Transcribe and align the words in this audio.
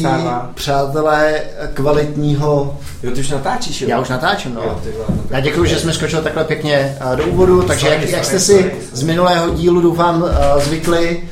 Milí 0.00 0.30
přátelé 0.54 1.40
kvalitního... 1.74 2.76
Jo, 3.02 3.10
ty 3.10 3.20
už 3.20 3.30
natáčíš, 3.30 3.80
jo? 3.80 3.88
Já 3.90 4.00
už 4.00 4.08
natáčím, 4.08 4.54
no. 4.54 4.60
Jo, 4.62 4.78
ty 4.82 4.88
no 5.08 5.14
Já 5.30 5.40
děkuji, 5.40 5.64
že 5.64 5.78
jsme 5.78 5.92
skočili 5.92 6.22
takhle 6.22 6.44
pěkně 6.44 6.96
eh, 7.12 7.16
do 7.16 7.24
úvodu, 7.24 7.62
takže 7.62 7.88
jak, 7.88 8.02
jak 8.02 8.24
jste 8.24 8.38
si 8.40 8.72
z 8.92 9.02
minulého 9.02 9.50
dílu 9.50 9.80
doufám 9.80 10.24
eh, 10.30 10.60
zvykli, 10.60 11.22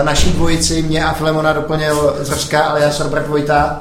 eh, 0.00 0.02
naší 0.04 0.32
dvojici, 0.32 0.82
mě 0.82 1.04
a 1.04 1.12
Filemona 1.12 1.52
doplnil 1.52 2.16
Zrska 2.20 2.60
alias 2.60 3.00
Robert 3.00 3.26
Vojta. 3.28 3.80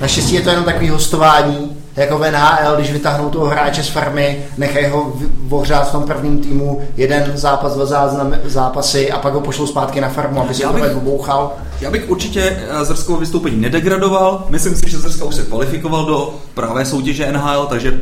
Naštěstí 0.00 0.34
je 0.34 0.40
to 0.40 0.50
jenom 0.50 0.64
takový 0.64 0.88
hostování, 0.88 1.76
jako 1.96 2.18
v 2.18 2.30
NHL, 2.30 2.76
když 2.76 2.92
vytáhnou 2.92 3.30
toho 3.30 3.46
hráče 3.46 3.82
z 3.82 3.88
farmy, 3.88 4.44
nechají 4.58 4.86
ho 4.86 5.12
v- 5.48 5.54
ohřát 5.54 5.88
v 5.88 5.92
tom 5.92 6.02
prvním 6.02 6.38
týmu, 6.38 6.80
jeden 6.96 7.32
zápas, 7.34 7.74
dva 7.74 7.86
záznam, 7.86 8.34
zápasy 8.44 9.12
a 9.12 9.18
pak 9.18 9.34
ho 9.34 9.40
pošlou 9.40 9.66
zpátky 9.66 10.00
na 10.00 10.08
farmu, 10.08 10.40
aby 10.40 10.54
si 10.54 10.62
to 10.62 10.72
obouchal. 10.96 11.52
Já 11.80 11.90
bych 11.90 12.10
určitě 12.10 12.40
eh, 12.70 12.84
Zrskovo 12.84 13.18
vystoupení 13.18 13.56
nedegradoval. 13.60 14.46
Myslím 14.48 14.76
si, 14.76 14.90
že 14.90 14.98
Zrska 14.98 15.24
už 15.24 15.34
se 15.34 15.42
kvalifikoval 15.42 16.06
do 16.06 16.34
pravé 16.54 16.84
soutěže 16.84 17.32
NHL, 17.32 17.66
takže, 17.66 18.00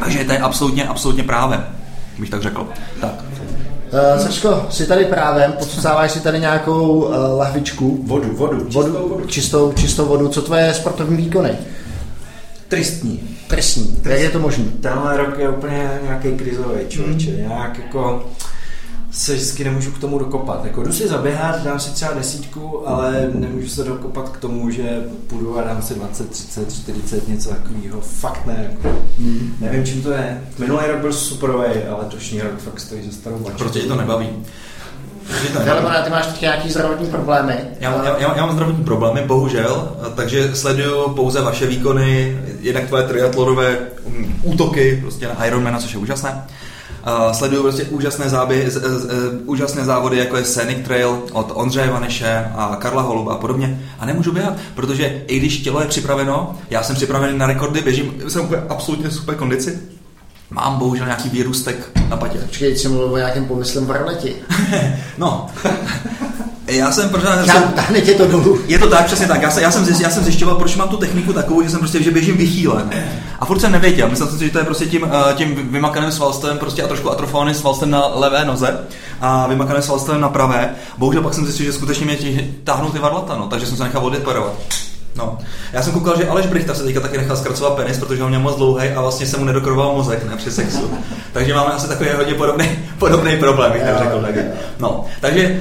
takže 0.00 0.24
to 0.24 0.32
je 0.32 0.38
absolutně, 0.38 0.88
absolutně 0.88 1.22
právem, 1.22 1.66
bych 2.18 2.30
tak 2.30 2.42
řekl. 2.42 2.68
Tak. 3.00 3.24
Uh, 3.92 4.20
Zrsko, 4.22 4.66
jsi 4.70 4.86
tady 4.86 5.04
právem, 5.04 5.52
podsucáváš 5.52 6.12
si 6.12 6.20
tady 6.20 6.40
nějakou 6.40 6.88
uh, 6.88 7.14
lahvičku, 7.38 8.00
Vodu, 8.06 8.28
vodu, 8.36 8.64
čistou 8.64 8.82
vodu, 8.82 9.08
vodu. 9.08 9.26
čistou, 9.26 9.72
čistou 9.72 10.06
vodu. 10.06 10.28
Co 10.28 10.42
tvoje 10.42 10.74
sportovní 10.74 11.16
výkony? 11.16 11.50
Tristní. 12.68 13.20
Trestní. 13.48 13.98
Jak 14.04 14.20
je 14.20 14.30
to 14.30 14.38
možné? 14.38 14.64
Tenhle 14.80 15.16
rok 15.16 15.38
je 15.38 15.48
úplně 15.48 15.90
nějaký 16.02 16.32
krizový 16.32 16.78
člověče. 16.88 17.30
Hmm. 17.30 17.48
Nějak 17.48 17.78
jako 17.78 18.24
se 19.16 19.34
vždycky 19.34 19.64
nemůžu 19.64 19.90
k 19.90 19.98
tomu 19.98 20.18
dokopat. 20.18 20.64
Jako 20.64 20.82
jdu 20.82 20.92
si 20.92 21.08
zaběhat, 21.08 21.62
dám 21.62 21.80
si 21.80 21.90
třeba 21.90 22.12
desítku, 22.12 22.88
ale 22.88 23.30
nemůžu 23.34 23.68
se 23.68 23.84
dokopat 23.84 24.28
k 24.28 24.36
tomu, 24.36 24.70
že 24.70 25.02
půjdu 25.26 25.58
a 25.58 25.62
dám 25.62 25.82
si 25.82 25.94
20, 25.94 26.30
30, 26.30 26.72
40, 26.72 27.28
něco 27.28 27.48
takového. 27.48 28.00
Fakt 28.00 28.46
ne. 28.46 28.70
Jako. 28.70 28.98
Hmm. 29.18 29.56
Nevím, 29.60 29.86
čím 29.86 30.02
to 30.02 30.10
je. 30.10 30.42
Minulý 30.58 30.86
rok 30.86 30.98
byl 30.98 31.12
superový, 31.12 31.66
ale 31.88 31.98
letošní 31.98 32.40
rok 32.40 32.58
fakt 32.58 32.80
stojí 32.80 33.06
za 33.06 33.12
starou 33.12 33.38
bačku. 33.38 33.58
Prostě 33.58 33.80
tě 33.80 33.86
to 33.86 33.96
nebaví. 33.96 34.28
Filemone, 35.64 36.02
ty 36.04 36.10
máš 36.10 36.26
teď 36.26 36.40
nějaký 36.40 36.70
zdravotní 36.70 37.06
problémy. 37.06 37.54
Já, 37.80 38.04
já, 38.04 38.18
já, 38.18 38.36
já 38.36 38.46
mám 38.46 38.54
zdravotní 38.54 38.84
problémy, 38.84 39.22
bohužel, 39.26 39.96
takže 40.14 40.56
sleduju 40.56 41.08
pouze 41.08 41.40
vaše 41.40 41.66
výkony, 41.66 42.38
jednak 42.60 42.86
tvoje 42.86 43.02
triatlonové 43.02 43.78
um, 44.04 44.40
útoky 44.42 44.98
prostě 45.00 45.28
na 45.28 45.44
Ironmana, 45.44 45.78
což 45.78 45.92
je 45.92 45.98
úžasné. 45.98 46.46
Sleduju 47.32 47.62
prostě 47.62 47.84
úžasné, 47.84 48.28
záběhy, 48.28 48.70
z, 48.70 48.74
z, 48.74 48.80
z, 48.80 49.10
úžasné 49.44 49.84
závody, 49.84 50.16
jako 50.16 50.36
je 50.36 50.44
Scenic 50.44 50.78
Trail 50.84 51.22
od 51.32 51.52
Ondřeje 51.54 51.90
Vaneše 51.90 52.52
a 52.56 52.76
Karla 52.80 53.02
Holuba 53.02 53.34
a 53.34 53.38
podobně. 53.38 53.80
A 53.98 54.06
nemůžu 54.06 54.32
běhat, 54.32 54.54
protože 54.74 55.22
i 55.26 55.38
když 55.38 55.58
tělo 55.58 55.80
je 55.80 55.86
připraveno, 55.86 56.58
já 56.70 56.82
jsem 56.82 56.96
připravený 56.96 57.38
na 57.38 57.46
rekordy, 57.46 57.82
běžím, 57.82 58.14
jsem 58.28 58.44
úplně 58.44 58.62
absolutně 58.68 59.10
super 59.10 59.34
kondici, 59.34 59.78
mám 60.50 60.78
bohužel 60.78 61.06
nějaký 61.06 61.28
výrůstek 61.28 61.90
na 62.08 62.16
patě. 62.16 62.38
Počkej, 62.38 62.76
jsem 62.76 62.92
mluvil 62.92 63.14
o 63.14 63.16
nějakém 63.16 63.44
pomyslem 63.44 63.86
varleti. 63.86 64.36
No, 65.18 65.46
já 66.66 66.92
jsem 66.92 67.08
pořád... 67.08 67.46
Já, 67.46 67.60
táhne 67.60 68.00
tě 68.00 68.14
to 68.14 68.26
dolů. 68.26 68.58
Je 68.66 68.78
to 68.78 68.90
tak, 68.90 69.06
přesně 69.06 69.26
tak. 69.26 69.42
Já, 69.42 69.50
se, 69.50 69.62
já, 69.62 69.70
jsem, 69.70 69.84
zjist, 69.84 70.00
já 70.00 70.10
jsem 70.10 70.24
zjišťoval, 70.24 70.56
proč 70.56 70.76
mám 70.76 70.88
tu 70.88 70.96
techniku 70.96 71.32
takovou, 71.32 71.62
že 71.62 71.70
jsem 71.70 71.78
prostě, 71.78 72.02
že 72.02 72.10
běžím 72.10 72.36
vychýlen. 72.36 72.90
A 73.38 73.44
furt 73.44 73.60
jsem 73.60 73.72
nevěděl. 73.72 74.08
Myslel 74.08 74.28
jsem 74.28 74.38
si, 74.38 74.44
že 74.44 74.50
to 74.50 74.58
je 74.58 74.64
prostě 74.64 74.86
tím, 74.86 75.04
eh, 75.04 75.34
tím 75.34 75.72
vymakaným 75.72 76.12
svalstvem 76.12 76.58
prostě 76.58 76.82
a 76.82 76.86
trošku 76.86 77.10
atrofovaným 77.10 77.54
svalstvem 77.54 77.90
na 77.90 78.06
levé 78.06 78.44
noze 78.44 78.78
a 79.20 79.46
vymakaným 79.46 79.82
svalstvem 79.82 80.20
na 80.20 80.28
pravé. 80.28 80.74
Bohužel 80.98 81.22
pak 81.22 81.34
jsem 81.34 81.44
zjistil, 81.44 81.66
že 81.66 81.72
skutečně 81.72 82.06
mě 82.06 82.16
ti, 82.16 82.54
táhnou 82.64 82.90
ty 82.90 82.98
varlata, 82.98 83.36
no, 83.36 83.46
takže 83.46 83.66
jsem 83.66 83.76
se 83.76 83.84
nechal 83.84 84.06
odeparovat. 84.06 84.52
No. 85.16 85.38
Já 85.72 85.82
jsem 85.82 85.92
koukal, 85.92 86.16
že 86.16 86.28
Aleš 86.28 86.46
Brichta 86.46 86.74
se 86.74 86.82
teďka 86.84 87.00
taky 87.00 87.18
nechal 87.18 87.36
zkracovat 87.36 87.74
penis, 87.74 87.98
protože 87.98 88.22
ho 88.22 88.28
měl 88.28 88.40
moc 88.40 88.56
dlouhý 88.56 88.88
a 88.88 89.00
vlastně 89.00 89.26
se 89.26 89.38
mu 89.38 89.44
nedokroval 89.44 89.92
mozek 89.96 90.24
ne, 90.24 90.36
při 90.36 90.50
sexu. 90.50 90.90
takže 91.32 91.54
máme 91.54 91.72
asi 91.72 91.88
takový 91.88 92.10
hodně 92.16 92.34
podobný, 92.34 92.68
podobný 92.98 93.36
problém, 93.36 93.72
bych 93.72 93.82
tak 93.82 93.98
řekl. 93.98 94.16
jo. 94.16 94.22
taky. 94.22 94.40
No, 94.78 95.04
takže 95.20 95.60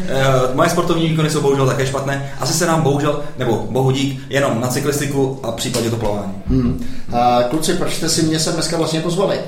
uh, 0.50 0.56
moje 0.56 0.70
sportovní 0.70 1.08
výkony 1.08 1.30
jsou 1.30 1.42
bohužel 1.42 1.68
také 1.68 1.86
špatné. 1.88 2.34
Asi 2.40 2.54
se 2.54 2.66
nám 2.66 2.82
bohužel, 2.82 3.22
nebo 3.38 3.68
bohu 3.70 3.92
dík, 3.92 4.22
jenom 4.30 4.62
na 4.62 4.68
cyklistiku 4.68 5.40
a 5.44 5.52
případně 5.52 5.90
to 5.90 5.96
plavání. 5.96 6.34
Hmm. 6.48 6.86
A 7.14 7.44
kluci, 7.50 7.74
proč 7.74 7.94
jste 7.94 8.10
si 8.10 8.24
mě 8.24 8.40
sem 8.40 8.54
dneska 8.54 8.78
vlastně 8.78 9.00
pozvali? 9.00 9.40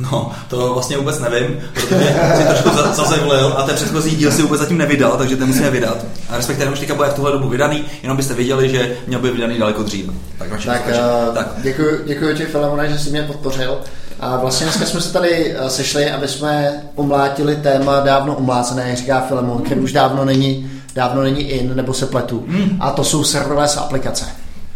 No, 0.00 0.32
to 0.48 0.74
vlastně 0.74 0.96
vůbec 0.96 1.18
nevím, 1.18 1.60
protože 1.74 2.16
si 2.36 2.44
trošku 2.44 2.70
za- 2.76 2.92
zazevlil 2.92 3.54
a 3.56 3.62
ten 3.62 3.74
předchozí 3.74 4.16
díl 4.16 4.32
si 4.32 4.42
vůbec 4.42 4.60
zatím 4.60 4.78
nevydal, 4.78 5.10
takže 5.18 5.36
ten 5.36 5.46
musíme 5.48 5.70
vydat. 5.70 5.96
A 6.28 6.36
respektive 6.36 6.70
už 6.72 6.78
teďka 6.80 6.94
bude 6.94 7.08
v 7.08 7.14
tuhle 7.14 7.32
dobu 7.32 7.48
vydaný, 7.48 7.84
jenom 8.02 8.16
byste 8.16 8.34
věděli, 8.34 8.68
že 8.68 8.96
měl 9.06 9.20
být 9.20 9.32
vydaný 9.32 9.58
daleko 9.58 9.82
dříve. 9.82 10.12
Tak, 10.38 10.48
Tak, 10.66 10.82
uh, 10.88 11.34
tak. 11.34 11.48
děkuji, 11.62 12.00
děkuji 12.06 12.34
ti, 12.36 12.44
Filemone, 12.44 12.88
že 12.88 12.98
jsi 12.98 13.10
mě 13.10 13.22
podpořil. 13.22 13.78
A 14.20 14.36
vlastně 14.36 14.64
dneska 14.66 14.84
jsme 14.86 15.00
se 15.00 15.12
tady 15.12 15.54
eh, 15.58 15.70
sešli, 15.70 16.10
aby 16.10 16.28
jsme 16.28 16.72
omlátili 16.94 17.56
téma 17.56 18.00
dávno 18.00 18.36
omlácené, 18.36 18.88
jak 18.88 18.98
říká 18.98 19.20
Filemon, 19.20 19.62
který 19.62 19.80
už 19.80 19.92
dávno 19.92 20.24
není, 20.24 20.70
dávno 20.94 21.22
není 21.22 21.40
in, 21.42 21.76
nebo 21.76 21.94
se 21.94 22.06
pletu. 22.06 22.44
Hmm. 22.48 22.76
A 22.80 22.90
to 22.90 23.04
jsou 23.04 23.24
serverless 23.24 23.76
aplikace. 23.76 24.24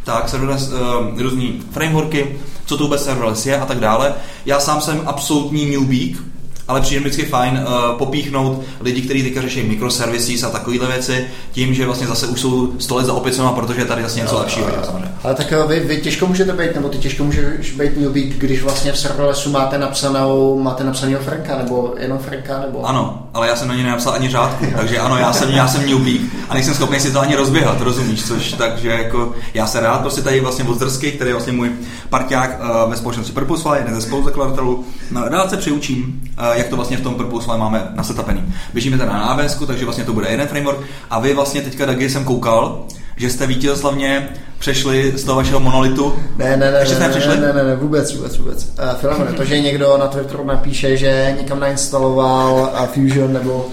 Tak, 0.05 0.29
serverless, 0.29 0.73
uh, 0.73 1.23
různý 1.23 1.63
frameworky, 1.71 2.39
co 2.67 2.77
to 2.77 2.85
vůbec 2.85 3.05
serverless 3.05 3.47
je 3.47 3.61
a 3.61 3.67
tak 3.67 3.81
dále. 3.81 4.15
Já 4.47 4.61
sám 4.61 4.81
jsem 4.81 5.03
absolutní 5.07 5.67
newbík, 5.67 6.23
ale 6.69 6.81
přijde 6.81 7.01
vždycky 7.01 7.25
fajn 7.25 7.67
uh, 7.67 7.99
popíchnout 7.99 8.63
lidi, 8.81 9.03
kteří 9.03 9.23
teďka 9.23 9.41
řeší 9.41 9.63
microservices 9.63 10.43
a 10.43 10.51
takovéhle 10.51 10.89
věci, 10.89 11.27
tím, 11.53 11.75
že 11.75 11.87
vlastně 11.87 12.07
zase 12.07 12.27
už 12.27 12.41
jsou 12.41 12.73
stole 12.79 13.05
za 13.05 13.13
opicema, 13.13 13.53
protože 13.53 13.81
je 13.81 13.85
tady 13.85 14.01
vlastně 14.01 14.23
něco 14.23 14.39
lepšího. 14.39 14.67
samozřejmě. 14.85 15.09
Ale 15.25 15.35
tak 15.35 15.53
eh, 15.53 15.67
vy, 15.67 15.81
vy 15.81 15.97
těžko 15.97 16.27
můžete 16.27 16.53
být, 16.53 16.75
nebo 16.75 16.89
ty 16.89 16.99
těžko 16.99 17.25
můžeš 17.25 17.71
být 17.71 17.97
newbie, 17.97 18.27
když 18.27 18.63
vlastně 18.63 18.93
v 18.93 18.99
serverlessu 18.99 19.51
máte 19.51 19.79
napsanou, 19.79 20.61
máte 20.63 20.85
napsanýho 20.85 21.21
Franka, 21.21 21.59
nebo 21.59 21.95
jenom 21.99 22.19
Franka, 22.19 22.61
nebo... 22.61 22.87
Ano, 22.87 23.29
ale 23.35 23.49
já 23.49 23.57
jsem 23.57 23.69
na 23.69 23.75
ně 23.75 23.83
nenapsal 23.83 24.13
ani 24.13 24.29
řádku, 24.29 24.67
takže 24.77 24.99
ano, 24.99 25.19
já 25.19 25.33
jsem, 25.33 25.51
já 25.51 25.69
jsem 25.69 25.87
newbík 25.87 26.23
a 26.49 26.55
nejsem 26.55 26.75
schopný 26.75 27.01
si 27.01 27.13
to 27.13 27.21
ani 27.21 27.37
rozběhat, 27.37 27.81
rozumíš, 27.81 28.27
což 28.27 28.53
takže 28.53 28.89
jako 28.89 29.35
já 29.55 29.67
se 29.67 29.81
rád 29.81 30.01
prostě 30.01 30.23
tady 30.23 30.41
vlastně 30.41 30.65
od 30.65 30.75
Zdrsky, 30.75 31.13
který 31.13 31.31
je 31.31 31.35
vlastně 31.35 31.53
můj 31.53 31.71
parťák 32.11 32.61
uh, 32.61 32.91
ve 32.91 32.97
společnosti 32.97 33.33
Purposefly, 33.33 33.79
jeden 33.79 33.95
ze 33.95 34.01
spoluzakladatelů, 34.01 34.85
no, 35.11 35.29
rád 35.29 35.51
se 35.51 35.57
přiučím, 35.57 36.21
uh, 36.39 36.54
jak 36.57 36.69
to 36.69 36.77
vlastně 36.77 36.97
v 36.97 37.01
tom 37.01 37.15
Purposefly 37.15 37.59
máme 37.59 37.89
nasetapený. 37.95 38.55
Běžíme 38.73 38.99
teda 38.99 39.13
na 39.13 39.21
AWS, 39.21 39.59
takže 39.67 39.85
vlastně 39.85 40.05
to 40.05 40.13
bude 40.13 40.29
jeden 40.29 40.47
framework 40.47 40.79
a 41.11 41.21
vy 41.21 41.35
vlastně 41.35 41.63
teďka, 41.63 41.87
Dagi, 41.87 42.11
jsem 42.11 42.25
koukal, 42.25 42.85
že 43.17 43.31
jste 43.31 43.47
vítězoslavně 43.47 44.29
přešli 44.59 45.13
z 45.17 45.25
toho 45.25 45.37
vašeho 45.37 45.61
monolitu. 45.61 46.15
Ne, 46.37 46.57
ne, 46.57 46.71
ne, 46.71 46.79
Ještě 46.79 46.99
ne, 46.99 47.09
ne, 47.09 47.37
ne, 47.37 47.53
ne, 47.53 47.65
ne, 47.65 47.77
vůbec, 47.77 48.15
vůbec, 48.15 48.39
vůbec. 48.39 48.65
Uh, 48.65 49.01
Filemone, 49.01 49.33
to, 49.33 49.45
že 49.45 49.61
někdo 49.61 49.97
na 49.99 50.07
Twitteru 50.07 50.45
napíše, 50.45 50.97
že 50.97 51.37
někam 51.41 51.61
nainstaloval 51.61 52.53
uh, 52.53 52.87
Fusion, 52.87 53.33
nebo 53.33 53.67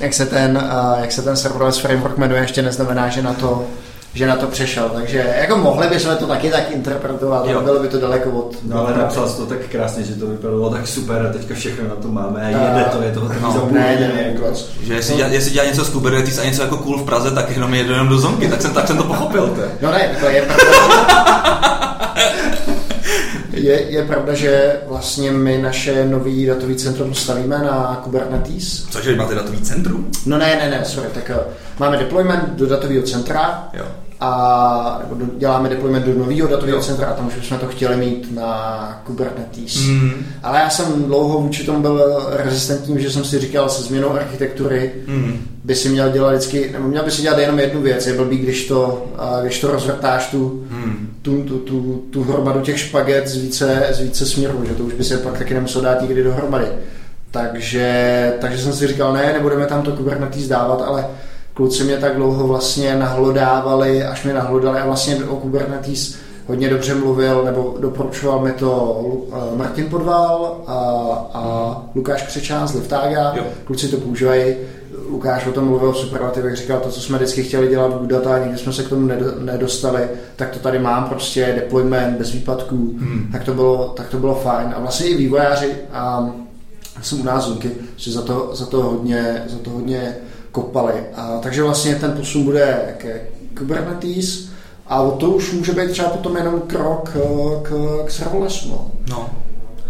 jak 0.00 0.14
se 0.14 0.26
ten, 0.26 0.56
uh, 0.56 1.00
jak 1.00 1.12
se 1.12 1.22
ten 1.22 1.36
serverless 1.36 1.78
framework 1.78 2.18
jmenuje, 2.18 2.40
ještě 2.40 2.62
neznamená, 2.62 3.08
že 3.08 3.22
na 3.22 3.34
to 3.34 3.64
že 4.14 4.26
na 4.26 4.36
to 4.36 4.46
přešel, 4.46 4.88
takže 4.94 5.34
jako 5.40 5.56
mohli 5.56 5.86
bychom 5.88 6.16
to 6.16 6.26
taky 6.26 6.50
tak 6.50 6.70
interpretovat, 6.70 7.46
Jo. 7.46 7.52
ale 7.54 7.64
bylo 7.64 7.78
by 7.80 7.88
to 7.88 8.00
daleko 8.00 8.30
od... 8.30 8.56
No 8.64 8.78
ale 8.86 8.98
napsal 8.98 9.28
jsi 9.28 9.36
to 9.36 9.46
tak 9.46 9.58
krásně, 9.58 10.02
že 10.04 10.14
to 10.14 10.26
vypadalo 10.26 10.70
tak 10.70 10.86
super 10.88 11.26
a 11.26 11.32
teďka 11.32 11.54
všechno 11.54 11.88
na 11.88 11.94
to 11.94 12.08
máme 12.08 12.40
a 12.40 12.58
A- 12.58 12.68
jede 12.78 12.84
to, 12.84 13.02
je 13.02 13.12
toho 13.12 13.28
No, 13.28 13.52
takový 13.52 13.74
za 13.74 13.80
ne, 13.80 13.96
ne, 14.14 14.22
jako. 14.26 14.42
vůbec. 14.44 14.68
Že 14.82 14.94
jestli, 14.94 15.16
dělá, 15.16 15.28
jestli 15.28 15.50
dělá 15.50 15.66
něco 15.66 15.84
z 15.84 15.90
Kubernetes 15.90 16.38
a 16.38 16.44
něco 16.44 16.62
jako 16.62 16.76
cool 16.76 16.98
v 16.98 17.04
Praze, 17.04 17.30
tak 17.30 17.50
jenom 17.50 17.74
jedu 17.74 17.92
jenom 17.92 18.08
do 18.08 18.18
zonky, 18.18 18.48
tak 18.48 18.62
jsem, 18.62 18.70
tak 18.74 18.86
jsem 18.86 18.96
to 18.96 19.04
pochopil. 19.04 19.46
To. 19.48 19.62
No 19.80 19.90
ne, 19.92 20.16
to 20.20 20.26
je 20.28 20.42
pravda. 20.42 20.64
Je, 23.52 23.82
je 23.92 24.04
pravda, 24.04 24.34
že 24.34 24.76
vlastně 24.86 25.30
my 25.30 25.58
naše 25.58 26.04
nový 26.04 26.46
datový 26.46 26.76
centrum 26.76 27.14
stavíme 27.14 27.58
na 27.58 28.00
Kubernetes. 28.04 28.86
Cože, 28.90 29.16
máte 29.16 29.34
datový 29.34 29.60
centrum? 29.60 30.10
No 30.26 30.38
ne, 30.38 30.56
ne, 30.62 30.70
ne, 30.70 30.84
sorry, 30.84 31.08
tak 31.14 31.30
eh, 31.30 31.38
máme 31.78 31.96
deployment 31.96 32.48
do 32.48 32.66
datového 32.66 33.02
centra, 33.02 33.68
Jo. 33.72 33.84
A 34.20 35.02
do- 35.14 35.26
děláme 35.38 35.68
deployment 35.68 36.06
do 36.06 36.18
nového 36.18 36.48
datového 36.48 36.80
centra 36.80 37.06
a 37.06 37.12
tam 37.14 37.26
už 37.26 37.34
bychom 37.34 37.58
to 37.58 37.66
chtěli 37.66 37.96
mít 37.96 38.34
na 38.34 39.02
Kubernetes. 39.06 39.76
Mm. 39.86 40.10
Ale 40.42 40.58
já 40.58 40.70
jsem 40.70 41.04
dlouho 41.04 41.40
vůči 41.40 41.64
tomu 41.64 41.80
byl 41.80 42.22
rezistentní, 42.30 43.02
že 43.02 43.10
jsem 43.10 43.24
si 43.24 43.38
říkal, 43.38 43.68
se 43.68 43.82
změnou 43.82 44.10
architektury 44.12 44.92
Mm. 45.06 45.38
by 45.64 45.74
si 45.74 45.88
měl 45.88 46.10
dělat 46.10 46.30
vždycky, 46.30 46.70
nebo 46.72 46.88
měl 46.88 47.04
by 47.04 47.10
si 47.10 47.22
dělat 47.22 47.38
jenom 47.38 47.58
jednu 47.58 47.80
věc. 47.82 48.06
Je 48.06 48.12
blbý, 48.14 48.36
když 48.38 48.66
to, 48.68 49.06
když 49.42 49.60
to 49.60 49.70
rozvrtáš 49.70 50.26
tu, 50.30 50.64
Mm. 50.70 51.08
tu, 51.22 51.42
tu, 51.42 51.58
tu, 51.58 52.04
tu 52.10 52.22
hromadu 52.24 52.60
těch 52.60 52.78
špaget 52.78 53.28
z 53.28 53.36
více, 53.36 53.86
z 53.90 54.00
více 54.00 54.26
směrů, 54.26 54.64
že 54.68 54.74
to 54.74 54.82
už 54.82 54.92
by 54.94 55.04
se 55.04 55.18
pak 55.18 55.38
taky 55.38 55.54
nemusel 55.54 55.82
dát 55.82 56.02
nikdy 56.02 56.22
dohromady. 56.22 56.66
Takže, 57.30 58.32
takže 58.40 58.58
jsem 58.58 58.72
si 58.72 58.86
říkal, 58.86 59.12
ne, 59.12 59.32
nebudeme 59.32 59.66
tam 59.66 59.82
to 59.82 59.92
Kubernetes 59.92 60.48
dávat, 60.48 60.82
ale 60.86 61.06
kluci 61.54 61.84
mě 61.84 61.96
tak 61.96 62.16
dlouho 62.16 62.46
vlastně 62.46 62.96
nahlodávali, 62.96 64.04
až 64.04 64.24
mě 64.24 64.34
nahlodali 64.34 64.78
a 64.78 64.86
vlastně 64.86 65.24
o 65.24 65.36
Kubernetes 65.36 66.16
hodně 66.46 66.70
dobře 66.70 66.94
mluvil, 66.94 67.44
nebo 67.44 67.76
doporučoval 67.80 68.40
mi 68.40 68.52
to 68.52 69.02
eh, 69.32 69.56
Martin 69.56 69.86
Podval 69.86 70.60
a, 70.66 70.74
a 71.34 71.82
Lukáš 71.94 72.22
Křečán 72.22 72.68
z 72.68 72.74
Liftága. 72.74 73.34
Kluci 73.64 73.88
to 73.88 73.96
používají. 73.96 74.54
Lukáš 75.10 75.46
o 75.46 75.52
tom 75.52 75.64
mluvil 75.64 75.92
v 75.92 75.98
superlativech, 75.98 76.56
říkal 76.56 76.80
to, 76.80 76.88
co 76.88 77.00
jsme 77.00 77.18
vždycky 77.18 77.42
chtěli 77.42 77.68
dělat 77.68 78.02
v 78.02 78.06
Data, 78.06 78.38
nikdy 78.38 78.58
jsme 78.58 78.72
se 78.72 78.82
k 78.82 78.88
tomu 78.88 79.10
nedostali, 79.38 80.08
tak 80.36 80.50
to 80.50 80.58
tady 80.58 80.78
mám 80.78 81.04
prostě 81.04 81.52
deployment 81.54 82.18
bez 82.18 82.32
výpadků, 82.32 82.76
hmm. 82.76 83.28
tak, 83.32 83.44
to 83.44 83.54
bylo, 83.54 83.92
tak 83.96 84.08
to 84.08 84.18
bylo 84.18 84.34
fajn. 84.34 84.74
A 84.76 84.80
vlastně 84.80 85.06
i 85.06 85.16
vývojáři, 85.16 85.72
a 85.92 86.30
jsem 87.02 87.20
u 87.20 87.24
nás 87.24 87.44
zvuky, 87.44 87.70
že 87.96 88.12
za 88.12 88.22
to, 88.22 88.50
za 88.52 88.66
to 88.66 88.82
hodně, 88.82 89.42
za 89.46 89.58
to 89.58 89.70
hodně 89.70 90.16
kopali. 90.54 90.94
A, 91.14 91.38
takže 91.42 91.62
vlastně 91.62 91.94
ten 91.94 92.12
posun 92.12 92.44
bude 92.44 92.94
ke 92.98 93.20
Kubernetes 93.58 94.48
a 94.86 95.10
to 95.10 95.30
už 95.30 95.52
může 95.52 95.72
být 95.72 95.90
třeba 95.90 96.08
potom 96.08 96.36
jenom 96.36 96.60
krok 96.60 97.10
k, 97.62 97.70
k 98.06 98.10
serverlessu. 98.10 98.68
No. 98.68 98.90
no. 99.10 99.30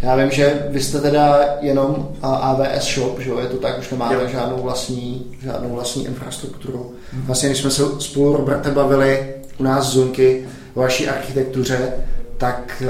Já 0.03 0.17
vím, 0.17 0.31
že 0.31 0.67
vy 0.71 0.83
jste 0.83 1.01
teda 1.01 1.41
jenom 1.61 2.09
AWS 2.23 2.85
Shop, 2.95 3.19
že 3.19 3.31
jo, 3.31 3.39
je 3.39 3.47
to 3.47 3.57
tak, 3.57 3.79
už 3.79 3.91
nemáte 3.91 4.15
jo. 4.15 4.21
žádnou 4.29 4.63
vlastní, 4.63 5.37
žádnou 5.43 5.69
vlastní 5.69 6.05
infrastrukturu. 6.05 6.93
Hmm. 7.13 7.23
Vlastně, 7.27 7.49
když 7.49 7.61
jsme 7.61 7.71
se 7.71 7.83
spolu 7.99 8.37
Roberte 8.37 8.71
bavili 8.71 9.35
u 9.59 9.63
nás 9.63 9.87
z 9.87 9.93
Zunky 9.93 10.47
o 10.75 10.81
vaší 10.81 11.09
architektuře, 11.09 11.93
tak 12.39 12.83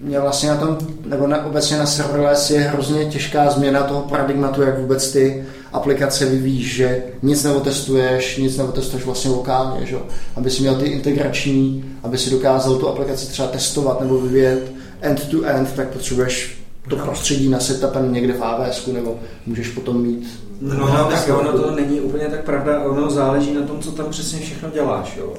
mě 0.00 0.20
vlastně 0.20 0.48
na 0.48 0.56
tom, 0.56 0.78
nebo 1.04 1.26
na, 1.26 1.46
obecně 1.46 1.78
na 1.78 1.86
serverless 1.86 2.50
je 2.50 2.60
hrozně 2.60 3.04
těžká 3.04 3.50
změna 3.50 3.82
toho 3.82 4.00
paradigmatu, 4.00 4.62
jak 4.62 4.78
vůbec 4.78 5.12
ty 5.12 5.44
aplikace 5.72 6.26
vyvíjíš, 6.26 6.74
že 6.74 7.02
nic 7.22 7.44
neotestuješ, 7.44 8.36
nic 8.36 8.56
neotestuješ 8.56 9.04
vlastně 9.04 9.30
lokálně, 9.30 9.86
že? 9.86 9.96
aby 10.36 10.50
si 10.50 10.60
měl 10.62 10.74
ty 10.74 10.86
integrační, 10.86 11.84
aby 12.02 12.18
si 12.18 12.30
dokázal 12.30 12.76
tu 12.76 12.88
aplikaci 12.88 13.26
třeba 13.26 13.48
testovat 13.48 14.00
nebo 14.00 14.18
vyvíjet 14.18 14.72
end-to-end, 15.00 15.72
tak 15.72 15.88
potřebuješ 15.88 16.62
to 16.88 16.96
prostředí 16.96 17.48
na 17.48 17.60
setupem 17.60 18.12
někde 18.12 18.32
v 18.32 18.42
AWS, 18.42 18.86
nebo 18.86 19.18
můžeš 19.46 19.68
potom 19.68 20.02
mít 20.02 20.42
No, 20.62 20.74
no 20.74 21.10
tak 21.10 21.28
ono 21.38 21.58
to 21.58 21.70
není 21.70 22.00
úplně 22.00 22.24
tak 22.24 22.44
pravda, 22.44 22.80
ono 22.80 23.10
záleží 23.10 23.54
na 23.54 23.62
tom, 23.62 23.80
co 23.80 23.92
tam 23.92 24.10
přesně 24.10 24.40
všechno 24.40 24.70
děláš. 24.70 25.16
Jo. 25.16 25.32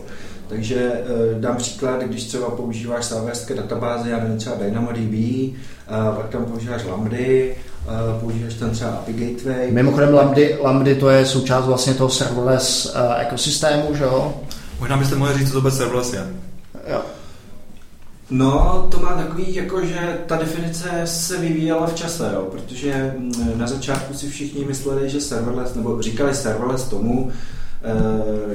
Takže 0.47 0.91
uh, 0.91 1.41
dám 1.41 1.57
příklad, 1.57 2.01
když 2.01 2.24
třeba 2.24 2.50
používáš 2.50 3.06
serverské 3.06 3.53
databáze, 3.53 4.09
já 4.09 4.19
nevím, 4.19 4.38
třeba 4.38 4.56
DynamoDB, 4.56 5.13
pak 6.15 6.29
tam 6.29 6.45
používáš 6.45 6.86
Lambdy, 6.86 7.56
používáš 8.19 8.53
tam 8.53 8.69
třeba 8.69 8.91
API 8.91 9.13
Gateway. 9.13 9.71
Mimochodem 9.71 10.13
Lambdy, 10.13 10.57
Lambdy 10.62 10.95
to 10.95 11.09
je 11.09 11.25
součást 11.25 11.65
vlastně 11.65 11.94
toho 11.94 12.09
serverless 12.09 12.85
uh, 12.85 13.21
ekosystému, 13.21 13.95
že 13.95 14.03
jo? 14.03 14.33
Možná 14.80 14.97
byste 14.97 15.15
mohli 15.15 15.33
říct, 15.33 15.47
co 15.47 15.53
to 15.53 15.59
vůbec 15.59 15.77
serverless 15.77 16.13
je. 16.13 16.27
Jo. 16.88 17.01
No, 18.30 18.88
to 18.91 19.00
má 19.00 19.09
takový, 19.09 19.56
jako 19.56 19.85
že 19.85 20.18
ta 20.25 20.35
definice 20.35 20.89
se 21.06 21.38
vyvíjela 21.38 21.88
v 21.88 21.95
čase, 21.95 22.31
jo, 22.33 22.47
protože 22.51 23.13
mm, 23.18 23.51
na 23.56 23.68
začátku 23.68 24.13
si 24.13 24.29
všichni 24.29 24.65
mysleli, 24.65 25.09
že 25.09 25.21
serverless, 25.21 25.75
nebo 25.75 26.01
říkali 26.01 26.36
serverless 26.36 26.83
tomu, 26.83 27.31
Eh, 27.31 27.62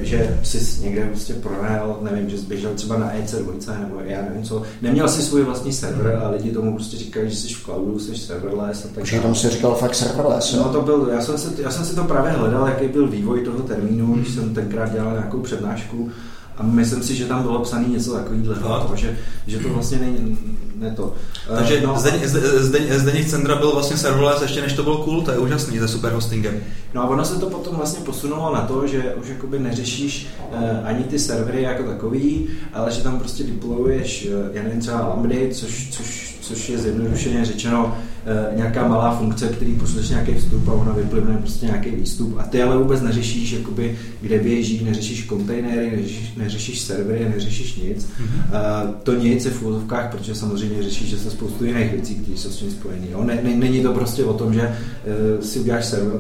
že 0.01 0.39
jsi 0.43 0.83
někde 0.83 1.07
prostě 1.07 1.35
pronajal, 1.35 1.99
nevím, 2.03 2.31
že 2.31 2.39
zběžel 2.39 2.71
třeba 2.75 2.99
na 2.99 3.15
EC2 3.15 3.81
nebo 3.81 4.01
já 4.05 4.23
nevím 4.23 4.43
co, 4.43 4.63
neměl 4.83 5.09
si 5.09 5.23
svůj 5.23 5.43
vlastní 5.45 5.73
server 5.73 6.21
a 6.23 6.29
lidi 6.29 6.51
tomu 6.51 6.75
prostě 6.75 6.97
říkají, 6.97 7.31
že 7.31 7.37
jsi 7.37 7.55
v 7.55 7.65
cloudu, 7.65 7.99
jsi 7.99 8.17
serverless 8.17 8.85
a 8.85 8.89
tak 8.89 8.99
Počkej, 8.99 9.21
tomu 9.21 9.35
si 9.35 9.49
říkal 9.49 9.75
fakt 9.75 9.95
serverless, 9.95 10.55
No 10.55 10.65
to 10.65 10.83
byl, 10.83 11.09
já 11.13 11.21
jsem, 11.21 11.39
si, 11.39 11.63
já 11.63 11.71
jsem 11.71 11.85
si 11.85 11.95
to 11.95 12.05
právě 12.05 12.31
hledal, 12.31 12.67
jaký 12.67 12.89
byl 12.89 13.09
vývoj 13.09 13.41
toho 13.41 13.59
termínu, 13.59 14.15
když 14.15 14.35
jsem 14.35 14.55
tenkrát 14.55 14.93
dělal 14.93 15.13
nějakou 15.13 15.39
přednášku 15.39 16.11
a 16.59 16.63
myslím 16.63 17.03
si, 17.03 17.17
že 17.17 17.27
tam 17.27 17.43
bylo 17.43 17.59
psané 17.59 17.89
něco 17.89 18.13
takového, 18.13 18.97
že, 18.97 19.19
že 19.47 19.59
to 19.59 19.69
vlastně 19.69 19.99
není 19.99 20.39
ne 20.79 20.91
to. 20.97 21.15
Takže 21.57 21.81
no, 21.87 21.99
Zdeněk, 21.99 22.93
Zdeněk 22.99 23.29
Cendra 23.29 23.57
byl 23.57 23.73
vlastně 23.73 23.97
serverless 23.97 24.43
ještě 24.43 24.61
než 24.61 24.73
to 24.73 24.83
byl 24.83 24.97
cool, 24.97 25.23
to 25.23 25.31
je 25.31 25.39
úžasný 25.39 25.79
se 25.79 25.89
super 25.89 26.13
hostingem. 26.13 26.61
No 26.95 27.03
a 27.03 27.09
ono 27.09 27.25
se 27.25 27.41
to 27.41 27.51
potom 27.51 27.77
vlastně 27.77 28.05
posunulo 28.05 28.55
na 28.55 28.61
to, 28.61 28.87
že 28.87 29.15
už 29.15 29.29
jakoby 29.29 29.59
neřešíš 29.59 30.27
uh, 30.53 30.59
ani 30.85 31.05
ty 31.05 31.19
servery 31.19 31.63
jako 31.63 31.83
takový, 31.83 32.49
ale 32.73 32.93
že 32.93 33.03
tam 33.03 33.19
prostě 33.19 33.45
deployuješ, 33.45 34.27
uh, 34.27 34.57
já 34.57 34.63
nevím, 34.63 34.81
třeba 34.81 35.09
Lambdy, 35.09 35.51
což, 35.53 35.89
což 35.91 36.28
což 36.49 36.69
je 36.69 36.79
zjednodušeně 36.79 37.45
řečeno 37.45 37.97
eh, 38.27 38.57
nějaká 38.57 38.89
malá 38.89 39.17
funkce, 39.17 39.49
který 39.49 39.73
pošleš 39.73 40.09
nějaký 40.09 40.35
vstup 40.35 40.69
a 40.69 40.73
ona 40.73 40.93
vyplivne 40.93 41.37
prostě 41.37 41.67
nějaký 41.67 41.91
výstup. 41.91 42.39
A 42.39 42.43
ty 42.43 42.63
ale 42.63 42.79
vůbec 42.79 43.03
neřešíš, 43.03 43.53
jakoby, 43.53 43.99
kde 44.21 44.39
běží, 44.39 44.85
neřešíš 44.85 45.25
kontejnery, 45.25 45.91
neřešíš, 45.91 46.35
neřešíš 46.37 46.81
servery, 46.81 47.29
neřešíš 47.35 47.77
nic. 47.77 48.07
Mm-hmm. 48.07 48.93
to 49.03 49.15
nic 49.15 49.45
je 49.45 49.51
v 49.51 49.63
úvodovkách, 49.63 50.11
protože 50.11 50.35
samozřejmě 50.35 50.83
řešíš, 50.83 51.09
že 51.09 51.19
se 51.19 51.31
spoustu 51.31 51.65
jiných 51.65 51.93
věcí, 51.93 52.15
které 52.15 52.39
jsou 52.39 52.51
s 52.51 52.57
tím 52.57 52.71
spojené. 52.71 53.07
Ne, 53.25 53.41
ne, 53.43 53.57
není 53.57 53.83
to 53.83 53.93
prostě 53.93 54.25
o 54.25 54.35
tom, 54.35 54.55
že 54.55 54.61
uh, 54.63 55.45
si 55.45 55.61
uděláš, 55.61 55.85
server, 55.85 56.19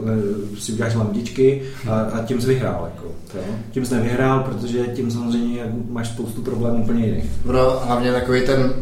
si 0.59 0.73
uděláš 0.73 0.95
lamdičky 0.95 1.63
a, 1.89 2.01
a 2.01 2.25
tím 2.25 2.41
jsi 2.41 2.47
vyhrál. 2.47 2.91
Jako, 2.95 3.09
jo? 3.35 3.55
Tím 3.71 3.85
jsi 3.85 3.95
nevyhrál, 3.95 4.41
protože 4.41 4.79
tím 4.79 5.11
samozřejmě 5.11 5.75
máš 5.91 6.09
spoustu 6.09 6.43
problémů 6.43 6.83
úplně 6.83 7.07
jiných. 7.07 7.25
Hlavně 7.85 8.13
takový 8.13 8.41
ten 8.47 8.73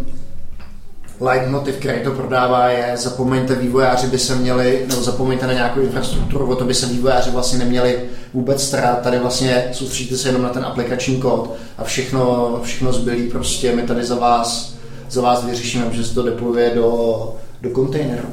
leitmotiv, 1.21 1.77
který 1.77 2.01
to 2.01 2.11
prodává, 2.11 2.69
je 2.69 2.97
zapomeňte 2.97 3.55
vývojáři 3.55 4.07
by 4.07 4.19
se 4.19 4.35
měli, 4.35 4.85
nebo 4.89 5.03
zapomeňte 5.03 5.47
na 5.47 5.53
nějakou 5.53 5.81
infrastrukturu, 5.81 6.47
o 6.47 6.57
to 6.57 6.65
by 6.65 6.75
se 6.75 6.87
vývojáři 6.87 7.31
vlastně 7.31 7.59
neměli 7.59 8.01
vůbec 8.35 8.65
starat. 8.65 9.01
Tady 9.03 9.19
vlastně 9.19 9.69
soustředíte 9.73 10.17
se 10.17 10.29
jenom 10.29 10.43
na 10.43 10.49
ten 10.49 10.65
aplikační 10.65 11.21
kód 11.21 11.55
a 11.79 11.85
všechno, 11.85 12.61
všechno 12.63 12.93
zbylý 12.93 13.29
prostě 13.29 13.77
my 13.77 13.83
tady 13.83 14.05
za 14.05 14.15
vás, 14.15 14.77
za 15.11 15.23
vás 15.23 15.45
vyřešíme, 15.45 15.85
že 15.93 16.05
se 16.05 16.15
to 16.15 16.23
deployuje 16.23 16.73
do, 16.75 17.35
do 17.63 17.71
kontejneru. 17.71 18.29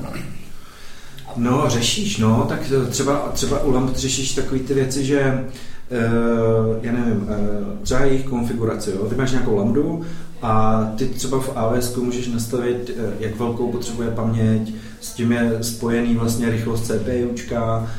No, 1.35 1.63
řešíš, 1.67 2.17
no, 2.17 2.45
tak 2.49 2.59
třeba, 2.89 3.31
třeba 3.33 3.63
u 3.63 3.71
Lamp 3.71 3.95
řešíš 3.95 4.35
takové 4.35 4.59
ty 4.59 4.73
věci, 4.73 5.05
že 5.05 5.43
Uh, 5.91 6.77
já 6.81 6.91
nevím, 6.91 7.23
uh, 7.23 7.77
třeba 7.83 7.99
jejich 7.99 8.25
konfiguraci. 8.25 8.91
Jo? 8.91 9.05
Ty 9.05 9.15
máš 9.15 9.31
nějakou 9.31 9.55
lambdu 9.55 10.01
a 10.43 10.83
ty 10.97 11.05
třeba 11.05 11.39
v 11.39 11.57
AWS 11.57 11.95
můžeš 11.95 12.27
nastavit, 12.27 12.89
uh, 12.89 13.05
jak 13.19 13.39
velkou 13.39 13.71
potřebuje 13.71 14.11
paměť, 14.11 14.73
s 15.01 15.13
tím 15.13 15.31
je 15.31 15.57
spojený 15.61 16.15
vlastně 16.15 16.49
rychlost 16.49 16.91
CPUčka, 16.91 17.89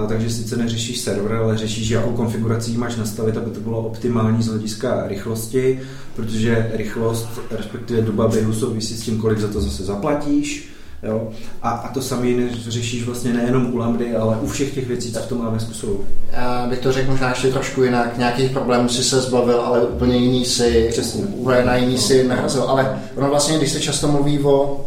Uh, 0.00 0.08
takže 0.08 0.30
sice 0.30 0.56
neřešíš 0.56 1.00
server, 1.00 1.32
ale 1.32 1.58
řešíš, 1.58 1.90
jakou 1.90 2.10
konfigurací 2.10 2.76
máš 2.76 2.96
nastavit, 2.96 3.36
aby 3.36 3.50
to 3.50 3.60
bylo 3.60 3.80
optimální 3.80 4.42
z 4.42 4.48
hlediska 4.48 5.04
rychlosti, 5.08 5.80
protože 6.16 6.70
rychlost, 6.74 7.28
respektive 7.50 8.02
doba 8.02 8.28
běhu 8.28 8.52
souvisí 8.52 8.96
s 8.96 9.00
tím, 9.00 9.20
kolik 9.20 9.38
za 9.38 9.48
to 9.48 9.60
zase 9.60 9.84
zaplatíš. 9.84 10.70
Jo? 11.02 11.28
A, 11.62 11.70
a 11.70 11.92
to 11.92 12.02
samý 12.02 12.48
řešíš 12.68 13.04
vlastně 13.04 13.32
nejenom 13.32 13.74
u 13.74 13.76
Lambdy, 13.76 14.16
ale 14.16 14.36
u 14.40 14.48
všech 14.48 14.74
těch 14.74 14.88
věcí, 14.88 15.12
co 15.12 15.20
v 15.20 15.26
tom 15.26 15.58
jsou. 15.72 16.00
Já 16.32 16.66
bych 16.66 16.78
to 16.78 16.92
řekl 16.92 17.10
možná 17.10 17.28
ještě 17.28 17.48
trošku 17.48 17.82
jinak. 17.82 18.18
Nějakých 18.18 18.50
problémů 18.50 18.88
si 18.88 19.04
se 19.04 19.20
zbavil, 19.20 19.60
ale 19.60 19.82
úplně 19.82 20.16
jiný 20.16 20.44
si, 20.44 20.88
Přesně. 20.90 21.24
na 21.64 21.76
jiný 21.76 21.98
si 21.98 22.28
narazil. 22.28 22.62
Ale 22.62 22.98
ono 23.16 23.28
vlastně, 23.28 23.56
když 23.58 23.72
se 23.72 23.80
často 23.80 24.08
mluví 24.08 24.38
o, 24.38 24.84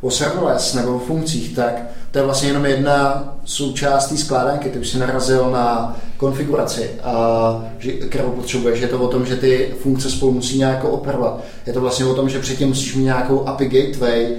o 0.00 0.10
serverless 0.10 0.74
nebo 0.74 0.96
o 0.96 0.98
funkcích, 0.98 1.56
tak 1.56 1.82
to 2.10 2.18
je 2.18 2.24
vlastně 2.24 2.48
jenom 2.48 2.66
jedna 2.66 3.28
součást 3.44 4.08
té 4.08 4.16
skládanky. 4.16 4.68
Ty 4.68 4.78
už 4.78 4.88
si 4.88 4.98
narazil 4.98 5.50
na 5.50 5.96
konfiguraci, 6.16 6.90
a, 7.02 7.64
kterou 8.08 8.30
potřebuješ. 8.30 8.80
Je 8.80 8.88
to 8.88 8.98
o 8.98 9.08
tom, 9.08 9.26
že 9.26 9.36
ty 9.36 9.74
funkce 9.82 10.10
spolu 10.10 10.32
musí 10.32 10.58
nějak 10.58 10.84
operovat. 10.84 11.40
Je 11.66 11.72
to 11.72 11.80
vlastně 11.80 12.04
o 12.04 12.14
tom, 12.14 12.28
že 12.28 12.38
předtím 12.38 12.68
musíš 12.68 12.94
mít 12.94 13.04
nějakou 13.04 13.48
API 13.48 13.66
gateway, 13.66 14.36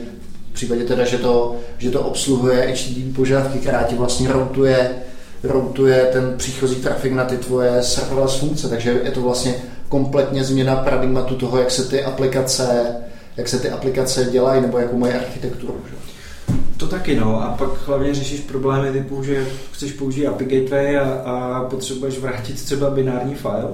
v 0.54 0.56
případě 0.56 0.84
teda, 0.84 1.06
že 1.06 1.18
to, 1.18 1.56
že 1.78 1.92
to 1.92 2.02
obsluhuje 2.02 2.76
HTTP 2.76 3.16
požadavky, 3.16 3.60
která 3.60 3.84
ti 3.84 3.96
vlastně 3.96 4.32
routuje, 4.32 4.92
routuje 5.44 6.10
ten 6.14 6.34
příchozí 6.38 6.76
trafik 6.76 7.14
na 7.14 7.26
ty 7.26 7.38
tvoje 7.38 7.84
serverless 7.84 8.36
funkce, 8.36 8.70
takže 8.70 9.02
je 9.04 9.12
to 9.12 9.22
vlastně 9.22 9.56
kompletně 9.90 10.44
změna 10.44 10.76
paradigmatu 10.76 11.36
toho, 11.36 11.58
jak 11.58 11.72
se 11.72 11.90
ty 11.90 12.04
aplikace, 12.04 12.96
jak 13.38 13.48
se 13.48 13.60
ty 13.60 13.70
aplikace 13.70 14.26
dělají, 14.26 14.62
nebo 14.62 14.78
jakou 14.78 14.98
mají 14.98 15.14
architekturu. 15.14 15.82
Že? 15.90 15.96
To 16.78 16.88
taky, 16.88 17.16
no. 17.16 17.44
A 17.44 17.56
pak 17.58 17.88
hlavně 17.88 18.14
řešíš 18.14 18.40
problémy 18.40 18.92
typu, 18.92 19.24
že 19.24 19.46
chceš 19.72 19.92
použít 19.92 20.28
API 20.28 20.46
Gateway 20.46 20.98
a, 20.98 21.04
a 21.04 21.64
potřebuješ 21.64 22.20
vrátit 22.20 22.62
třeba 22.62 22.90
binární 22.90 23.36
file 23.36 23.74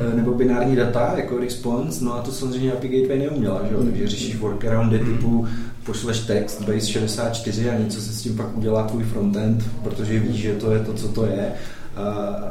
Eh, 0.00 0.16
nebo 0.16 0.34
binární 0.34 0.76
data, 0.76 1.12
jako 1.16 1.38
response, 1.38 2.04
no 2.04 2.14
a 2.14 2.22
to 2.22 2.32
samozřejmě 2.32 2.72
API 2.72 2.88
Gateway 2.88 3.18
neuměla, 3.18 3.60
že 3.68 3.74
jo? 3.74 3.84
takže 3.84 4.08
řešíš 4.08 4.36
workaroundy 4.36 4.98
typu 4.98 5.46
pošleš 5.88 6.20
text 6.20 6.62
base 6.62 6.86
64 6.86 7.70
a 7.70 7.78
něco 7.78 8.00
se 8.00 8.12
s 8.12 8.22
tím 8.22 8.36
pak 8.36 8.56
udělá 8.56 8.82
tvůj 8.82 9.04
frontend, 9.04 9.64
protože 9.82 10.18
víš, 10.18 10.40
že 10.40 10.52
to 10.52 10.72
je 10.72 10.80
to, 10.80 10.94
co 10.94 11.08
to 11.08 11.26
je 11.26 11.52
a, 11.96 12.02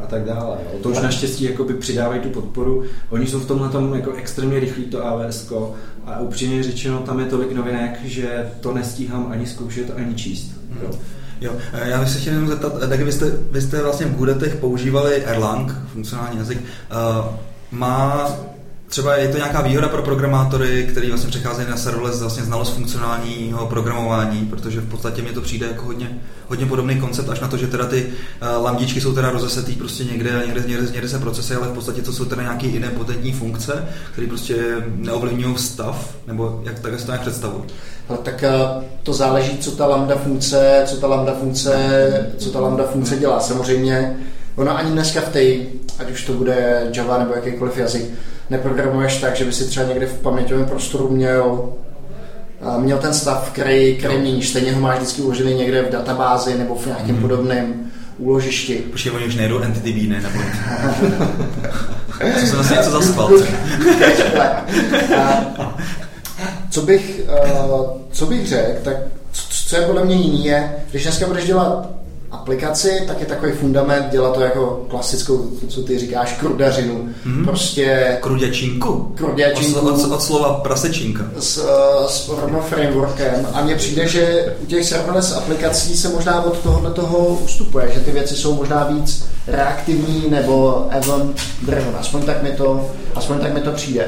a 0.04 0.06
tak 0.10 0.24
dále. 0.26 0.58
Jo. 0.74 0.80
To 0.84 0.90
už 0.90 1.00
naštěstí 1.00 1.44
jakoby 1.44 1.74
přidávají 1.74 2.22
tu 2.22 2.30
podporu. 2.30 2.84
Oni 3.10 3.28
jsou 3.28 3.40
v 3.40 3.48
tomhle 3.48 3.70
tom 3.70 3.94
jako 3.94 4.12
extrémně 4.12 4.60
rychlý 4.60 4.84
to 4.84 5.06
AWS 5.06 5.54
a 6.06 6.20
upřímně 6.20 6.64
řečeno 6.64 7.00
tam 7.00 7.20
je 7.20 7.26
tolik 7.26 7.52
novinek, 7.52 8.00
že 8.06 8.52
to 8.62 8.74
nestíhám 8.74 9.28
ani 9.32 9.46
zkoušet, 9.46 9.94
ani 9.96 10.16
číst. 10.16 10.52
Jo. 10.84 10.90
Jo, 11.42 11.52
eh, 11.74 11.90
já 11.90 12.00
bych 12.00 12.10
se 12.10 12.20
chtěl 12.20 12.34
jenom 12.34 12.48
zeptat, 12.48 12.90
tak 12.90 13.00
vy 13.00 13.12
jste, 13.12 13.32
vy 13.52 13.62
jste 13.62 13.84
vlastně 13.84 14.06
v 14.06 14.16
Gudetech 14.16 14.56
používali 14.56 15.26
Erlang, 15.26 15.72
funkcionální 15.94 16.38
jazyk. 16.38 16.62
Má 17.72 18.32
třeba 18.88 19.16
je 19.16 19.28
to 19.28 19.38
nějaká 19.38 19.62
výhoda 19.62 19.88
pro 19.88 20.02
programátory, 20.02 20.88
kteří 20.92 21.10
vlastně 21.10 21.30
přecházejí 21.30 21.70
na 21.70 21.78
serverless, 21.78 22.22
vlastně 22.22 22.44
znalost 22.44 22.70
funkcionálního 22.74 23.66
programování, 23.66 24.46
protože 24.46 24.82
v 24.82 24.90
podstatě 24.90 25.22
mi 25.22 25.30
to 25.30 25.42
přijde 25.42 25.68
jako 25.68 25.86
hodně, 25.86 26.10
hodně 26.48 26.66
podobný 26.66 27.00
koncept, 27.00 27.30
až 27.30 27.40
na 27.40 27.48
to, 27.48 27.58
že 27.58 27.68
teda 27.68 27.86
ty 27.86 28.06
uh, 28.06 28.64
lambdičky 28.64 29.02
jsou 29.02 29.14
teda 29.14 29.32
rozesetý 29.32 29.76
prostě 29.76 30.04
někde, 30.04 30.44
někde, 30.46 30.64
někde, 30.68 30.92
někde 30.92 31.10
se 31.10 31.20
procesy, 31.20 31.56
ale 31.56 31.68
v 31.68 31.72
podstatě 31.72 32.02
to 32.02 32.14
jsou 32.14 32.26
teda 32.26 32.42
nějaké 32.42 32.68
jiné 32.68 32.88
potentní 32.88 33.34
funkce, 33.34 33.88
které 34.12 34.28
prostě 34.28 34.56
neovlivňují 34.96 35.58
stav, 35.58 36.16
nebo 36.28 36.62
jak 36.64 36.80
tak 36.80 36.92
to 37.02 37.06
nějak 37.06 37.22
představují. 37.22 37.64
No, 38.10 38.18
tak 38.18 38.44
uh, 38.44 38.84
to 39.04 39.14
záleží, 39.14 39.58
co 39.58 39.72
ta 39.72 39.86
lambda 39.88 40.16
funkce, 40.16 40.84
co 40.86 40.96
ta 40.96 41.08
lambda 41.08 41.34
funkce, 41.34 41.76
co 42.38 42.50
ta 42.52 42.60
lambda 42.60 42.84
funkce 42.84 43.18
dělá. 43.18 43.40
Samozřejmě 43.40 44.18
ona 44.56 44.74
ani 44.74 44.92
dneska 44.92 45.22
v 45.22 45.30
té, 45.30 45.40
ať 46.00 46.12
už 46.12 46.24
to 46.24 46.34
bude 46.34 46.88
Java 46.94 47.18
nebo 47.18 47.34
jakýkoliv 47.34 47.78
jazyk, 47.78 48.06
neprogramuješ 48.50 49.22
tak, 49.22 49.36
že 49.36 49.46
by 49.46 49.54
si 49.54 49.66
třeba 49.66 49.86
někde 49.88 50.06
v 50.06 50.20
paměťovém 50.20 50.66
prostoru 50.66 51.10
měl 51.10 51.74
měl 52.78 52.98
ten 52.98 53.14
stav, 53.14 53.50
který, 53.52 53.96
který 53.96 54.18
měníš. 54.18 54.50
Stejně 54.50 54.72
ho 54.72 54.82
máš 54.82 54.98
vždycky 54.98 55.22
uložený 55.22 55.54
někde 55.54 55.82
v 55.82 55.92
databázi 55.92 56.58
nebo 56.58 56.76
v 56.76 56.86
nějakém 56.86 57.16
hmm. 57.16 57.22
podobném 57.22 57.74
úložišti. 58.18 58.76
Počkej, 58.76 59.12
oni 59.12 59.26
už 59.26 59.36
nejdou 59.36 59.60
entity 59.60 59.94
B, 59.94 60.08
ne? 60.08 60.22
Nebo... 60.22 60.40
co 62.40 62.48
se 62.48 62.56
vlastně 62.56 62.78
něco 62.78 62.92
zaspal? 62.92 63.30
co 66.70 66.82
bych, 66.82 67.22
co 68.12 68.26
bych 68.26 68.48
řekl, 68.48 68.80
tak 68.84 68.98
co 69.68 69.76
je 69.76 69.82
podle 69.82 70.06
mě 70.06 70.16
jiný 70.16 70.46
je, 70.46 70.76
když 70.92 71.04
dneska 71.04 71.28
budeš 71.28 71.46
dělat 71.46 71.97
aplikaci, 72.42 73.04
tak 73.08 73.20
je 73.20 73.26
takový 73.26 73.52
fundament 73.52 74.12
dělat 74.12 74.34
to 74.34 74.42
jako 74.42 74.86
klasickou, 74.90 75.52
co 75.68 75.82
ty 75.82 76.00
říkáš, 76.00 76.34
krudařinu. 76.40 77.10
Mm-hmm. 77.26 77.46
Prostě... 77.46 78.18
Kruděčinku. 78.22 79.12
Kruděčinku. 79.16 79.80
Od, 79.80 80.06
od, 80.06 80.12
od 80.12 80.22
slova 80.22 80.54
prasečinka. 80.54 81.24
S, 81.40 81.66
s 82.08 82.30
rovno 82.30 82.62
frameworkem. 82.62 83.48
A 83.54 83.62
mně 83.62 83.76
přijde, 83.76 84.08
že 84.08 84.56
u 84.64 84.66
těch 84.66 84.86
serverless 84.86 85.36
aplikací 85.36 85.98
se 85.98 86.10
možná 86.10 86.42
od 86.42 86.58
tohohle 86.58 86.92
toho 86.92 87.18
ustupuje, 87.28 87.92
že 87.94 88.00
ty 88.00 88.12
věci 88.12 88.36
jsou 88.36 88.56
možná 88.56 88.84
víc 88.84 89.26
reaktivní 89.48 90.26
nebo 90.30 90.86
event 90.90 91.42
driven. 91.62 91.96
Aspoň 92.00 92.22
tak 92.22 92.44
mi 92.44 92.52
to, 92.52 92.92
aspoň 93.16 93.40
tak 93.40 93.54
mi 93.54 93.62
to 93.62 93.72
přijde. 93.72 94.06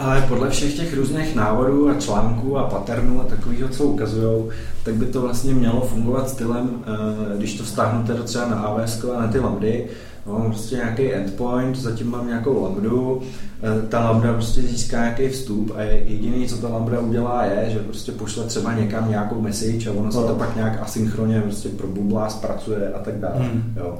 Ale 0.00 0.24
podle 0.28 0.50
všech 0.50 0.74
těch 0.74 0.94
různých 0.94 1.34
návodů 1.34 1.88
a 1.88 1.94
článků 1.94 2.58
a 2.58 2.64
patternů 2.64 3.20
a 3.20 3.24
takového, 3.24 3.68
co 3.68 3.84
ukazují, 3.84 4.44
tak 4.82 4.94
by 4.94 5.06
to 5.06 5.20
vlastně 5.20 5.54
mělo 5.54 5.80
fungovat 5.80 6.28
stylem, 6.28 6.70
eh, 6.86 7.38
když 7.38 7.58
to 7.58 7.64
vztáhnete 7.64 8.14
třeba 8.14 8.48
na 8.48 8.56
AWS 8.56 9.04
a 9.04 9.20
na 9.20 9.28
ty 9.28 9.40
lambdy, 9.40 9.86
mám 10.26 10.42
prostě 10.42 10.76
nějaký 10.76 11.14
endpoint, 11.14 11.76
zatím 11.76 12.10
mám 12.10 12.26
nějakou 12.26 12.62
lambdu, 12.62 13.22
eh, 13.62 13.88
ta 13.88 14.10
lambda 14.10 14.32
prostě 14.32 14.60
získá 14.62 14.96
nějaký 14.96 15.28
vstup 15.28 15.72
a 15.76 15.82
jediný, 15.82 16.48
co 16.48 16.56
ta 16.56 16.68
lambda 16.68 17.00
udělá, 17.00 17.44
je, 17.44 17.70
že 17.70 17.78
prostě 17.78 18.12
pošle 18.12 18.44
třeba 18.44 18.72
někam 18.72 19.10
nějakou 19.10 19.40
message 19.40 19.90
a 19.90 19.92
ono 19.92 20.12
se 20.12 20.18
to 20.18 20.34
pak 20.34 20.56
nějak 20.56 20.82
asynchronně 20.82 21.40
prostě 21.40 21.68
probublá, 21.68 22.28
zpracuje 22.28 22.92
a 22.92 22.98
tak 22.98 23.18
dále. 23.18 23.38
Hmm. 23.38 23.74
Jo. 23.76 23.98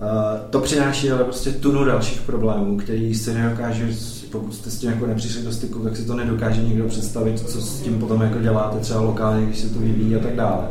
Uh, 0.00 0.50
to 0.50 0.60
přináší 0.60 1.10
ale 1.10 1.24
prostě 1.24 1.50
tunu 1.50 1.84
dalších 1.84 2.20
problémů, 2.20 2.76
který 2.76 3.14
si 3.14 3.34
nedokáže, 3.34 3.88
pokud 4.32 4.54
jste 4.54 4.70
s 4.70 4.78
tím 4.78 4.90
jako 4.90 5.06
nepřišli 5.06 5.42
do 5.42 5.52
styku, 5.52 5.78
tak 5.78 5.96
si 5.96 6.04
to 6.04 6.16
nedokáže 6.16 6.62
nikdo 6.62 6.84
představit, 6.84 7.40
co 7.40 7.60
s 7.60 7.80
tím 7.80 7.98
potom 7.98 8.22
jako 8.22 8.38
děláte 8.38 8.78
třeba 8.78 9.00
lokálně, 9.00 9.46
když 9.46 9.58
se 9.58 9.68
to 9.68 9.78
vyvíjí 9.78 10.16
a 10.16 10.18
tak 10.18 10.36
dále. 10.36 10.64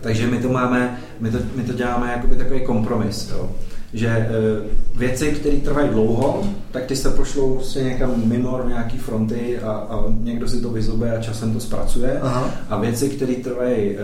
Takže 0.00 0.26
my 0.26 0.38
to 0.38 0.48
máme, 0.48 0.98
my 1.20 1.30
to, 1.30 1.38
my 1.54 1.62
to 1.62 1.72
děláme 1.72 2.12
jako 2.12 2.34
takový 2.34 2.60
kompromis, 2.60 3.30
jo. 3.30 3.50
že 3.92 4.28
uh, 4.28 4.98
věci, 4.98 5.32
které 5.32 5.56
trvají 5.56 5.88
dlouho, 5.88 6.42
tak 6.70 6.84
ty 6.84 6.96
se 6.96 7.10
pošlou 7.10 7.54
prostě 7.54 7.82
někam 7.82 8.12
mimo 8.24 8.60
nějaký 8.68 8.98
fronty 8.98 9.58
a, 9.58 9.70
a 9.70 10.04
někdo 10.20 10.48
si 10.48 10.60
to 10.60 10.70
vyzobe 10.70 11.16
a 11.16 11.22
časem 11.22 11.52
to 11.52 11.60
zpracuje. 11.60 12.20
Aha. 12.20 12.50
A 12.68 12.80
věci, 12.80 13.08
které 13.08 13.34
trvají, 13.34 13.90
uh, 13.90 13.96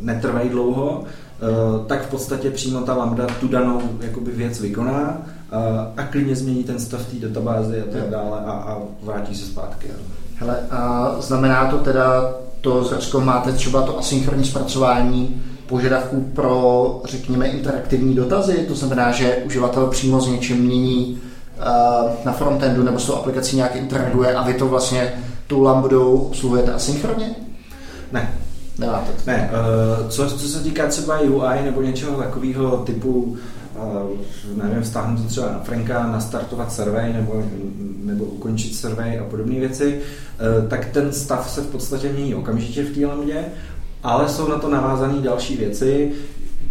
netrvají 0.00 0.48
dlouho, 0.48 1.04
Eh, 1.42 1.86
tak 1.86 2.06
v 2.06 2.10
podstatě 2.10 2.50
přímo 2.50 2.80
ta 2.80 2.94
lambda 2.94 3.26
tu 3.40 3.48
danou 3.48 3.80
jakoby 4.00 4.30
věc 4.30 4.60
vykoná 4.60 5.22
a, 5.52 5.92
a 5.96 6.02
klidně 6.02 6.36
změní 6.36 6.64
ten 6.64 6.78
stav 6.78 7.06
té 7.06 7.28
databázy 7.28 7.82
a 7.82 7.92
tak 7.92 8.10
dále 8.10 8.40
a, 8.46 8.52
a 8.52 8.78
vrátí 9.02 9.34
se 9.34 9.46
zpátky. 9.46 9.88
Hele, 10.34 10.56
a 10.70 11.14
znamená 11.20 11.66
to 11.70 11.78
teda, 11.78 12.34
to 12.60 12.84
Zračko 12.84 13.20
máte 13.20 13.52
třeba 13.52 13.82
to 13.82 13.98
asynchronní 13.98 14.44
zpracování 14.44 15.42
požadavků 15.66 16.30
pro, 16.34 17.00
řekněme, 17.04 17.46
interaktivní 17.46 18.14
dotazy, 18.14 18.64
to 18.68 18.74
znamená, 18.74 19.12
že 19.12 19.42
uživatel 19.46 19.86
přímo 19.86 20.20
s 20.20 20.28
něčím 20.28 20.56
mění 20.56 21.20
uh, 21.58 22.10
na 22.24 22.32
frontendu 22.32 22.82
nebo 22.82 22.98
s 22.98 23.06
tou 23.06 23.14
aplikací 23.14 23.56
nějak 23.56 23.76
interaguje 23.76 24.34
a 24.34 24.42
vy 24.42 24.54
to 24.54 24.66
vlastně 24.66 25.12
tu 25.46 25.62
lambdou 25.62 26.16
obsluhujete 26.16 26.72
asynchronně? 26.72 27.34
Ne, 28.12 28.32
Nemáte 28.78 29.12
to. 29.12 29.30
Ne, 29.30 29.50
uh, 29.52 30.08
co, 30.08 30.30
co 30.30 30.48
se 30.48 30.60
týká 30.60 30.86
třeba 30.86 31.20
UI 31.20 31.64
nebo 31.64 31.82
něčeho 31.82 32.22
takového 32.22 32.76
typu 32.76 33.36
nevím, 34.54 34.84
stáhnout 34.84 35.22
to 35.22 35.28
třeba 35.28 35.52
na 35.52 35.58
Franka, 35.58 36.06
nastartovat 36.06 36.72
survey 36.72 37.12
nebo, 37.12 37.44
nebo 38.04 38.24
ukončit 38.24 38.74
survey 38.74 39.18
a 39.18 39.24
podobné 39.24 39.60
věci, 39.60 40.00
uh, 40.00 40.68
tak 40.68 40.84
ten 40.84 41.12
stav 41.12 41.50
se 41.50 41.60
v 41.60 41.66
podstatě 41.66 42.12
mění 42.12 42.34
okamžitě 42.34 42.82
v 42.82 42.94
té 42.94 43.06
lambdě, 43.06 43.44
ale 44.02 44.28
jsou 44.28 44.48
na 44.48 44.58
to 44.58 44.70
navázané 44.70 45.20
další 45.20 45.56
věci, 45.56 46.12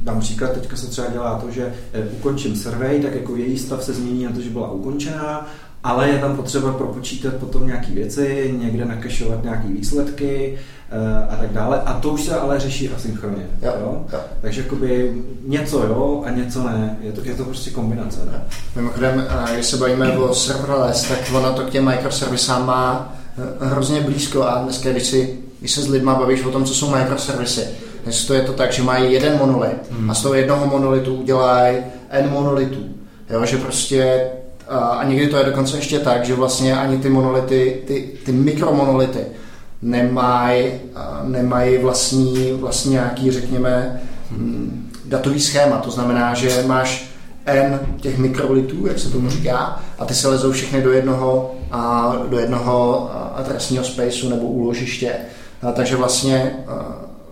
dám 0.01 0.19
příklad, 0.19 0.51
teďka 0.51 0.75
se 0.75 0.88
třeba 0.88 1.07
dělá 1.07 1.39
to, 1.39 1.51
že 1.51 1.74
ukončím 2.17 2.55
survey, 2.55 3.01
tak 3.01 3.15
jako 3.15 3.35
její 3.35 3.57
stav 3.57 3.83
se 3.83 3.93
změní 3.93 4.24
na 4.24 4.31
to, 4.31 4.41
že 4.41 4.50
byla 4.50 4.71
ukončená 4.71 5.47
ale 5.86 6.10
je 6.10 6.18
tam 6.18 6.36
potřeba 6.36 6.74
propočítat 6.74 7.34
potom 7.34 7.68
nějaké 7.68 7.92
věci, 7.92 8.56
někde 8.58 8.86
nakašovat 8.86 9.44
nějaké 9.44 9.68
výsledky 9.68 10.58
uh, 10.92 11.34
a 11.34 11.36
tak 11.36 11.54
dále. 11.54 11.82
A 11.86 11.94
to 11.94 12.10
už 12.10 12.24
se 12.24 12.36
ale 12.36 12.60
řeší 12.60 12.89
asynchronně. 12.89 13.48
Jo, 13.62 13.74
jo? 13.82 14.06
Jo. 14.13 14.20
Takže 14.42 14.62
jakoby 14.62 15.22
něco 15.48 15.84
jo 15.84 16.24
a 16.25 16.30
něco 16.30 16.63
ne. 16.63 16.98
Je 17.01 17.12
to, 17.12 17.22
je 17.24 17.34
to 17.34 17.44
prostě 17.44 17.70
kombinace. 17.70 18.20
Ne? 18.32 18.42
Mimochodem, 18.75 19.27
když 19.54 19.65
se 19.65 19.77
bavíme 19.77 20.18
o 20.18 20.34
serverless, 20.34 21.08
tak 21.08 21.20
ono 21.34 21.54
to 21.54 21.62
k 21.62 21.70
těm 21.70 21.86
microservisám 21.86 22.65
má 22.65 23.15
eh, 23.38 23.65
hrozně 23.65 24.01
blízko 24.01 24.44
a 24.44 24.63
dneska, 24.63 24.92
když, 24.92 25.04
si, 25.04 25.39
když 25.60 25.72
se 25.72 25.82
s 25.82 25.88
lidma 25.88 26.15
bavíš 26.15 26.46
o 26.46 26.51
tom, 26.51 26.65
co 26.65 26.74
jsou 26.74 26.96
microservisy, 26.96 27.68
to 28.27 28.34
je 28.34 28.42
to 28.42 28.54
tak, 28.54 28.72
že 28.72 28.84
mají 28.84 29.13
jeden 29.13 29.38
monolit 29.38 29.92
hmm. 29.92 30.10
a 30.10 30.13
z 30.13 30.22
toho 30.22 30.34
jednoho 30.34 30.68
monolitu 30.68 31.15
udělají 31.15 31.77
n 32.10 32.30
monolitů. 32.30 32.84
Jo, 33.30 33.46
že 33.46 33.58
prostě 33.58 34.30
a 34.69 35.03
někdy 35.03 35.27
to 35.27 35.38
je 35.38 35.43
dokonce 35.45 35.77
ještě 35.77 36.00
tak, 36.00 36.25
že 36.25 36.36
vlastně 36.36 36.77
ani 36.77 36.98
ty 36.98 37.10
monolity, 37.10 37.81
ty, 37.88 38.12
ty 38.25 38.31
mikromonolity 38.31 39.19
nemají 39.81 40.72
nemaj 41.24 41.77
vlastní, 41.77 42.51
vlastní 42.51 42.91
nějaký, 42.91 43.31
řekněme, 43.31 44.01
hmm, 44.31 44.91
datový 45.05 45.39
schéma. 45.39 45.77
To 45.77 45.91
znamená, 45.91 46.34
že 46.34 46.63
máš 46.67 47.10
n 47.45 47.79
těch 48.01 48.17
mikrolitů, 48.17 48.88
jak 48.88 49.00
se 49.00 49.10
tomu 49.10 49.29
říká, 49.29 49.84
a 50.00 50.05
ty 50.05 50.13
se 50.13 50.27
lezou 50.27 50.51
všechny 50.51 50.81
do 50.81 50.91
jednoho, 50.91 51.55
a, 51.72 52.13
do 52.29 52.39
jednoho 52.39 53.10
adresního 53.36 53.84
spaceu 53.84 54.29
nebo 54.29 54.41
úložiště. 54.41 55.15
A, 55.62 55.72
takže 55.72 55.95
vlastně 55.95 56.55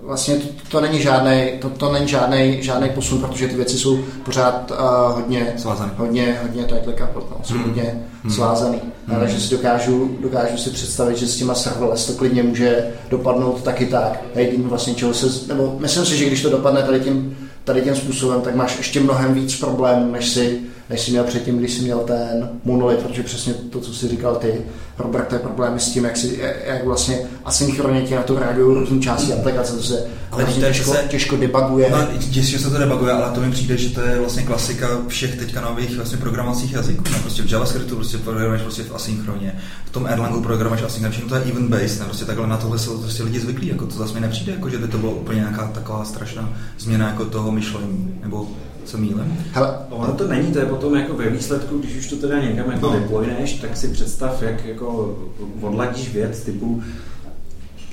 vlastně 0.05 0.35
to, 0.35 0.47
to 0.71 0.81
není 0.81 1.01
žádný 1.01 1.51
to, 1.61 1.69
to 1.69 1.91
není 1.91 2.07
žádný, 2.07 2.57
žádný 2.63 2.89
posun, 2.89 3.21
protože 3.21 3.47
ty 3.47 3.55
věci 3.55 3.77
jsou 3.77 3.99
pořád 4.25 4.71
uh, 4.71 5.15
hodně, 5.15 5.53
svázaný. 5.57 5.91
hodně, 5.97 6.39
hodně 6.41 6.63
tightly 6.63 6.93
coupled, 6.93 7.25
no, 7.31 7.37
jsou 7.43 7.53
hmm. 7.53 7.63
hodně 7.63 8.03
hmm. 8.23 8.33
svázaný. 8.33 8.81
Hmm. 9.07 9.19
Takže 9.19 9.39
si 9.39 9.55
dokážu, 9.55 10.17
dokážu 10.21 10.57
si 10.57 10.69
představit, 10.69 11.17
že 11.17 11.27
s 11.27 11.37
těma 11.37 11.55
serverless 11.55 12.05
to 12.05 12.13
klidně 12.13 12.43
může 12.43 12.87
dopadnout 13.09 13.63
taky 13.63 13.85
tak. 13.85 14.21
Jediný 14.35 14.63
vlastně 14.63 14.95
čeho 14.95 15.13
se, 15.13 15.47
nebo 15.47 15.75
myslím 15.79 16.05
si, 16.05 16.17
že 16.17 16.25
když 16.25 16.41
to 16.41 16.49
dopadne 16.49 16.83
tady 16.83 16.99
tím, 16.99 17.37
tady 17.63 17.81
tím 17.81 17.95
způsobem, 17.95 18.41
tak 18.41 18.55
máš 18.55 18.77
ještě 18.77 18.99
mnohem 18.99 19.33
víc 19.33 19.59
problémů, 19.59 20.11
než 20.11 20.29
si 20.29 20.59
než 20.89 21.01
jsi 21.01 21.11
měl 21.11 21.23
předtím, 21.23 21.57
když 21.57 21.73
jsi 21.73 21.81
měl 21.81 21.99
ten 21.99 22.49
monolit, 22.63 22.99
protože 22.99 23.23
přesně 23.23 23.53
to, 23.53 23.79
co 23.79 23.93
jsi 23.93 24.07
říkal 24.07 24.35
ty, 24.35 24.61
Robert, 24.97 25.27
to 25.27 25.35
je 25.35 25.39
problémy 25.39 25.79
s 25.79 25.91
tím, 25.91 26.03
jak, 26.03 26.17
si, 26.17 26.39
jak 26.65 26.85
vlastně 26.85 27.19
asynchronně 27.45 28.01
ti 28.01 28.15
na 28.15 28.23
to 28.23 28.39
reagují 28.39 28.79
různé 28.79 28.99
části 28.99 29.33
aplikace, 29.33 29.73
to 29.73 29.83
se 29.83 30.05
ale 30.33 30.43
vlastně 30.43 30.67
těžko, 30.67 30.91
se, 30.91 31.05
těžko 31.09 31.37
debuguje. 31.37 31.89
No, 31.89 32.07
těžko 32.31 32.59
se 32.59 32.69
to 32.69 32.77
debuguje, 32.77 33.13
ale 33.13 33.31
to 33.35 33.41
mi 33.41 33.51
přijde, 33.51 33.77
že 33.77 33.89
to 33.89 34.01
je 34.01 34.19
vlastně 34.19 34.43
klasika 34.43 34.87
všech 35.07 35.35
teďka 35.35 35.61
nových 35.61 35.95
vlastně 35.95 36.17
programovacích 36.17 36.73
jazyků. 36.73 37.03
No, 37.11 37.19
prostě 37.19 37.43
v 37.43 37.51
JavaScriptu 37.51 37.95
prostě 37.95 38.17
programuješ 38.17 38.61
prostě 38.61 38.83
v 38.83 38.95
asynchroně, 38.95 39.55
v 39.85 39.89
tom 39.89 40.07
Erlangu 40.07 40.41
programuješ 40.41 40.83
asynchroně, 40.83 41.29
to 41.29 41.35
je 41.35 41.41
event 41.41 41.69
based, 41.69 41.99
ne? 41.99 42.05
prostě 42.05 42.25
takhle 42.25 42.47
na 42.47 42.57
tohle 42.57 42.79
jsou 42.79 42.97
prostě 42.97 43.23
lidi 43.23 43.39
zvyklí, 43.39 43.67
jako 43.67 43.85
to 43.85 43.95
zase 43.95 44.13
mi 44.13 44.19
nepřijde, 44.19 44.51
jako 44.51 44.69
že 44.69 44.77
by 44.77 44.87
to 44.87 44.97
bylo 44.97 45.11
úplně 45.11 45.39
nějaká 45.39 45.67
taková 45.67 46.05
strašná 46.05 46.53
změna 46.79 47.07
jako 47.07 47.25
toho 47.25 47.51
myšlení, 47.51 48.19
nebo 48.23 48.47
co 48.85 48.97
mílem. 48.97 49.37
Hele, 49.51 49.77
ono 49.89 50.13
to 50.13 50.27
není, 50.27 50.51
to 50.51 50.59
je 50.59 50.65
potom 50.65 50.95
jako 50.95 51.13
ve 51.13 51.29
výsledku, 51.29 51.77
když 51.77 51.97
už 51.97 52.07
to 52.07 52.15
teda 52.15 52.41
někam 52.41 52.71
jako 52.71 52.87
no. 52.87 52.99
deployneš, 52.99 53.53
tak 53.53 53.77
si 53.77 53.87
představ, 53.87 54.41
jak 54.41 54.65
jako 54.65 55.17
odladíš 55.61 56.13
věc 56.13 56.41
typu 56.41 56.83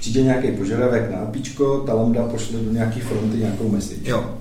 přijde 0.00 0.23
nějaký 0.23 0.50
požadavek 0.50 1.11
na 1.11 1.18
APIčko, 1.18 1.78
ta 1.87 1.94
lambda 1.94 2.23
pošle 2.23 2.59
do 2.59 2.73
nějaký 2.73 3.00
fronty 3.00 3.38
nějakou 3.38 3.68
message. 3.68 4.11
Jo. 4.11 4.35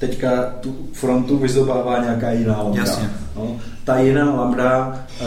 Teďka 0.00 0.52
tu 0.60 0.76
frontu 0.92 1.38
vyzobává 1.38 1.98
nějaká 1.98 2.30
jiná 2.30 2.62
lambda. 2.62 2.80
Jasně. 2.82 3.10
No, 3.36 3.56
ta 3.84 3.98
jiná 3.98 4.34
lambda 4.34 5.00
uh, 5.20 5.26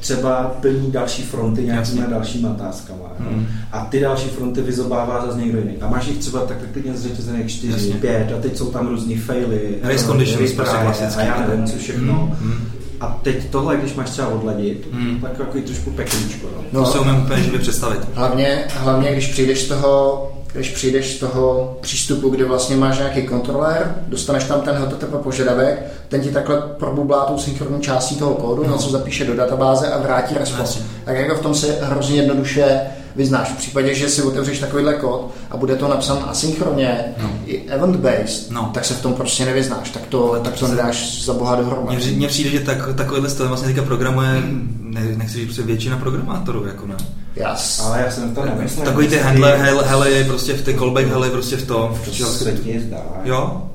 třeba 0.00 0.56
plní 0.60 0.90
další 0.90 1.22
fronty 1.22 1.62
nějakýma 1.62 2.06
dalšíma 2.06 2.50
otázkama. 2.50 3.12
Mm. 3.18 3.46
A 3.72 3.84
ty 3.84 4.00
další 4.00 4.28
fronty 4.28 4.62
vyzobává 4.62 5.26
zase 5.26 5.38
někdo 5.38 5.58
jiný. 5.58 5.76
A 5.80 5.88
máš 5.88 6.06
jich 6.06 6.18
třeba 6.18 6.40
tak 6.40 6.56
klidně 6.72 6.94
zřetězených 6.94 7.50
4, 7.50 7.92
5 7.92 8.32
a 8.32 8.40
teď 8.40 8.56
jsou 8.56 8.70
tam 8.70 8.88
různý 8.88 9.16
faily, 9.16 9.78
race 9.82 10.06
conditions, 10.06 10.52
prostě 10.52 10.76
klasické. 10.82 11.22
A 11.22 11.24
já 11.24 11.46
nevím, 11.48 11.66
co 11.66 11.78
všechno. 11.78 12.36
Mm. 12.40 12.54
A 13.00 13.20
teď 13.22 13.50
tohle, 13.50 13.76
když 13.76 13.94
máš 13.94 14.10
třeba 14.10 14.28
odladit, 14.28 14.88
mm. 14.92 15.20
tak 15.20 15.38
jako 15.38 15.58
trošku 15.58 15.90
peklíčko. 15.90 16.46
No. 16.56 16.62
no. 16.72 16.84
To 16.84 16.92
si 16.92 16.98
umím 16.98 17.22
úplně 17.22 17.42
živě 17.42 17.58
představit. 17.58 18.00
Hlavně, 18.14 18.64
hlavně, 18.76 19.12
když 19.12 19.26
přijdeš 19.26 19.62
z 19.62 19.68
toho 19.68 20.30
když 20.54 20.70
přijdeš 20.70 21.16
z 21.16 21.20
toho 21.20 21.76
přístupu, 21.80 22.28
kde 22.30 22.44
vlastně 22.44 22.76
máš 22.76 22.98
nějaký 22.98 23.22
kontroler, 23.22 23.94
dostaneš 24.08 24.44
tam 24.44 24.60
ten 24.60 24.74
HTTP 24.74 25.14
požadavek, 25.22 25.82
ten 26.08 26.20
ti 26.20 26.30
takhle 26.30 26.62
probublá 26.78 27.24
tou 27.24 27.38
synchronní 27.38 27.82
částí 27.82 28.16
toho 28.16 28.34
kódu, 28.34 28.62
no. 28.64 28.70
na 28.70 28.78
co 28.78 28.90
zapíše 28.90 29.24
do 29.24 29.36
databáze 29.36 29.88
a 29.88 29.98
vrátí 29.98 30.34
response. 30.34 30.78
Tak 31.04 31.16
jako 31.16 31.34
v 31.34 31.40
tom 31.40 31.54
se 31.54 31.78
hrozně 31.80 32.16
jednoduše 32.16 32.80
vyznáš. 33.16 33.48
V 33.48 33.56
případě, 33.56 33.94
že 33.94 34.08
si 34.08 34.22
otevřeš 34.22 34.58
takovýhle 34.58 34.94
kód 34.94 35.30
a 35.50 35.56
bude 35.56 35.76
to 35.76 35.88
napsán 35.88 36.18
asynchronně, 36.26 37.04
no. 37.22 37.30
i 37.46 37.62
event-based, 37.68 38.50
no. 38.50 38.70
tak 38.74 38.84
se 38.84 38.94
v 38.94 39.02
tom 39.02 39.14
prostě 39.14 39.44
nevyznáš. 39.44 39.90
Tak 39.90 40.02
to, 40.06 40.40
tak 40.44 40.54
to 40.54 40.68
nedáš 40.68 41.24
za 41.24 41.32
boha 41.32 41.56
dohromady. 41.56 42.12
Mně 42.12 42.28
přijde, 42.28 42.50
že 42.50 42.60
tak, 42.60 42.94
takovýhle 42.94 43.30
styl 43.30 43.48
vlastně 43.48 43.68
teďka 43.68 43.82
programuje, 43.82 44.42
ne, 44.80 45.00
nechci 45.16 45.38
říct, 45.38 45.46
prostě 45.46 45.62
většina 45.62 45.96
programátorů, 45.96 46.66
jako 46.66 46.86
ne. 46.86 46.96
Yes. 47.36 47.82
Ale 47.84 48.00
já 48.00 48.10
jsem 48.10 48.34
to 48.34 48.44
nemyslel. 48.44 48.86
Takový 48.86 49.08
ty 49.08 49.18
handle, 49.18 49.56
hele, 49.84 50.24
prostě 50.24 50.52
v 50.52 50.62
té 50.62 50.74
callback, 50.74 51.08
hele, 51.08 51.30
prostě 51.30 51.56
v 51.56 51.66
tom. 51.66 51.94
V 51.94 52.18
to 52.18 52.26
se 52.26 52.52
ti 52.52 52.80
zdá. 52.80 53.02
Jo? 53.24 53.70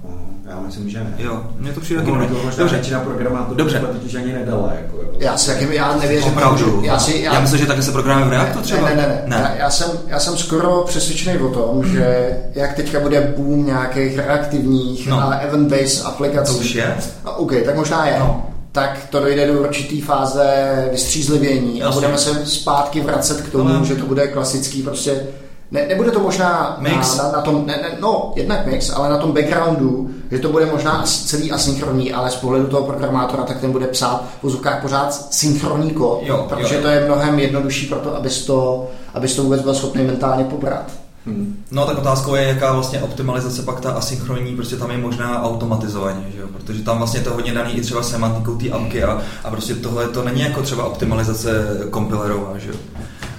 Já 0.50 0.60
myslím, 0.60 0.90
že 0.90 1.00
ne. 1.00 1.14
Jo, 1.18 1.44
mě 1.58 1.74
to 1.74 1.80
přijde 1.80 2.02
taky 2.02 2.12
no, 2.12 2.28
Dobře. 2.58 2.76
většina 2.76 3.00
programátorů 3.00 3.58
Dobře. 3.58 3.80
totiž 3.80 4.16
ani 4.16 4.34
nedala. 4.34 4.74
Jako, 4.74 4.98
jo. 4.98 5.10
Já 5.20 5.38
si 5.38 5.48
taky, 5.48 5.76
já 5.76 5.98
nevěřím. 5.98 6.32
Opravdu. 6.32 6.82
Já, 6.84 7.00
si, 7.00 7.20
já, 7.22 7.34
já 7.34 7.40
myslím, 7.40 7.60
že 7.60 7.66
také 7.66 7.82
se 7.82 7.92
programuje 7.92 8.28
v 8.28 8.32
Reactu 8.32 8.62
třeba. 8.62 8.90
Ne, 8.90 8.96
ne, 8.96 9.08
ne. 9.08 9.24
ne. 9.26 9.36
Já, 9.36 9.56
já, 9.56 9.70
jsem, 9.70 9.92
já 10.08 10.20
jsem 10.20 10.38
skoro 10.38 10.84
přesvědčený 10.88 11.38
o 11.38 11.50
tom, 11.50 11.86
že 11.86 12.38
jak 12.56 12.74
teďka 12.74 13.00
bude 13.00 13.34
boom 13.38 13.66
nějakých 13.66 14.18
reaktivních 14.18 15.08
no. 15.08 15.18
a 15.18 15.40
event-based 15.40 16.06
aplikací. 16.06 16.54
To 16.54 16.60
už 16.60 16.76
je. 16.76 16.96
A 17.26 17.36
OK, 17.36 17.52
tak 17.66 17.76
možná 17.76 18.08
je. 18.08 18.20
No 18.20 18.46
tak 18.72 19.08
to 19.10 19.20
dojde 19.20 19.48
do 19.48 19.54
určitý 19.54 20.02
fáze 20.02 20.44
vystřízlivění 20.92 21.84
a 21.84 21.92
budeme 21.92 22.18
se 22.18 22.46
zpátky 22.46 23.02
vracet 23.02 23.42
k 23.42 23.52
tomu, 23.52 23.76
Ale... 23.76 23.86
že 23.86 23.96
to 23.96 24.06
bude 24.06 24.28
klasický 24.28 24.84
prostě 24.84 25.24
ne, 25.72 25.86
nebude 25.88 26.12
to 26.12 26.20
možná 26.20 26.78
mix. 26.80 27.18
Na, 27.18 27.24
na, 27.24 27.32
na 27.32 27.42
tom, 27.42 27.66
ne, 27.66 27.80
ne, 27.82 27.98
no, 28.00 28.34
jednak 28.36 28.66
mix, 28.66 28.90
ale 28.90 29.10
na 29.10 29.18
tom 29.18 29.32
backgroundu, 29.32 30.10
že 30.32 30.40
to 30.40 30.50
bude 30.50 30.66
možná 30.66 31.04
celý 31.06 31.52
asynchronní, 31.52 32.14
ale 32.14 32.32
z 32.32 32.36
pohledu 32.36 32.68
toho 32.68 32.84
programátora, 32.84 33.44
tak 33.44 33.60
ten 33.60 33.72
bude 33.72 33.88
psát 33.88 34.24
v 34.38 34.42
pozůkách 34.42 34.82
pořád 34.82 35.34
synchronní 35.34 35.92
kód, 35.92 36.20
jo, 36.24 36.46
protože 36.50 36.76
jo. 36.76 36.82
to 36.82 36.88
je 36.88 37.06
mnohem 37.06 37.40
jednodušší 37.40 37.88
pro 37.88 38.00
to, 38.00 38.16
abys 38.16 38.46
to, 38.46 38.88
abys 39.14 39.36
to 39.36 39.44
vůbec 39.44 39.62
byl 39.62 39.74
schopný 39.74 40.04
mentálně 40.04 40.44
pobrat. 40.44 40.92
Hmm. 41.26 41.64
No 41.72 41.86
tak 41.86 41.98
otázkou 41.98 42.36
je, 42.36 42.44
jaká 42.44 42.74
vlastně 42.74 43.02
optimalizace 43.02 43.62
pak 43.62 43.80
ta 43.80 43.92
asynchronní, 43.92 44.56
prostě 44.56 44.76
tam 44.76 44.92
je 44.92 44.98
možná 44.98 45.44
automatizovaně, 45.44 46.26
že 46.36 46.42
jo? 46.42 46.48
protože 46.54 46.84
tam 46.84 46.98
vlastně 46.98 47.20
to 47.20 47.34
hodně 47.34 47.54
daný 47.54 47.72
i 47.74 47.82
třeba 47.82 48.04
semantikou 48.04 48.56
té 48.56 48.70
apky 48.70 49.04
a, 49.04 49.22
a 49.44 49.50
prostě 49.50 49.76
tohle 49.76 50.08
to 50.08 50.24
není 50.24 50.42
jako 50.42 50.62
třeba 50.62 50.86
optimalizace 50.86 51.78
kompilerová, 51.90 52.58
že 52.58 52.70
jo. 52.70 52.76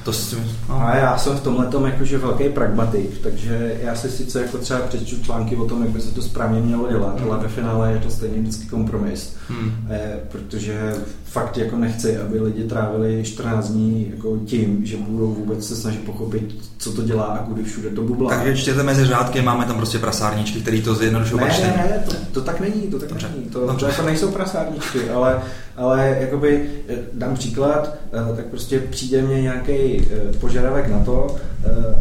To 0.04 0.12
si, 0.12 0.36
no. 0.68 0.80
A 0.82 0.96
já 0.96 1.18
jsem 1.18 1.36
v 1.36 1.40
tomhle 1.40 1.66
tom 1.66 1.84
jakože 1.84 2.18
velký 2.18 2.48
pragmatik, 2.48 3.18
takže 3.22 3.78
já 3.82 3.94
si 3.94 4.10
sice 4.10 4.42
jako 4.42 4.58
třeba 4.58 4.80
přečtu 4.80 5.22
články 5.22 5.56
o 5.56 5.64
tom, 5.64 5.82
jak 5.82 5.90
by 5.90 6.00
se 6.00 6.14
to 6.14 6.22
správně 6.22 6.60
mělo 6.60 6.88
dělat, 6.88 7.20
hmm. 7.20 7.30
ale 7.30 7.42
ve 7.42 7.48
finále 7.48 7.92
je 7.92 7.98
to 7.98 8.10
stejně 8.10 8.40
vždycky 8.40 8.66
kompromis. 8.66 9.36
Hmm. 9.48 9.86
E, 9.90 10.18
protože 10.28 10.94
fakt 11.24 11.58
jako 11.58 11.76
nechci, 11.76 12.18
aby 12.18 12.40
lidi 12.40 12.64
trávili 12.64 13.24
14 13.24 13.68
dní 13.68 14.12
jako 14.16 14.38
tím, 14.46 14.86
že 14.86 14.96
budou 14.96 15.34
vůbec 15.34 15.68
se 15.68 15.76
snažit 15.76 16.04
pochopit, 16.04 16.54
co 16.78 16.92
to 16.92 17.02
dělá 17.02 17.24
a 17.24 17.38
kudy 17.38 17.62
všude 17.64 17.90
to 17.90 18.02
bublá. 18.02 18.30
Takže 18.30 18.62
čtěte 18.62 18.82
mezi 18.82 19.06
řádky, 19.06 19.42
máme 19.42 19.64
tam 19.64 19.76
prostě 19.76 19.98
prasárničky, 19.98 20.60
který 20.60 20.82
to 20.82 20.94
zjednodušují. 20.94 21.40
Ne, 21.40 21.48
ne, 21.48 21.86
ne, 21.90 22.02
to, 22.06 22.12
to, 22.32 22.40
tak 22.40 22.60
není, 22.60 22.82
to 22.82 22.98
tak 22.98 23.08
Dobře. 23.08 23.28
není. 23.36 23.48
To, 23.48 23.66
Dobře. 23.66 23.86
to 23.86 23.86
jako 23.86 24.02
nejsou 24.02 24.28
prasárničky, 24.30 25.10
ale, 25.10 25.42
ale 25.80 26.16
jakoby 26.20 26.70
eh, 26.88 26.94
dám 27.12 27.34
příklad, 27.34 27.96
eh, 28.12 28.36
tak 28.36 28.46
prostě 28.46 28.78
přijde 28.80 29.22
mě 29.22 29.42
nějaký 29.42 29.72
eh, 29.72 30.32
požadavek 30.40 30.88
na 30.88 30.98
to, 30.98 31.36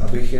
abych 0.01 0.35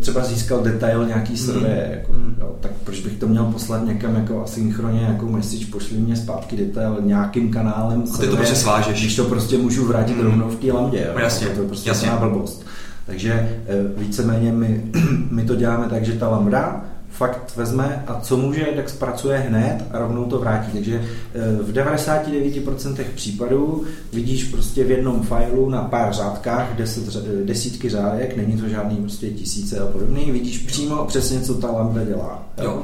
třeba 0.00 0.24
získal 0.24 0.62
detail 0.62 1.06
nějaký 1.06 1.36
survey, 1.36 1.84
mm. 1.86 1.92
jako, 1.92 2.12
mm. 2.12 2.36
jo, 2.40 2.56
tak 2.60 2.70
proč 2.84 3.00
bych 3.00 3.12
to 3.12 3.28
měl 3.28 3.44
poslat 3.44 3.86
někam 3.86 4.14
jako 4.14 4.42
asynchronně 4.42 5.00
nějakou 5.00 5.28
message, 5.28 5.66
pošli 5.72 5.96
mě 5.96 6.16
zpátky 6.16 6.56
detail 6.56 6.98
nějakým 7.00 7.50
kanálem. 7.50 8.04
A 8.14 8.18
ty 8.18 8.26
to 8.26 8.36
prostě 8.36 8.54
svážeš. 8.54 9.00
Když 9.00 9.16
to 9.16 9.24
prostě 9.24 9.58
můžu 9.58 9.86
vrátit 9.86 10.16
mm. 10.16 10.22
rovnou 10.22 10.48
v 10.48 10.56
té 10.56 10.72
lambdě. 10.72 11.06
Jo, 11.12 11.18
jasně, 11.18 11.46
to 11.46 11.60
je 11.60 11.66
prostě 11.66 11.90
jasně. 11.90 12.10
blbost. 12.18 12.66
Takže 13.06 13.58
víceméně 13.96 14.52
my, 14.52 14.84
my 15.30 15.44
to 15.44 15.54
děláme 15.54 15.86
tak, 15.88 16.04
že 16.04 16.12
ta 16.12 16.28
lambda 16.28 16.84
fakt 17.12 17.56
vezme 17.56 18.04
a 18.06 18.20
co 18.20 18.36
může, 18.36 18.64
tak 18.76 18.88
zpracuje 18.88 19.38
hned 19.38 19.84
a 19.90 19.98
rovnou 19.98 20.24
to 20.24 20.38
vrátí. 20.38 20.72
Takže 20.72 21.02
eh, 21.34 21.62
v 21.62 21.72
99% 21.72 23.04
případů 23.14 23.84
vidíš 24.12 24.44
prostě 24.44 24.84
v 24.84 24.90
jednom 24.90 25.22
failu 25.22 25.70
na 25.70 25.82
pár 25.82 26.12
řádkách 26.12 26.76
deset, 26.76 27.04
desítky 27.44 27.88
řádek, 27.88 28.36
není 28.36 28.60
to 28.60 28.68
žádný 28.68 28.96
prostě 28.96 29.30
tisíce 29.30 29.78
a 29.78 29.86
podobný, 29.86 30.30
vidíš 30.30 30.58
přímo 30.58 31.04
přesně, 31.04 31.40
co 31.40 31.54
ta 31.54 31.70
lambda 31.70 32.04
dělá. 32.04 32.42
Jo. 32.62 32.82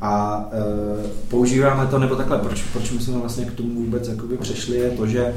A 0.00 0.44
e, 0.52 1.08
používáme 1.28 1.86
to, 1.86 1.98
nebo 1.98 2.16
takhle, 2.16 2.38
proč, 2.38 2.62
proč 2.62 2.90
my 2.90 3.00
jsme 3.00 3.18
vlastně 3.18 3.44
k 3.44 3.54
tomu 3.54 3.74
vůbec 3.74 4.08
jakoby 4.08 4.36
přešli, 4.36 4.76
je 4.76 4.90
to, 4.90 5.06
že 5.06 5.24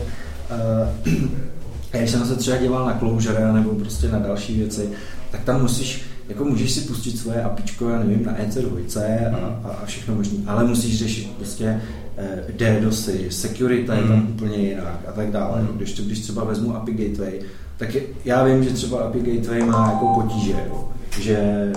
e, 1.94 1.98
když 1.98 2.12
jsem 2.12 2.26
se 2.26 2.36
třeba 2.36 2.58
díval 2.58 2.86
na 2.86 3.00
Clojure 3.00 3.54
nebo 3.54 3.70
prostě 3.70 4.10
na 4.10 4.20
další 4.20 4.58
věci, 4.60 4.90
tak 5.32 5.44
tam 5.44 5.62
musíš 5.62 6.07
jako 6.30 6.44
můžeš 6.46 6.72
si 6.72 6.82
pustit 6.82 7.18
svoje 7.18 7.44
apičko, 7.44 7.90
já 7.90 8.00
nevím, 8.00 8.26
na 8.26 8.38
EC2 8.38 9.36
a, 9.64 9.70
a 9.70 9.86
všechno 9.86 10.16
možné, 10.16 10.38
ale 10.48 10.64
musíš 10.64 11.00
řešit 11.00 11.32
prostě 11.38 11.82
eh, 12.18 12.80
DDoSy, 12.80 13.28
security 13.30 13.82
je 13.82 13.86
tam 13.86 14.20
mm. 14.20 14.28
úplně 14.36 14.58
jinak 14.58 15.00
a 15.08 15.12
tak 15.12 15.32
dále. 15.32 15.62
Mm. 15.62 15.68
Když, 15.68 16.00
když 16.00 16.20
třeba 16.20 16.44
vezmu 16.44 16.76
API 16.76 16.94
Gateway, 16.94 17.40
tak 17.78 17.96
je, 17.96 18.02
já 18.26 18.44
vím, 18.44 18.64
že 18.64 18.70
třeba 18.70 18.98
API 19.00 19.20
Gateway 19.20 19.64
má 19.64 19.92
jako 19.92 20.22
potíže, 20.22 20.56
jo, 20.68 20.90
že 21.20 21.72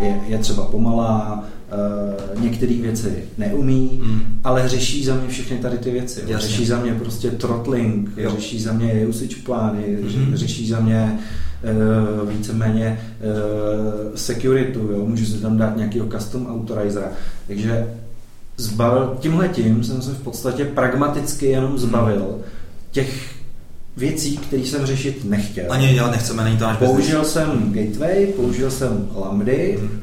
je, 0.00 0.20
je 0.28 0.38
třeba 0.38 0.64
pomalá, 0.64 1.44
Uh, 1.72 2.42
některé 2.42 2.74
věci 2.74 3.24
neumí, 3.38 4.00
mm. 4.04 4.22
ale 4.44 4.68
řeší 4.68 5.04
za 5.04 5.14
mě 5.14 5.28
všechny 5.28 5.58
tady 5.58 5.78
ty 5.78 5.90
věci. 5.90 6.20
Jasně. 6.26 6.48
Řeší 6.48 6.66
za 6.66 6.80
mě 6.80 6.94
prostě 6.94 7.30
throttling, 7.30 8.10
jo. 8.16 8.30
řeší 8.36 8.62
za 8.62 8.72
mě 8.72 9.06
usage 9.06 9.36
plány, 9.44 9.98
mm. 10.16 10.36
řeší 10.36 10.68
za 10.68 10.80
mě 10.80 11.18
uh, 12.22 12.30
víceméně 12.30 13.00
uh, 13.20 14.14
security, 14.14 14.78
jo? 14.78 15.06
můžu 15.06 15.26
si 15.26 15.38
tam 15.38 15.56
dát 15.56 15.76
nějakého 15.76 16.06
custom 16.06 16.46
autorizera. 16.46 17.08
Takže 17.46 17.86
zbavil, 18.56 19.16
tímhle 19.20 19.48
tím 19.48 19.84
jsem 19.84 20.02
se 20.02 20.10
v 20.10 20.22
podstatě 20.22 20.64
pragmaticky 20.64 21.46
jenom 21.46 21.78
zbavil 21.78 22.34
mm. 22.36 22.42
těch 22.90 23.30
věcí, 23.96 24.36
které 24.36 24.62
jsem 24.62 24.86
řešit 24.86 25.24
nechtěl. 25.24 25.72
Ani 25.72 25.94
dělat 25.94 26.10
nechceme, 26.10 26.44
není 26.44 26.56
to 26.56 26.64
náš 26.64 26.78
Použil 26.78 27.18
business. 27.18 27.32
jsem 27.32 27.72
Gateway, 27.72 28.26
použil 28.26 28.70
jsem 28.70 29.08
Lambdy, 29.14 29.78
mm 29.82 30.01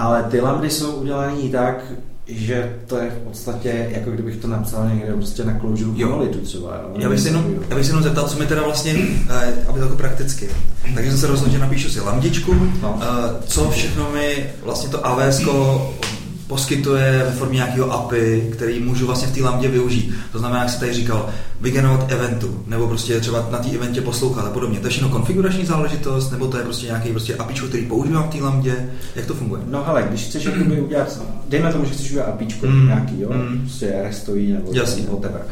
ale 0.00 0.22
ty 0.22 0.40
lambdy 0.40 0.70
jsou 0.70 0.92
udělané 0.92 1.48
tak, 1.52 1.84
že 2.26 2.76
to 2.86 2.96
je 2.96 3.10
v 3.10 3.28
podstatě, 3.28 3.88
jako 3.90 4.10
kdybych 4.10 4.36
to 4.36 4.48
napsal 4.48 4.88
někde 4.88 5.12
prostě 5.12 5.44
na 5.44 5.58
Clojure 5.60 6.06
monolitu 6.06 6.38
třeba. 6.38 6.76
Jo? 6.76 6.90
Já 6.98 7.08
bych, 7.08 7.20
si 7.20 7.28
jenom, 7.28 7.54
já 7.68 7.76
bych 7.76 7.84
si 7.84 7.90
jenom 7.90 8.02
zeptal, 8.02 8.28
co 8.28 8.38
mi 8.38 8.46
teda 8.46 8.62
vlastně, 8.62 8.94
eh, 9.30 9.52
aby 9.68 9.78
to 9.78 9.84
jako 9.84 9.96
prakticky. 9.96 10.48
Takže 10.94 11.10
jsem 11.10 11.20
se 11.20 11.26
rozhodl, 11.26 11.52
že 11.52 11.58
napíšu 11.58 11.90
si 11.90 12.00
lambdičku, 12.00 12.54
no. 12.82 13.00
Eh, 13.02 13.42
co 13.46 13.70
všechno 13.70 14.10
mi 14.10 14.46
vlastně 14.64 14.88
to 14.88 15.06
AWS 15.06 15.40
poskytuje 16.50 17.22
ve 17.26 17.32
formě 17.32 17.56
nějakého 17.56 17.92
API, 17.92 18.50
který 18.52 18.80
můžu 18.80 19.06
vlastně 19.06 19.28
v 19.28 19.34
té 19.34 19.42
lambdě 19.42 19.68
využít. 19.68 20.14
To 20.32 20.38
znamená, 20.38 20.60
jak 20.60 20.70
se 20.70 20.80
tady 20.80 20.92
říkal, 20.92 21.28
vygenerovat 21.60 22.12
eventu, 22.12 22.64
nebo 22.66 22.88
prostě 22.88 23.20
třeba 23.20 23.48
na 23.50 23.58
té 23.58 23.70
eventě 23.70 24.00
poslouchat 24.00 24.46
a 24.46 24.50
podobně. 24.50 24.80
To 24.80 24.86
je 24.86 24.90
všechno 24.90 25.08
konfigurační 25.08 25.66
záležitost, 25.66 26.30
nebo 26.30 26.46
to 26.46 26.56
je 26.56 26.62
prostě 26.62 26.86
nějaký 26.86 27.10
prostě 27.10 27.34
API, 27.34 27.54
který 27.54 27.86
používám 27.86 28.30
v 28.30 28.36
té 28.36 28.42
lambdě. 28.42 28.90
Jak 29.16 29.26
to 29.26 29.34
funguje? 29.34 29.62
No 29.66 29.84
hele, 29.84 30.04
když 30.08 30.20
chceš 30.20 30.44
jakoby 30.44 30.80
udělat, 30.80 31.20
dejme 31.48 31.72
tomu, 31.72 31.84
že 31.84 31.90
chceš 31.90 32.10
udělat 32.10 32.28
API 32.28 32.46
mm. 32.66 32.86
nějaký, 32.86 33.20
jo, 33.20 33.32
mm. 33.32 33.60
prostě 33.60 33.94
restový 34.02 34.52
nebo 34.52 34.70
Jasně. 34.72 35.04
whatever. 35.10 35.42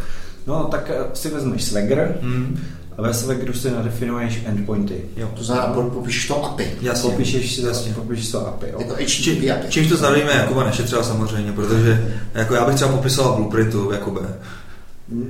No, 0.46 0.64
tak 0.64 0.90
eh, 0.94 1.04
si 1.14 1.28
vezmeš 1.28 1.64
Swagger, 1.64 2.18
mm 2.22 2.58
a 2.98 3.02
ve 3.02 3.14
Swaggeru 3.14 3.52
si 3.52 3.70
nadefinuješ 3.70 4.42
endpointy. 4.46 5.00
Jo. 5.16 5.28
To 5.34 5.44
znamená, 5.44 5.90
popíšeš 5.90 6.28
to 6.28 6.44
API. 6.44 6.66
Jasně. 6.82 7.10
Popíšeš, 7.10 7.54
si 7.54 7.62
jasně. 7.62 7.94
popíšeš 7.94 8.30
to 8.30 8.48
API. 8.48 8.70
Jo. 8.70 8.80
Jako 8.80 8.94
HTTP 8.94 9.50
API. 9.50 9.68
Čímž 9.68 9.88
to 9.88 9.96
zdravíme 9.96 10.32
Jakuba 10.32 10.64
nešetřila 10.64 11.02
samozřejmě, 11.02 11.52
protože 11.52 12.14
jako 12.34 12.54
já 12.54 12.66
bych 12.66 12.74
třeba 12.74 12.92
popisoval 12.92 13.36
blueprintu 13.36 13.92
Jakube. 13.92 14.20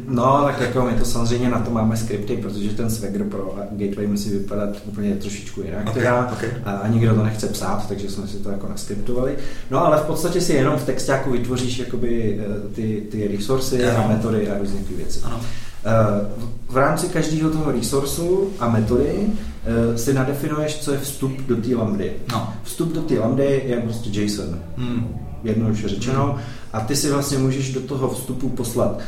No, 0.08 0.42
tak 0.44 0.60
jako 0.60 0.82
my 0.82 0.92
to 0.92 1.04
samozřejmě 1.04 1.50
na 1.50 1.58
to 1.60 1.70
máme 1.70 1.96
skripty, 1.96 2.36
protože 2.36 2.70
ten 2.70 2.90
Swagger 2.90 3.24
pro 3.24 3.54
Gateway 3.70 4.06
musí 4.06 4.30
vypadat 4.30 4.68
úplně 4.84 5.14
trošičku 5.14 5.60
jinak. 5.62 5.88
Okay, 5.88 5.94
teda, 5.94 6.30
okay. 6.32 6.50
A, 6.64 6.72
a 6.72 6.88
nikdo 6.88 7.14
to 7.14 7.24
nechce 7.24 7.46
psát, 7.46 7.88
takže 7.88 8.10
jsme 8.10 8.28
si 8.28 8.36
to 8.36 8.50
jako 8.50 8.68
naskriptovali. 8.68 9.36
No 9.70 9.86
ale 9.86 9.96
v 9.96 10.02
podstatě 10.02 10.40
si 10.40 10.52
jenom 10.52 10.78
v 10.78 10.84
textáku 10.84 11.30
vytvoříš 11.30 11.78
jakoby 11.78 12.40
eh, 12.40 12.74
ty, 12.74 13.02
ty 13.10 13.28
resursy 13.28 13.84
ano. 13.84 14.04
a 14.04 14.08
metody 14.08 14.50
a 14.50 14.58
různé 14.58 14.80
ty 14.80 14.94
věci. 14.94 15.20
Ano. 15.22 15.40
Eh, 15.84 16.26
v 16.68 16.76
rámci 16.76 17.08
každého 17.08 17.50
toho 17.50 17.72
resourcu 17.72 18.50
a 18.58 18.68
metody 18.68 19.12
eh, 19.14 19.98
si 19.98 20.14
nadefinuješ, 20.14 20.78
co 20.78 20.92
je 20.92 20.98
vstup 20.98 21.32
do 21.46 21.56
té 21.56 21.76
lambdy. 21.76 22.12
No. 22.32 22.54
Vstup 22.62 22.92
do 22.92 23.02
té 23.02 23.18
lambdy 23.18 23.62
je 23.66 23.80
prostě 23.80 24.10
JSON. 24.10 24.58
Hmm. 24.76 25.08
Jednoduše 25.44 25.88
řečeno. 25.88 26.24
Hmm 26.26 26.42
a 26.72 26.80
ty 26.80 26.96
si 26.96 27.10
vlastně 27.10 27.38
můžeš 27.38 27.72
do 27.72 27.80
toho 27.80 28.10
vstupu 28.10 28.48
poslat 28.48 28.96
uh, 28.96 29.02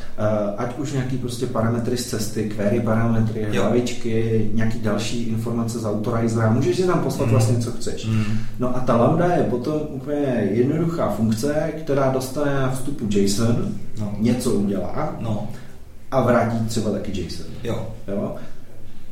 ať 0.57 0.79
už 0.79 0.93
nějaký 0.93 1.19
prostě 1.19 1.47
parametry 1.47 1.97
z 1.97 2.07
cesty, 2.07 2.49
query 2.57 2.81
parametry, 2.81 3.47
jo. 3.53 3.63
hlavičky, 3.63 4.51
nějaký 4.55 4.79
další 4.79 5.23
informace 5.23 5.79
z 5.79 5.85
autorizera, 5.85 6.51
můžeš 6.51 6.77
si 6.77 6.87
tam 6.87 7.01
poslat 7.01 7.25
mm. 7.27 7.31
vlastně 7.31 7.59
co 7.59 7.73
chceš. 7.73 8.07
Mm. 8.07 8.39
No 8.59 8.77
a 8.77 8.81
ta 8.81 8.97
lambda 8.97 9.27
je 9.35 9.43
potom 9.43 9.81
úplně 9.89 10.49
jednoduchá 10.53 11.11
funkce, 11.11 11.73
která 11.83 12.11
dostane 12.11 12.71
vstupu 12.75 13.07
JSON, 13.11 13.75
no. 14.01 14.13
něco 14.19 14.51
udělá 14.51 15.17
no. 15.21 15.49
A 16.11 16.21
vrátí 16.21 16.67
třeba 16.69 16.91
taky 16.91 17.21
JSON. 17.21 17.47
Jo. 17.65 17.89
jo? 18.09 18.37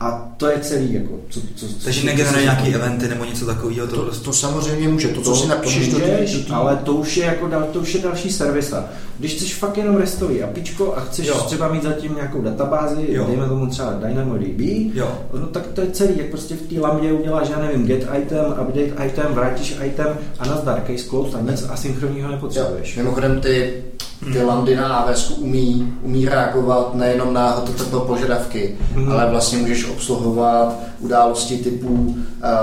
A 0.00 0.32
to 0.36 0.46
je 0.46 0.60
celý, 0.60 0.94
jako, 0.94 1.20
co, 1.30 1.40
co, 1.54 1.66
Takže 1.84 2.06
negeneruje 2.06 2.42
nějaký 2.42 2.74
eventy 2.74 3.08
nebo 3.08 3.24
něco 3.24 3.46
takového? 3.46 3.86
To, 3.86 3.96
to, 3.96 4.20
to, 4.20 4.32
samozřejmě 4.32 4.88
může, 4.88 5.08
to, 5.08 5.20
co 5.20 5.30
to, 5.30 5.36
si 5.36 5.48
napíšeš 5.48 5.88
to 5.88 5.98
můžeš, 5.98 6.32
do 6.32 6.44
tý, 6.44 6.52
ale 6.52 6.76
to 6.76 6.94
už 6.94 7.16
je 7.16 7.24
jako 7.24 7.48
dal, 7.48 7.64
to 7.72 7.80
už 7.80 7.94
je 7.94 8.00
další 8.00 8.32
servisa. 8.32 8.84
Když 9.18 9.34
chceš 9.34 9.54
fakt 9.54 9.76
jenom 9.76 9.96
restový 9.96 10.42
apičko 10.42 10.94
a 10.96 11.00
chceš 11.00 11.26
jo. 11.26 11.34
třeba 11.46 11.68
mít 11.68 11.82
zatím 11.82 12.14
nějakou 12.14 12.42
databázi, 12.42 13.06
jo. 13.08 13.26
dejme 13.26 13.48
tomu 13.48 13.66
třeba 13.66 13.92
DynamoDB, 13.92 14.60
jo. 14.94 15.18
no 15.40 15.46
tak 15.46 15.66
to 15.66 15.80
je 15.80 15.90
celý, 15.90 16.18
jak 16.18 16.26
prostě 16.26 16.54
v 16.54 16.62
té 16.62 16.80
lambdě 16.80 17.12
uděláš, 17.12 17.48
já 17.48 17.58
nevím, 17.58 17.86
get 17.86 18.08
item, 18.18 18.44
update 18.46 19.06
item, 19.06 19.26
vrátíš 19.34 19.78
item 19.84 20.18
a 20.38 20.46
nazdar, 20.46 20.82
case 20.86 21.08
closed 21.08 21.34
a 21.34 21.50
nic 21.50 21.66
asynchronního 21.70 22.30
nepotřebuješ. 22.30 22.96
Jo. 22.96 23.02
Mimochodem 23.02 23.40
ty 23.40 23.82
ty 24.32 24.42
lambdy 24.42 24.76
na 24.76 24.88
AWS 24.88 25.30
umí, 25.30 25.94
umí 26.02 26.26
reagovat 26.26 26.94
nejenom 26.94 27.32
na 27.34 27.50
HTTP 27.50 27.94
požadavky, 28.06 28.76
hmm. 28.94 29.12
ale 29.12 29.30
vlastně 29.30 29.58
můžeš 29.58 29.88
obsluhovat 29.88 30.74
události 31.00 31.58
typu 31.58 31.88
uh, 31.88 32.14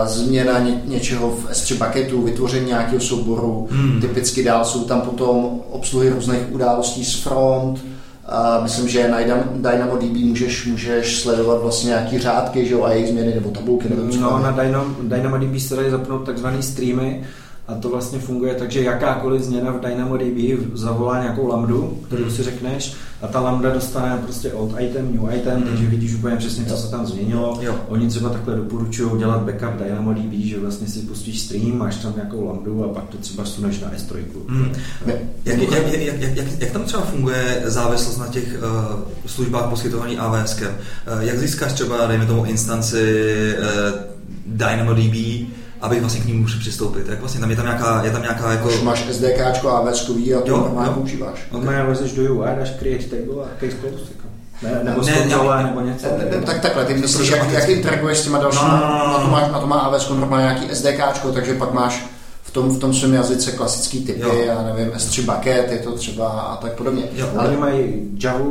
změna 0.05 0.59
ně, 0.59 0.81
něčeho 0.85 1.29
v 1.29 1.49
S3 1.51 1.77
paketu, 1.77 2.21
vytvoření 2.21 2.67
nějakého 2.67 3.01
souboru. 3.01 3.67
Hmm. 3.71 4.01
Typicky 4.01 4.43
dál 4.43 4.65
jsou 4.65 4.83
tam 4.83 5.01
potom 5.01 5.59
obsluhy 5.71 6.09
různých 6.09 6.41
událostí 6.51 7.05
z 7.05 7.15
front, 7.15 7.79
a 8.27 8.59
myslím, 8.63 8.89
že 8.89 9.07
na 9.07 9.17
DynamoDB 9.55 10.13
můžeš, 10.13 10.65
můžeš 10.65 11.19
sledovat 11.19 11.61
vlastně 11.61 11.87
nějaký 11.87 12.19
řádky 12.19 12.65
že 12.65 12.73
jo, 12.73 12.83
a 12.83 12.93
jejich 12.93 13.09
změny 13.09 13.35
nebo 13.35 13.49
tabulky. 13.49 13.89
Nevím, 13.89 14.21
no, 14.21 14.39
na 14.39 14.51
Dynamo, 14.51 14.95
DynamoDB 15.03 15.59
se 15.59 15.75
dají 15.75 15.89
zapnout 15.89 16.25
takzvaný 16.25 16.63
streamy, 16.63 17.23
a 17.67 17.75
to 17.75 17.89
vlastně 17.89 18.19
funguje 18.19 18.53
tak, 18.53 18.71
že 18.71 18.83
jakákoliv 18.83 19.41
změna 19.41 19.71
v 19.71 19.79
DynamoDB 19.79 20.67
zavolá 20.73 21.21
nějakou 21.21 21.47
lambdu, 21.47 21.99
kterou 22.07 22.29
si 22.29 22.43
řekneš 22.43 22.95
a 23.21 23.27
ta 23.27 23.39
lambda 23.39 23.73
dostane 23.73 24.17
prostě 24.23 24.53
old 24.53 24.75
item, 24.79 25.15
new 25.15 25.33
item, 25.35 25.57
mm. 25.57 25.63
takže 25.63 25.85
vidíš 25.85 26.13
úplně 26.13 26.35
přesně, 26.35 26.65
co 26.65 26.77
se 26.77 26.91
tam 26.91 27.05
změnilo. 27.05 27.59
Jo. 27.61 27.75
Oni 27.87 28.07
třeba 28.07 28.29
takhle 28.29 28.55
doporučují 28.55 29.19
dělat 29.19 29.41
backup 29.41 29.83
DynamoDB, 29.83 30.33
že 30.33 30.59
vlastně 30.59 30.87
si 30.87 30.99
pustíš 30.99 31.41
stream, 31.41 31.77
máš 31.77 31.95
tam 31.95 32.13
nějakou 32.15 32.45
lambdu 32.45 32.83
a 32.83 32.87
pak 32.87 33.03
to 33.09 33.17
třeba 33.17 33.45
suneš 33.45 33.79
na 33.79 33.91
S3. 33.91 34.15
Mm. 34.47 34.71
Jak, 35.05 35.17
jak, 35.45 35.71
jak, 35.71 36.01
jak, 36.01 36.37
jak, 36.37 36.47
jak, 36.59 36.71
tam 36.71 36.83
třeba 36.83 37.03
funguje 37.03 37.63
závislost 37.65 38.17
na 38.17 38.27
těch 38.27 38.57
uh, 38.57 38.99
službách 39.25 39.69
poskytovaných 39.69 40.19
AWS? 40.19 40.61
Uh, 40.61 40.67
eh, 40.67 41.25
jak 41.25 41.39
získáš 41.39 41.73
třeba, 41.73 42.07
dejme 42.07 42.25
tomu, 42.25 42.45
instanci 42.45 43.53
uh, 43.59 43.99
DynamoDB, 44.45 45.47
abych 45.85 45.99
vlastně 45.99 46.21
k 46.21 46.25
ním 46.25 46.41
můžu 46.41 46.59
přistoupit. 46.59 47.07
Jak 47.07 47.19
vlastně 47.19 47.39
tam 47.39 47.49
je 47.49 47.55
tam 47.55 47.65
nějaká, 47.65 48.01
je 48.03 48.11
tam 48.11 48.21
nějaká 48.21 48.51
jako... 48.51 48.67
Už 48.67 48.81
máš 48.81 49.05
SDK 49.11 49.65
a 49.65 49.91
VSkový 49.91 50.33
a 50.33 50.41
to 50.41 50.51
jo, 50.51 50.57
normálně 50.57 50.89
jo. 50.89 50.93
používáš. 50.93 51.47
Okay. 51.51 51.87
lezeš 51.87 52.11
do 52.11 52.21
UI, 52.21 52.49
dáš 52.59 52.69
create 52.79 53.03
table 53.03 53.43
a 53.45 53.47
case 53.59 53.77
close. 53.81 54.11
Jako. 54.15 54.25
Ne, 54.61 54.83
nebo 54.83 55.01
ne, 55.01 55.11
ne, 55.11 55.63
nebo 55.63 55.81
něco. 55.81 56.07
Ne, 56.17 56.25
ne, 56.31 56.41
tak 56.45 56.61
takhle, 56.61 56.85
ty 56.85 56.93
myslíš, 56.93 57.29
jak, 57.29 57.51
jak 57.51 57.69
interaguješ 57.69 58.17
s 58.17 58.23
těma 58.23 58.37
dalšími, 58.37 58.69
no, 58.71 58.77
no, 58.77 58.87
no, 58.87 59.07
no. 59.07 59.13
na, 59.13 59.19
to 59.19 59.27
má, 59.27 59.47
na 59.47 59.59
to 59.59 59.67
má 59.67 59.79
AWS 59.79 60.09
normálně 60.09 60.43
nějaký 60.43 60.75
SDK, 60.75 61.31
takže 61.33 61.53
pak 61.53 61.73
máš 61.73 62.05
v 62.43 62.51
tom, 62.51 62.75
v 62.75 62.79
tom 62.79 62.93
svém 62.93 63.13
jazyce 63.13 63.51
klasický 63.51 64.05
typy, 64.05 64.21
jo. 64.21 64.33
já 64.45 64.61
nevím, 64.61 64.93
S3 64.93 65.35
bucket, 65.35 65.71
je 65.71 65.79
to 65.79 65.91
třeba 65.91 66.27
a 66.29 66.55
tak 66.55 66.73
podobně. 66.73 67.03
Jo, 67.13 67.29
ale 67.37 67.47
oni 67.47 67.57
mají 67.57 68.11
Java, 68.23 68.45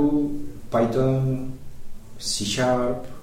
Python, 0.71 1.53
C 2.19 2.45
Sharp, 2.45 3.14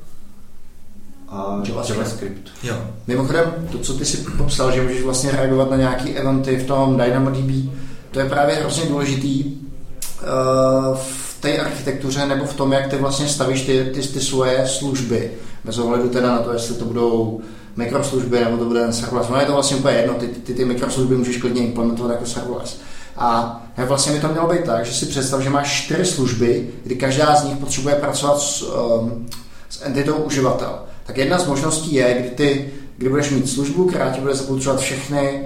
a 1.31 1.61
JavaScript. 1.67 1.97
JavaScript. 1.97 2.49
Jo. 2.63 2.75
Mimochodem, 3.07 3.53
to, 3.71 3.77
co 3.77 3.93
ty 3.93 4.05
si 4.05 4.17
popsal, 4.17 4.71
že 4.71 4.81
můžeš 4.81 5.03
vlastně 5.03 5.31
reagovat 5.31 5.71
na 5.71 5.77
nějaký 5.77 6.17
eventy 6.17 6.57
v 6.57 6.67
tom 6.67 6.97
DynamoDB, 6.97 7.69
to 8.11 8.19
je 8.19 8.29
právě 8.29 8.55
hrozně 8.55 8.85
důležitý 8.85 9.43
uh, 9.45 10.97
v 10.97 11.37
té 11.39 11.57
architektuře 11.57 12.25
nebo 12.25 12.45
v 12.45 12.53
tom, 12.53 12.71
jak 12.71 12.87
ty 12.87 12.97
vlastně 12.97 13.27
stavíš 13.27 13.61
ty, 13.61 13.91
ty, 13.93 14.01
ty 14.01 14.19
svoje 14.19 14.67
služby. 14.67 15.31
Bez 15.63 15.77
ohledu 15.77 16.09
teda 16.09 16.31
na 16.31 16.39
to, 16.39 16.53
jestli 16.53 16.75
to 16.75 16.85
budou 16.85 17.41
mikroslužby 17.75 18.39
nebo 18.39 18.57
to 18.57 18.65
bude 18.65 18.79
ten 18.79 18.93
serverless. 18.93 19.29
No 19.29 19.39
je 19.39 19.45
to 19.45 19.53
vlastně 19.53 19.77
úplně 19.77 19.95
jedno, 19.95 20.13
ty, 20.13 20.27
ty, 20.27 20.53
ty 20.53 20.65
mikroslužby 20.65 21.17
můžeš 21.17 21.37
klidně 21.37 21.61
implementovat 21.61 22.11
jako 22.11 22.25
serverless. 22.25 22.79
A 23.17 23.61
vlastně 23.77 24.13
by 24.13 24.19
to 24.19 24.27
mělo 24.27 24.47
být 24.47 24.63
tak, 24.63 24.85
že 24.85 24.93
si 24.93 25.05
představ, 25.05 25.41
že 25.41 25.49
máš 25.49 25.83
čtyři 25.83 26.05
služby, 26.05 26.69
kdy 26.83 26.95
každá 26.95 27.35
z 27.35 27.43
nich 27.43 27.57
potřebuje 27.57 27.95
pracovat 27.95 28.39
s, 28.39 28.61
um, 28.61 29.27
s 29.69 29.85
entitou 29.85 30.13
uživatel 30.13 30.79
tak 31.05 31.17
jedna 31.17 31.39
z 31.39 31.47
možností 31.47 31.93
je, 31.95 32.13
kdy 32.19 32.29
ty, 32.29 32.71
kdy 32.97 33.09
budeš 33.09 33.29
mít 33.29 33.49
službu, 33.49 33.85
která 33.85 34.09
ti 34.09 34.21
bude 34.21 34.35
zapotřebovat 34.35 34.81
všechny 34.81 35.41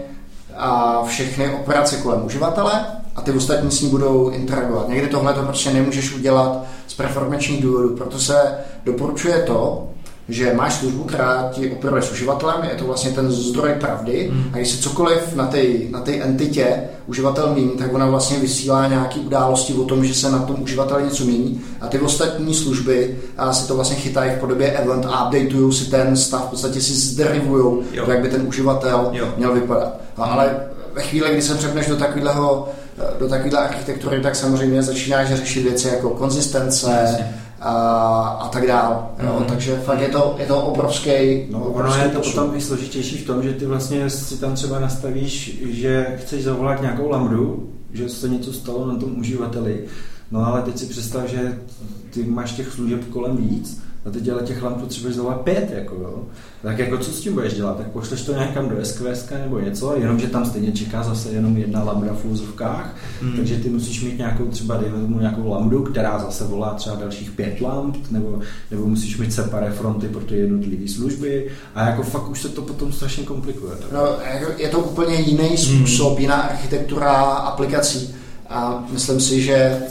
a 0.57 1.03
všechny 1.05 1.49
operace 1.49 1.97
kolem 1.97 2.25
uživatele 2.25 2.85
a 3.15 3.21
ty 3.21 3.31
ostatní 3.31 3.71
s 3.71 3.81
ní 3.81 3.89
budou 3.89 4.29
interagovat. 4.29 4.89
Někdy 4.89 5.07
tohle 5.07 5.33
to 5.33 5.43
prostě 5.43 5.73
nemůžeš 5.73 6.13
udělat 6.15 6.65
z 6.87 6.93
performačních 6.93 7.63
důvodů, 7.63 7.95
proto 7.95 8.19
se 8.19 8.57
doporučuje 8.85 9.43
to, 9.43 9.87
že 10.29 10.53
máš 10.53 10.73
službu, 10.73 11.03
která 11.03 11.49
ti 11.53 11.71
operuje 11.71 12.01
s 12.01 12.11
uživatelem, 12.11 12.63
je 12.63 12.75
to 12.75 12.85
vlastně 12.85 13.11
ten 13.11 13.31
zdroj 13.31 13.73
pravdy 13.79 14.29
mm. 14.33 14.43
a 14.53 14.57
když 14.57 14.69
se 14.69 14.81
cokoliv 14.81 15.35
na 15.35 15.47
té 15.47 15.63
na 15.89 16.03
entitě 16.07 16.79
uživatel 17.07 17.53
mění, 17.53 17.69
tak 17.69 17.93
ona 17.93 18.05
vlastně 18.05 18.39
vysílá 18.39 18.87
nějaké 18.87 19.19
události 19.19 19.73
o 19.73 19.83
tom, 19.83 20.05
že 20.05 20.13
se 20.15 20.31
na 20.31 20.39
tom 20.39 20.55
uživateli 20.61 21.03
něco 21.03 21.23
mění 21.23 21.61
a 21.81 21.87
ty 21.87 21.99
ostatní 21.99 22.53
služby 22.53 23.17
a 23.37 23.53
si 23.53 23.67
to 23.67 23.75
vlastně 23.75 23.95
chytají 23.95 24.31
v 24.31 24.39
podobě 24.39 24.71
event 24.71 25.05
a 25.05 25.25
updateují 25.27 25.73
si 25.73 25.89
ten 25.89 26.17
stav, 26.17 26.47
v 26.47 26.49
podstatě 26.49 26.81
si 26.81 26.93
zderivují, 26.93 27.83
jak 28.07 28.21
by 28.21 28.29
ten 28.29 28.47
uživatel 28.47 29.09
jo. 29.11 29.33
měl 29.37 29.53
vypadat. 29.53 29.97
A, 30.17 30.23
ale 30.23 30.55
ve 30.93 31.01
chvíli, 31.01 31.29
kdy 31.31 31.41
se 31.41 31.55
přepneš 31.55 31.87
do 31.87 31.95
takového 31.95 32.69
do 33.19 33.29
takovéhle 33.29 33.59
architektury, 33.59 34.21
tak 34.21 34.35
samozřejmě 34.35 34.83
začínáš 34.83 35.27
řešit 35.33 35.63
věci 35.63 35.87
jako 35.87 36.09
konzistence, 36.09 37.17
a, 37.59 37.71
a 38.41 38.49
tak 38.49 38.67
dál. 38.67 39.11
Jo? 39.23 39.37
Mm. 39.39 39.45
Takže 39.45 39.75
fakt 39.75 40.01
je 40.01 40.07
to, 40.07 40.35
je 40.39 40.45
to 40.45 40.61
obrovský 40.61 41.45
No 41.49 41.59
ono 41.59 41.95
je 41.95 42.09
to 42.09 42.17
posun. 42.17 42.33
potom 42.33 42.55
i 42.55 42.61
složitější 42.61 43.17
v 43.17 43.27
tom, 43.27 43.43
že 43.43 43.53
ty 43.53 43.65
vlastně 43.65 44.09
si 44.09 44.37
tam 44.37 44.55
třeba 44.55 44.79
nastavíš, 44.79 45.61
že 45.69 46.17
chceš 46.19 46.43
zavolat 46.43 46.81
nějakou 46.81 47.09
lambdu, 47.09 47.69
že 47.93 48.09
se 48.09 48.29
něco 48.29 48.53
stalo 48.53 48.87
na 48.87 48.95
tom 48.95 49.19
uživateli, 49.19 49.83
no 50.31 50.47
ale 50.47 50.61
teď 50.61 50.77
si 50.77 50.85
představ, 50.85 51.29
že 51.29 51.59
ty 52.09 52.23
máš 52.23 52.51
těch 52.51 52.71
služeb 52.71 53.09
kolem 53.09 53.37
víc 53.37 53.81
a 54.05 54.09
teď 54.09 54.29
ale 54.29 54.43
těch 54.43 54.63
lamp 54.63 54.77
potřebuješ 54.77 55.15
zavolat 55.15 55.41
pět, 55.41 55.71
jako 55.75 55.95
jo. 55.95 56.23
Tak 56.61 56.79
jako 56.79 56.97
co 56.97 57.11
s 57.11 57.19
tím 57.19 57.33
budeš 57.33 57.53
dělat? 57.53 57.77
Tak 57.77 57.87
pošleš 57.87 58.21
to 58.21 58.33
nějakam 58.33 58.69
do 58.69 58.85
SQS 58.85 59.29
nebo 59.43 59.59
něco, 59.59 59.95
jenomže 59.97 60.27
tam 60.27 60.45
stejně 60.45 60.71
čeká 60.71 61.03
zase 61.03 61.29
jenom 61.29 61.57
jedna 61.57 61.83
lambda 61.83 62.13
v 62.13 62.25
úzovkách, 62.25 62.95
hmm. 63.21 63.35
takže 63.35 63.55
ty 63.55 63.69
musíš 63.69 64.03
mít 64.03 64.17
nějakou 64.17 64.45
třeba, 64.45 64.77
dejme 64.77 64.99
tomu 64.99 65.19
nějakou 65.19 65.49
lambdu, 65.49 65.83
která 65.83 66.19
zase 66.19 66.43
volá 66.43 66.73
třeba 66.73 66.95
dalších 66.95 67.31
pět 67.31 67.61
lamp, 67.61 68.11
nebo, 68.11 68.39
nebo 68.71 68.85
musíš 68.85 69.17
mít 69.17 69.33
separé 69.33 69.71
fronty 69.71 70.07
pro 70.07 70.21
ty 70.21 70.37
jednotlivé 70.37 70.87
služby 70.87 71.47
a 71.75 71.87
jako 71.87 72.03
fakt 72.03 72.29
už 72.29 72.41
se 72.41 72.49
to 72.49 72.61
potom 72.61 72.91
strašně 72.91 73.23
komplikuje. 73.23 73.75
Tak. 73.75 73.91
No, 73.91 73.99
jako 74.33 74.61
je 74.61 74.69
to 74.69 74.79
úplně 74.79 75.15
jiný 75.15 75.57
způsob, 75.57 76.13
hmm. 76.13 76.21
jiná 76.21 76.35
architektura 76.35 77.11
aplikací 77.21 78.15
a 78.49 78.87
myslím 78.91 79.19
si, 79.19 79.41
že 79.41 79.81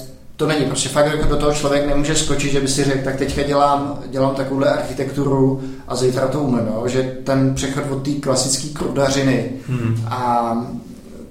to 0.44 0.48
není 0.48 0.64
prostě 0.64 0.88
fakt, 0.88 1.06
jako 1.06 1.28
do 1.28 1.36
toho 1.36 1.52
člověk 1.52 1.86
nemůže 1.86 2.14
skočit, 2.14 2.52
že 2.52 2.60
by 2.60 2.68
si 2.68 2.84
řekl, 2.84 3.04
tak 3.04 3.16
teďka 3.16 3.42
dělám, 3.42 3.98
dělám 4.10 4.34
takovouhle 4.34 4.70
architekturu 4.70 5.62
a 5.88 5.96
zítra 5.96 6.28
to 6.28 6.40
umím, 6.40 6.66
no? 6.66 6.88
že 6.88 7.16
ten 7.24 7.54
přechod 7.54 7.84
od 7.90 8.02
té 8.02 8.10
klasické 8.10 8.68
krudařiny 8.68 9.50
hmm. 9.68 10.06
a 10.06 10.56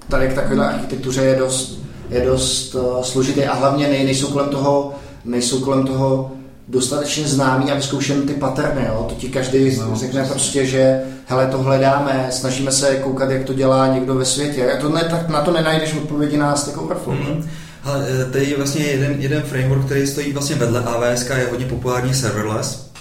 tady 0.09 0.27
k 0.27 0.33
takovéhle 0.33 0.73
architektuře 0.73 1.21
je 1.21 1.35
dost, 1.35 1.79
je 2.09 2.25
dost 2.25 2.75
uh, 2.75 3.01
složitý 3.01 3.45
a 3.45 3.53
hlavně 3.53 3.87
nej, 3.87 4.05
nejsou 4.05 4.27
kolem 4.27 4.49
toho, 4.49 4.93
nejsou 5.25 5.59
kolem 5.59 5.87
toho 5.87 6.31
dostatečně 6.67 7.27
známý 7.27 7.71
a 7.71 7.75
vyzkoušen 7.75 8.21
ty 8.21 8.33
paterny. 8.33 8.85
Jo? 8.87 9.05
To 9.09 9.15
ti 9.15 9.29
každý 9.29 9.77
no, 9.77 9.95
řekne 9.95 10.21
přesně. 10.21 10.33
prostě, 10.33 10.65
že 10.65 11.01
hele, 11.25 11.47
to 11.47 11.57
hledáme, 11.57 12.27
snažíme 12.29 12.71
se 12.71 12.95
koukat, 12.95 13.31
jak 13.31 13.43
to 13.43 13.53
dělá 13.53 13.87
někdo 13.87 14.15
ve 14.15 14.25
světě. 14.25 14.71
A 14.71 14.81
to 14.81 14.89
ne, 14.89 15.01
tak 15.03 15.29
na 15.29 15.41
to 15.41 15.51
nenajdeš 15.51 15.93
odpovědi 15.93 16.37
na 16.37 16.55
Stack 16.55 16.77
Overflow. 16.77 17.15
Mm-hmm. 17.15 17.43
Eh, 17.85 18.25
tady 18.25 18.45
je 18.45 18.57
vlastně 18.57 18.85
jeden, 18.85 19.15
jeden 19.19 19.43
framework, 19.43 19.85
který 19.85 20.07
stojí 20.07 20.33
vlastně 20.33 20.55
vedle 20.55 20.83
AWS, 20.83 21.29
je 21.29 21.47
hodně 21.49 21.65
populární 21.65 22.13
serverless. 22.13 22.91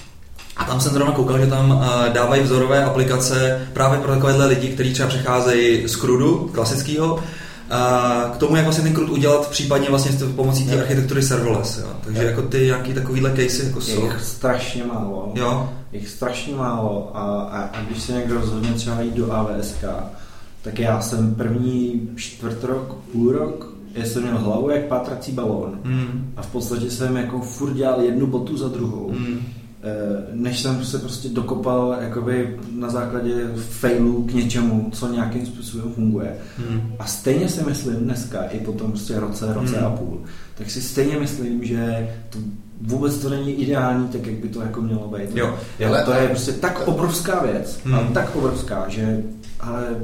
A 0.57 0.65
tam 0.65 0.81
jsem 0.81 0.93
zrovna 0.93 1.13
koukal, 1.13 1.39
že 1.39 1.47
tam 1.47 1.71
uh, 1.71 2.13
dávají 2.13 2.43
vzorové 2.43 2.85
aplikace 2.85 3.69
právě 3.73 4.01
pro 4.01 4.13
takovéhle 4.15 4.47
lidi, 4.47 4.69
kteří 4.69 4.93
třeba 4.93 5.09
přecházejí 5.09 5.89
z 5.89 5.97
CRUDu, 5.97 6.51
klasického, 6.55 7.23
k 8.33 8.37
tomu, 8.37 8.57
jak 8.57 8.65
vlastně 8.65 8.85
ten 8.85 8.95
CRUD 8.95 9.11
udělat 9.11 9.49
případně 9.49 9.89
vlastně 9.89 10.13
s 10.13 10.33
pomocí 10.37 10.67
té 10.67 10.81
architektury 10.81 11.23
serverless. 11.23 11.79
Jo. 11.79 11.87
Takže 12.05 12.25
jako 12.25 12.43
ty 12.43 12.67
nějaký 12.67 12.95
takovýhle 12.95 13.31
casey 13.31 13.67
jako 13.67 13.81
jsou. 13.81 14.05
Jich 14.05 14.21
strašně 14.21 14.85
málo. 14.85 15.33
Jo. 15.35 15.73
Jich 15.93 16.09
strašně 16.09 16.55
málo 16.55 17.11
a, 17.15 17.21
a, 17.21 17.63
a 17.63 17.81
když 17.81 18.03
se 18.03 18.13
někdo 18.13 18.35
rozhodne 18.35 18.73
třeba 18.73 19.01
jít 19.01 19.15
do 19.15 19.33
AWSK, 19.33 19.85
tak 20.63 20.79
já 20.79 21.01
jsem 21.01 21.35
první 21.35 22.09
čtvrt 22.17 22.65
rok, 22.65 22.95
půl 23.13 23.33
rok, 23.33 23.73
já 23.95 24.05
jsem 24.05 24.23
měl 24.23 24.39
hlavu 24.39 24.71
jak 24.71 24.85
pátrací 24.85 25.33
balón 25.33 25.81
mm. 25.85 26.33
a 26.37 26.43
v 26.43 26.53
podstatě 26.53 26.91
jsem 26.91 27.17
jako 27.17 27.41
furt 27.41 27.75
dělal 27.75 28.01
jednu 28.01 28.27
botu 28.27 28.57
za 28.57 28.69
druhou. 28.69 29.13
Mm 29.13 29.41
než 30.33 30.61
jsem 30.61 30.85
se 30.85 30.99
prostě 30.99 31.29
dokopal 31.29 31.97
jakoby 32.01 32.57
na 32.79 32.91
základě 32.91 33.35
failů 33.57 34.23
k 34.23 34.35
něčemu, 34.35 34.91
co 34.93 35.13
nějakým 35.13 35.47
způsobem 35.47 35.93
funguje. 35.93 36.37
Hmm. 36.59 36.93
A 36.99 37.07
stejně 37.07 37.49
si 37.49 37.65
myslím 37.65 37.95
dneska, 37.95 38.43
i 38.43 38.61
po 38.61 38.73
tom 38.73 38.91
prostě 38.91 39.21
roce, 39.21 39.55
roce 39.55 39.77
hmm. 39.77 39.87
a 39.87 39.91
půl, 39.91 40.21
tak 40.55 40.71
si 40.71 40.83
stejně 40.83 41.17
myslím, 41.17 41.65
že 41.65 42.11
to 42.31 42.39
vůbec 42.81 43.19
to 43.19 43.29
není 43.29 43.53
ideální, 43.53 44.09
tak 44.09 44.27
jak 44.27 44.37
by 44.37 44.49
to 44.49 44.63
jako 44.63 44.81
mělo 44.81 45.09
být. 45.09 45.37
Jo. 45.37 45.59
Ale 45.87 46.05
to 46.05 46.13
je 46.13 46.29
prostě 46.29 46.53
tak 46.53 46.89
obrovská 46.89 47.43
věc, 47.43 47.81
ale 47.93 48.09
tak 48.15 48.37
obrovská, 48.37 48.85
že 48.89 49.23
ale 49.61 49.97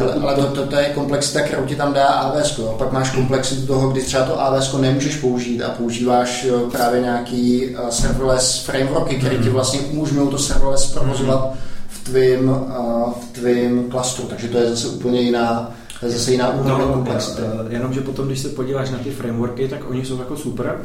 ale, 0.00 0.12
ale 0.14 0.34
to, 0.34 0.44
to, 0.46 0.66
to, 0.66 0.76
je 0.76 0.84
komplexita, 0.84 1.40
kterou 1.40 1.64
ti 1.64 1.76
tam 1.76 1.92
dá 1.92 2.06
AWS. 2.06 2.58
A 2.58 2.72
pak 2.78 2.92
máš 2.92 3.10
komplexitu 3.10 3.66
toho, 3.66 3.88
kdy 3.90 4.02
třeba 4.02 4.24
to 4.24 4.40
AWS 4.40 4.72
nemůžeš 4.72 5.16
použít 5.16 5.62
a 5.62 5.68
používáš 5.68 6.46
právě 6.72 7.00
nějaký 7.00 7.66
uh, 7.66 7.88
serverless 7.88 8.64
frameworky, 8.64 9.16
které 9.16 9.36
ti 9.36 9.44
mhm. 9.44 9.52
vlastně 9.52 9.80
umožňují 9.80 10.30
to 10.30 10.38
serverless 10.38 10.92
provozovat 10.92 11.50
mhm. 11.50 11.58
v 11.88 12.04
tvým, 12.04 12.48
uh, 12.48 13.12
v 13.12 13.32
tvým 13.32 13.90
klastru. 13.90 14.24
Takže 14.24 14.48
to 14.48 14.58
je 14.58 14.70
zase 14.70 14.88
úplně 14.88 15.20
jiná, 15.20 15.70
to 16.00 16.06
je 16.06 16.12
zase 16.12 16.32
jiná 16.32 16.54
úroveň 16.54 16.88
no, 16.88 16.92
komplexity. 16.92 17.42
Jenomže 17.68 18.00
potom, 18.00 18.26
když 18.26 18.38
se 18.38 18.48
podíváš 18.48 18.90
na 18.90 18.98
ty 18.98 19.10
frameworky, 19.10 19.68
tak 19.68 19.90
oni 19.90 20.04
jsou 20.04 20.18
jako 20.18 20.36
super, 20.36 20.80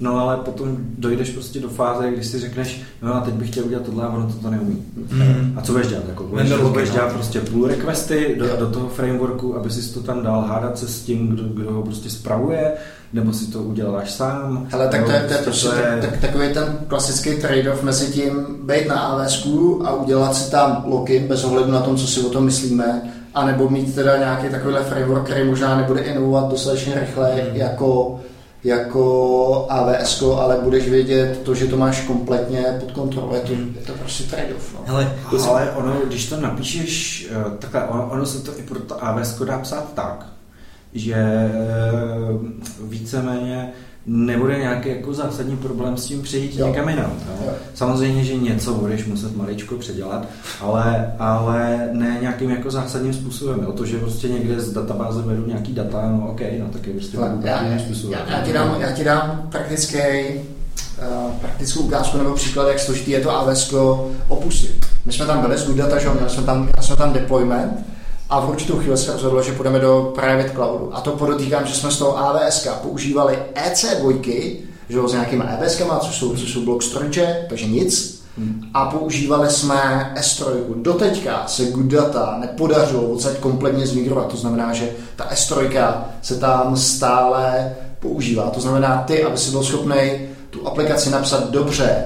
No 0.00 0.18
ale 0.18 0.36
potom 0.36 0.76
dojdeš 0.98 1.30
prostě 1.30 1.60
do 1.60 1.68
fáze, 1.68 2.10
kdy 2.10 2.24
si 2.24 2.38
řekneš, 2.38 2.82
no 3.02 3.14
a 3.14 3.20
teď 3.20 3.34
bych 3.34 3.50
chtěl 3.50 3.64
udělat 3.64 3.84
tohle 3.84 4.04
a 4.04 4.08
ono 4.08 4.26
to, 4.26 4.32
to 4.32 4.50
neumí. 4.50 4.82
Mm. 5.12 5.54
A 5.56 5.62
co 5.62 5.72
budeš 5.72 5.86
dělat? 5.88 6.04
Jako, 6.08 6.24
budeš, 6.24 6.52
budeš 6.52 6.90
dělat 6.90 7.12
prostě 7.12 7.40
pull 7.40 7.66
requesty 7.66 8.36
do, 8.38 8.56
do 8.56 8.70
toho 8.70 8.88
frameworku, 8.88 9.56
aby 9.56 9.70
si 9.70 9.94
to 9.94 10.00
tam 10.00 10.22
dal 10.22 10.40
hádat 10.40 10.78
se 10.78 10.88
s 10.88 11.02
tím, 11.02 11.28
kdo, 11.28 11.42
kdo 11.42 11.72
ho 11.72 11.82
prostě 11.82 12.10
spravuje, 12.10 12.72
nebo 13.12 13.32
si 13.32 13.46
to 13.46 13.62
uděláš 13.62 14.10
sám. 14.10 14.66
Ale 14.72 14.88
tak 14.88 15.04
to 15.04 15.10
je, 15.10 15.20
to 15.20 15.32
je, 15.32 15.38
prostě 15.38 15.68
to 15.68 15.74
je... 15.74 15.98
Tak, 16.00 16.20
takový 16.20 16.54
ten 16.54 16.78
klasický 16.86 17.30
trade-off 17.30 17.82
mezi 17.82 18.12
tím 18.12 18.46
být 18.62 18.88
na 18.88 19.00
AWS 19.00 19.48
a 19.84 19.94
udělat 19.94 20.34
si 20.34 20.50
tam 20.50 20.84
login 20.86 21.28
bez 21.28 21.44
ohledu 21.44 21.70
na 21.70 21.80
tom, 21.80 21.96
co 21.96 22.06
si 22.06 22.20
o 22.20 22.28
tom 22.28 22.44
myslíme, 22.44 23.12
anebo 23.34 23.68
mít 23.68 23.94
teda 23.94 24.16
nějaký 24.16 24.48
takovýhle 24.48 24.84
framework, 24.84 25.24
který 25.24 25.48
možná 25.48 25.76
nebude 25.76 26.00
inovovat 26.00 26.50
dostatečně 26.50 27.00
rychle, 27.00 27.32
mm. 27.32 27.56
jako 27.56 28.20
jako 28.64 29.66
AWS, 29.68 30.22
ale 30.22 30.58
budeš 30.62 30.88
vědět 30.88 31.40
to, 31.42 31.54
že 31.54 31.66
to 31.66 31.76
máš 31.76 32.00
kompletně 32.00 32.76
pod 32.80 32.92
kontrolou. 32.92 33.34
Je 33.34 33.40
to, 33.40 33.52
je 33.52 33.86
to 33.86 33.92
prostě 33.92 34.24
trade-off. 34.24 34.74
No. 34.74 34.80
Hele, 34.86 35.12
ale 35.48 35.70
ono, 35.70 36.00
když 36.06 36.28
to 36.28 36.40
napíšeš, 36.40 37.26
eh, 37.30 37.56
takhle, 37.58 37.84
ono, 37.84 38.10
ono 38.10 38.26
se 38.26 38.44
to 38.44 38.58
i 38.58 38.62
pro 38.62 38.80
to 38.80 39.04
AWS 39.04 39.38
dá 39.44 39.58
psát 39.58 39.92
tak, 39.94 40.26
že 40.92 41.14
eh, 41.14 41.50
víceméně 42.80 43.72
nebude 44.06 44.58
nějaký 44.58 44.88
jako 44.88 45.14
zásadní 45.14 45.56
problém 45.56 45.96
s 45.96 46.04
tím 46.04 46.22
přejít 46.22 46.58
jo. 46.58 46.66
někam 46.66 46.88
jinam. 46.88 47.12
Jo. 47.46 47.52
Samozřejmě, 47.74 48.24
že 48.24 48.34
něco 48.34 48.74
budeš 48.74 49.06
muset 49.06 49.36
maličko 49.36 49.76
předělat, 49.76 50.26
ale, 50.60 51.14
ale 51.18 51.88
ne 51.92 52.18
nějakým 52.20 52.50
jako 52.50 52.70
zásadním 52.70 53.14
způsobem. 53.14 53.66
O 53.66 53.72
to, 53.72 53.86
že 53.86 53.98
prostě 53.98 54.28
někde 54.28 54.60
z 54.60 54.72
databáze 54.72 55.22
beru 55.22 55.46
nějaký 55.46 55.72
data, 55.72 56.08
no 56.10 56.28
ok, 56.30 56.40
no 56.58 56.66
tak 56.72 56.86
je 56.86 56.92
prostě 56.92 57.18
já, 57.44 57.64
já, 57.64 57.78
způsobem. 57.78 58.18
Já, 58.28 58.36
já, 58.36 58.44
ti 58.44 58.52
dám, 58.52 58.76
já 58.80 58.92
ti 58.92 59.04
dám 59.04 59.48
praktický, 59.52 59.98
uh, 59.98 61.32
praktickou 61.40 61.80
ukázku 61.80 62.18
nebo 62.18 62.34
příklad, 62.34 62.68
jak 62.68 62.78
složitý 62.78 63.10
je 63.10 63.20
to 63.20 63.30
AWS 63.30 63.74
opustit. 64.28 64.86
My 65.04 65.12
jsme 65.12 65.26
tam 65.26 65.40
byli 65.40 65.58
z 65.58 65.74
Data, 65.74 65.98
že 65.98 66.08
měli 66.08 66.30
jsme 66.30 66.42
tam, 66.42 66.68
jsme 66.80 66.96
tam 66.96 67.12
deployment, 67.12 67.86
a 68.30 68.40
v 68.40 68.50
určitou 68.50 68.78
chvíli 68.78 68.98
se 68.98 69.12
rozhodlo, 69.12 69.42
že 69.42 69.52
půjdeme 69.52 69.78
do 69.78 70.12
private 70.14 70.50
cloudu. 70.50 70.96
A 70.96 71.00
to 71.00 71.10
podotýkám, 71.10 71.66
že 71.66 71.74
jsme 71.74 71.90
z 71.90 71.98
toho 71.98 72.18
AWS 72.18 72.68
používali 72.82 73.38
EC2, 73.54 74.56
že 74.88 74.98
s 75.06 75.12
nějakými 75.12 75.44
EBS, 75.44 75.82
což 76.00 76.18
jsou, 76.18 76.36
což 76.36 76.52
jsou 76.52 76.64
block 76.64 76.82
storage, 76.82 77.46
takže 77.48 77.66
nic. 77.66 78.20
Hmm. 78.38 78.62
A 78.74 78.84
používali 78.84 79.50
jsme 79.50 80.12
S3. 80.20 80.44
Doteďka 80.76 81.44
se 81.46 81.64
good 81.64 81.86
data 81.86 82.36
nepodařilo 82.40 83.02
odsaď 83.02 83.38
kompletně 83.38 83.86
zmigrovat. 83.86 84.26
To 84.26 84.36
znamená, 84.36 84.72
že 84.72 84.90
ta 85.16 85.30
S3 85.34 85.94
se 86.22 86.38
tam 86.38 86.76
stále 86.76 87.76
používá. 87.98 88.50
To 88.50 88.60
znamená, 88.60 89.04
ty, 89.06 89.24
aby 89.24 89.38
si 89.38 89.50
byl 89.50 89.62
schopný 89.62 90.28
tu 90.50 90.68
aplikaci 90.68 91.10
napsat 91.10 91.50
dobře, 91.50 92.04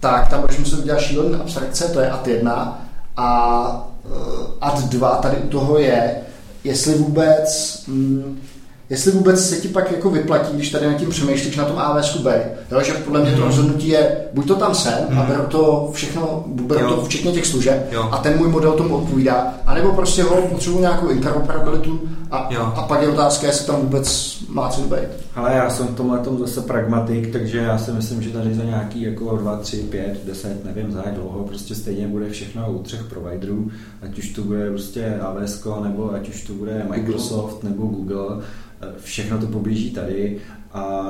tak 0.00 0.28
tam 0.30 0.40
budeš 0.40 0.58
muset 0.58 0.78
udělat 0.78 1.00
šílený 1.00 1.34
abstrakce, 1.34 1.88
to 1.88 2.00
je 2.00 2.10
AT1. 2.10 2.72
A 3.16 3.88
ad 4.60 4.88
2 4.88 5.14
tady 5.14 5.36
u 5.36 5.48
toho 5.48 5.78
je, 5.78 6.16
jestli 6.64 6.94
vůbec, 6.94 7.82
mm, 7.86 8.40
jestli 8.90 9.10
vůbec 9.10 9.48
se 9.48 9.56
ti 9.56 9.68
pak 9.68 9.92
jako 9.92 10.10
vyplatí, 10.10 10.56
když 10.56 10.70
tady 10.70 10.86
nad 10.86 10.94
tím 10.94 11.10
přemýšlíš 11.10 11.56
na 11.56 11.64
tom 11.64 11.78
AWS 11.78 12.16
B. 12.16 12.50
Jo, 12.70 12.82
že 12.82 12.92
podle 12.92 13.20
mě 13.20 13.30
to 13.30 13.36
mhm. 13.36 13.46
rozhodnutí 13.46 13.88
je, 13.88 14.16
buď 14.32 14.46
to 14.46 14.54
tam 14.54 14.74
jsem 14.74 14.94
mm. 15.10 15.18
a 15.18 15.22
mhm. 15.22 15.32
beru 15.32 15.46
to 15.48 15.90
všechno, 15.92 16.44
beru 16.46 16.80
jo. 16.80 16.90
to 16.90 17.04
včetně 17.04 17.32
těch 17.32 17.46
služeb 17.46 17.88
jo. 17.92 18.08
a 18.12 18.16
ten 18.16 18.38
můj 18.38 18.48
model 18.48 18.72
tomu 18.72 18.96
odpovídá, 18.96 19.54
anebo 19.66 19.92
prostě 19.92 20.22
ho 20.22 20.36
potřebuji 20.36 20.78
nějakou 20.78 21.08
interoperabilitu 21.08 22.00
a, 22.30 22.48
jo. 22.50 22.72
a 22.76 22.82
pak 22.82 23.02
je 23.02 23.08
otázka, 23.08 23.46
jestli 23.46 23.66
tam 23.66 23.76
vůbec 23.76 24.38
má 24.48 24.68
co 24.68 24.80
být. 24.80 25.08
Ale 25.34 25.54
já 25.54 25.70
jsem 25.70 25.86
v 25.86 25.94
tomhle 25.94 26.18
tom 26.18 26.38
zase 26.38 26.60
pragmatik, 26.60 27.32
takže 27.32 27.58
já 27.58 27.78
si 27.78 27.92
myslím, 27.92 28.22
že 28.22 28.30
tady 28.30 28.54
za 28.54 28.64
nějaký 28.64 29.02
jako 29.02 29.36
2, 29.36 29.56
3, 29.56 29.76
5, 29.76 30.20
10, 30.26 30.64
nevím 30.64 30.92
za 30.92 31.02
jak 31.06 31.14
dlouho, 31.14 31.44
prostě 31.44 31.74
stejně 31.74 32.08
bude 32.08 32.30
všechno 32.30 32.72
u 32.72 32.82
třech 32.82 33.04
providerů, 33.04 33.70
ať 34.02 34.18
už 34.18 34.28
to 34.28 34.42
bude 34.42 34.70
prostě 34.70 35.18
AWS, 35.22 35.64
nebo 35.82 36.14
ať 36.14 36.28
už 36.28 36.42
to 36.42 36.52
bude 36.52 36.86
Microsoft 36.88 37.64
nebo 37.64 37.86
Google, 37.86 38.42
všechno 38.98 39.38
to 39.38 39.46
poblíží 39.46 39.90
tady 39.90 40.38
a 40.72 41.04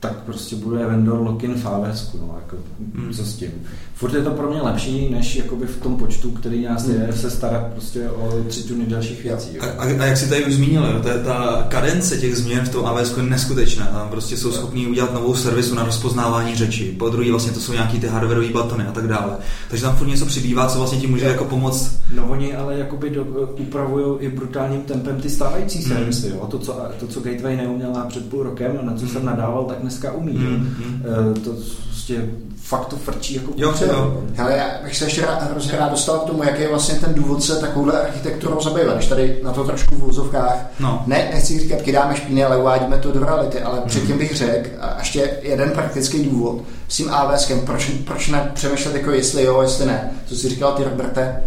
tak 0.00 0.16
prostě 0.16 0.56
bude 0.56 0.86
vendor 0.86 1.20
lock-in 1.20 1.54
v 1.54 1.66
AWS, 1.66 2.12
no, 2.14 2.38
jako, 2.40 2.56
mm. 2.94 3.12
co 3.12 3.24
s 3.24 3.36
tím. 3.36 3.50
Furt 3.98 4.14
je 4.14 4.22
to 4.22 4.30
pro 4.30 4.50
mě 4.50 4.62
lepší, 4.62 5.08
než 5.10 5.36
jakoby 5.36 5.66
v 5.66 5.76
tom 5.76 5.96
počtu, 5.96 6.30
který 6.30 6.64
nás 6.64 6.86
mm. 6.86 6.94
je, 6.94 7.12
se 7.12 7.30
starat 7.30 7.66
prostě 7.72 8.10
o 8.10 8.44
tři 8.48 8.62
tuny 8.62 8.86
dalších 8.86 9.22
věcí. 9.22 9.58
A, 9.58 9.66
a, 9.66 9.84
a, 9.84 10.04
jak 10.04 10.16
si 10.16 10.28
tady 10.28 10.44
už 10.44 10.54
zmínil, 10.54 10.84
jo, 10.84 11.02
ta, 11.02 11.18
ta 11.24 11.66
kadence 11.68 12.16
těch 12.16 12.36
změn 12.36 12.64
v 12.64 12.68
tom 12.68 12.86
AWS 12.86 13.16
je 13.16 13.22
neskutečná. 13.22 13.86
Tam 13.86 14.08
prostě 14.08 14.36
jsou 14.36 14.52
schopní 14.52 14.86
udělat 14.86 15.14
novou 15.14 15.34
servisu 15.34 15.74
na 15.74 15.84
rozpoznávání 15.84 16.56
řeči. 16.56 16.94
Po 16.98 17.08
druhé 17.08 17.30
vlastně 17.30 17.52
to 17.52 17.60
jsou 17.60 17.72
nějaký 17.72 18.00
ty 18.00 18.06
hardwareové 18.06 18.52
batony 18.52 18.84
a 18.86 18.92
tak 18.92 19.08
dále. 19.08 19.36
Takže 19.70 19.84
tam 19.84 19.96
furt 19.96 20.06
něco 20.06 20.26
přibývá, 20.26 20.68
co 20.68 20.78
vlastně 20.78 20.98
ti 20.98 21.06
může 21.06 21.24
jako 21.24 21.44
pomoct. 21.44 21.98
No 22.14 22.28
oni 22.28 22.56
ale 22.56 22.78
jakoby 22.78 23.10
do, 23.10 23.24
upravují 23.58 24.20
i 24.20 24.28
brutálním 24.28 24.80
tempem 24.80 25.20
ty 25.20 25.30
stávající 25.30 25.78
mm. 25.78 25.84
servisy. 25.84 26.28
Jo. 26.28 26.46
To, 26.50 26.58
co, 26.58 26.80
to, 27.00 27.06
co 27.06 27.20
Gateway 27.20 27.56
neuměla 27.56 28.04
před 28.04 28.28
půl 28.28 28.42
rokem, 28.42 28.78
na 28.82 28.94
co 28.94 29.02
mm. 29.02 29.08
jsem 29.08 29.24
nadával, 29.24 29.64
tak 29.64 29.78
dneska 29.78 30.12
umí. 30.12 30.32
Mm, 30.32 30.74
mm. 30.78 31.34
To 31.44 31.50
prostě 31.88 32.28
fakt 32.68 32.86
to 32.86 32.96
frčí 32.96 33.34
jako 33.34 33.50
jo, 33.56 33.74
jo. 33.86 34.22
Hele, 34.34 34.56
já 34.56 34.64
bych 34.84 34.96
se 34.96 35.04
ještě 35.04 35.22
rád, 35.22 35.50
hrozně 35.50 35.78
rád 35.78 35.90
dostal 35.90 36.18
k 36.18 36.24
tomu, 36.24 36.42
jaký 36.42 36.62
je 36.62 36.68
vlastně 36.68 36.94
ten 36.94 37.14
důvod 37.14 37.42
se 37.42 37.56
takovouhle 37.56 38.00
architekturou 38.00 38.60
zabývat. 38.60 38.96
Když 38.96 39.06
tady 39.06 39.40
na 39.44 39.52
to 39.52 39.64
trošku 39.64 39.94
v 39.94 40.04
úzovkách, 40.04 40.56
no. 40.80 41.02
ne, 41.06 41.30
nechci 41.34 41.58
říkat, 41.58 41.82
kydáme 41.82 42.16
špíny, 42.16 42.44
ale 42.44 42.56
uvádíme 42.56 42.98
to 42.98 43.12
do 43.12 43.24
reality, 43.24 43.60
ale 43.60 43.80
mm. 43.80 43.86
předtím 43.86 44.18
bych 44.18 44.36
řekl, 44.36 44.70
a 44.80 44.98
ještě 44.98 45.30
jeden 45.42 45.70
praktický 45.70 46.24
důvod 46.24 46.62
s 46.88 46.96
tím 46.96 47.10
AWSkem, 47.10 47.60
proč, 47.60 47.90
proč 47.90 48.28
ne 48.28 48.50
přemýšlet 48.54 48.94
jako 48.94 49.10
jestli 49.10 49.42
jo, 49.42 49.62
jestli 49.62 49.86
ne. 49.86 50.10
Co 50.26 50.36
jsi 50.36 50.48
říkal 50.48 50.72
ty, 50.72 50.84
Roberte, 50.84 51.42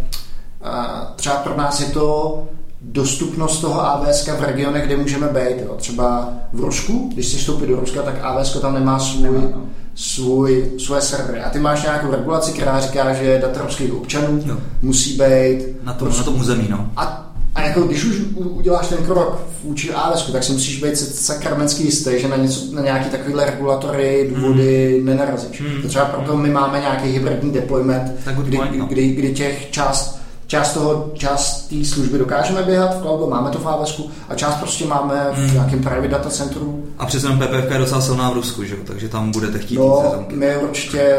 třeba 1.15 1.35
pro 1.35 1.57
nás 1.57 1.79
je 1.79 1.85
to 1.85 2.43
dostupnost 2.81 3.59
toho 3.59 3.81
AWS 3.81 4.27
v 4.27 4.43
regionech, 4.43 4.85
kde 4.85 4.97
můžeme 4.97 5.27
být. 5.27 5.61
Jo. 5.65 5.75
Třeba 5.77 6.29
v 6.53 6.59
Rusku, 6.59 7.09
když 7.13 7.27
si 7.27 7.37
vstoupí 7.37 7.67
do 7.67 7.79
Ruska, 7.79 8.01
tak 8.01 8.15
AWS 8.21 8.59
tam 8.61 8.73
nemá 8.73 8.99
svůj, 8.99 9.23
nemá, 9.23 9.41
no. 9.41 9.61
Svůj, 9.95 10.71
svoje 10.77 11.01
servery. 11.01 11.39
A 11.39 11.49
ty 11.49 11.59
máš 11.59 11.83
nějakou 11.83 12.11
regulaci, 12.11 12.51
která 12.51 12.79
říká, 12.79 13.13
že 13.13 13.39
data 13.41 13.61
ruských 13.61 13.93
občanů 13.93 14.43
jo. 14.45 14.57
musí 14.81 15.17
být 15.17 15.83
na 15.83 15.93
tom, 15.93 16.09
na 16.17 16.23
tom 16.23 16.39
území. 16.39 16.67
No. 16.69 16.91
A 16.97 17.31
a 17.55 17.61
jako 17.61 17.81
když 17.81 18.03
už 18.03 18.15
uděláš 18.35 18.87
ten 18.87 18.97
krok 18.97 19.39
vůči 19.63 19.93
AWS, 19.93 20.31
tak 20.31 20.43
si 20.43 20.51
musíš 20.51 20.83
být 20.83 20.97
sakramentsky 20.97 21.83
jistý, 21.83 22.11
že 22.17 22.27
na, 22.27 22.35
něco, 22.35 22.75
na 22.75 22.81
nějaký 22.81 23.09
takovýhle 23.09 23.45
regulatory, 23.45 24.31
důvody 24.35 24.97
mm. 24.99 25.05
nenarazíš. 25.05 25.61
Mm. 25.61 25.81
To 25.81 25.87
třeba 25.87 26.05
proto 26.05 26.37
my 26.37 26.49
máme 26.49 26.79
nějaký 26.79 27.09
hybridní 27.09 27.51
deployment, 27.51 28.11
kdy, 28.43 28.57
point, 28.57 28.77
no. 28.77 28.85
kdy, 28.85 29.07
kdy 29.07 29.33
těch 29.33 29.71
část 29.71 30.20
část 30.51 30.73
toho, 30.73 31.11
část 31.13 31.69
té 31.69 31.85
služby 31.85 32.17
dokážeme 32.17 32.63
běhat 32.63 32.97
v 32.97 33.01
cloudu, 33.01 33.29
máme 33.29 33.49
to 33.49 33.59
v 33.59 33.67
AWS 33.67 34.01
a 34.29 34.35
část 34.35 34.55
prostě 34.55 34.85
máme 34.85 35.27
v 35.31 35.37
hmm. 35.37 35.53
nějakém 35.53 35.83
private 35.83 36.07
data 36.07 36.29
centru. 36.29 36.83
A 36.97 37.05
přece 37.05 37.27
PPF 37.27 37.71
je 37.71 37.77
docela 37.77 38.01
silná 38.01 38.29
v 38.29 38.33
Rusku, 38.33 38.63
že? 38.63 38.75
takže 38.75 39.09
tam 39.09 39.31
budete 39.31 39.59
chtít 39.59 39.77
no, 39.77 40.25
my 40.29 40.57
určitě, 40.57 41.15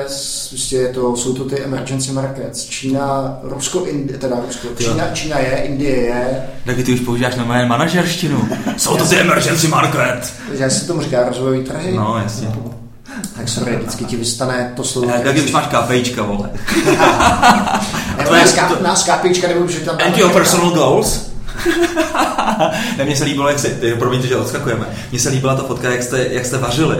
prostě 0.48 0.88
to, 0.94 1.16
jsou 1.16 1.34
to 1.34 1.44
ty 1.44 1.62
emergency 1.62 2.12
markets. 2.12 2.64
Čína, 2.64 3.38
Rusko, 3.42 3.84
Indi, 3.84 4.18
teda 4.18 4.36
Rusko, 4.46 4.68
Čína, 4.78 5.10
Čína 5.12 5.38
je, 5.38 5.56
Indie 5.56 5.96
je. 5.96 6.42
Taky 6.66 6.84
ty 6.84 6.94
už 6.94 7.00
používáš 7.00 7.36
na 7.36 7.44
manažerštinu. 7.44 8.48
jsou 8.76 8.96
to 8.96 9.04
ty 9.04 9.16
emergency 9.16 9.68
market. 9.68 10.32
Já 10.52 10.70
si 10.70 10.86
tomu 10.86 11.02
říká 11.02 11.28
rozvojový 11.28 11.64
trhy. 11.64 11.96
No, 11.96 12.20
jasně. 12.22 12.48
Tak 13.36 13.48
sorry, 13.48 13.76
vždycky 13.76 14.04
ti 14.04 14.16
vystane 14.16 14.72
to 14.76 14.84
slovo. 14.84 15.10
Jak 15.10 15.32
když 15.32 15.52
máš 15.52 15.66
KPIčka, 15.66 16.22
vole. 16.22 16.50
to 18.28 18.34
je 18.34 18.46
ská, 18.46 18.70
nás 18.82 19.04
KPIčka 19.04 19.48
nebo 19.48 19.66
že 19.66 19.80
tam... 19.80 19.96
And 20.06 20.18
your 20.18 20.32
personal 20.32 20.70
goals? 20.70 21.32
ne, 22.98 23.04
mně 23.04 23.16
se 23.16 23.24
líbilo, 23.24 23.48
jak 23.48 23.58
si, 23.58 23.96
promiňte, 23.98 24.26
že 24.26 24.36
odskakujeme, 24.36 24.86
mně 25.10 25.20
se 25.20 25.28
líbila 25.28 25.54
ta 25.54 25.62
fotka, 25.62 25.90
jak 25.90 26.02
jste, 26.02 26.26
jak 26.30 26.46
jste 26.46 26.58
vařili. 26.58 26.96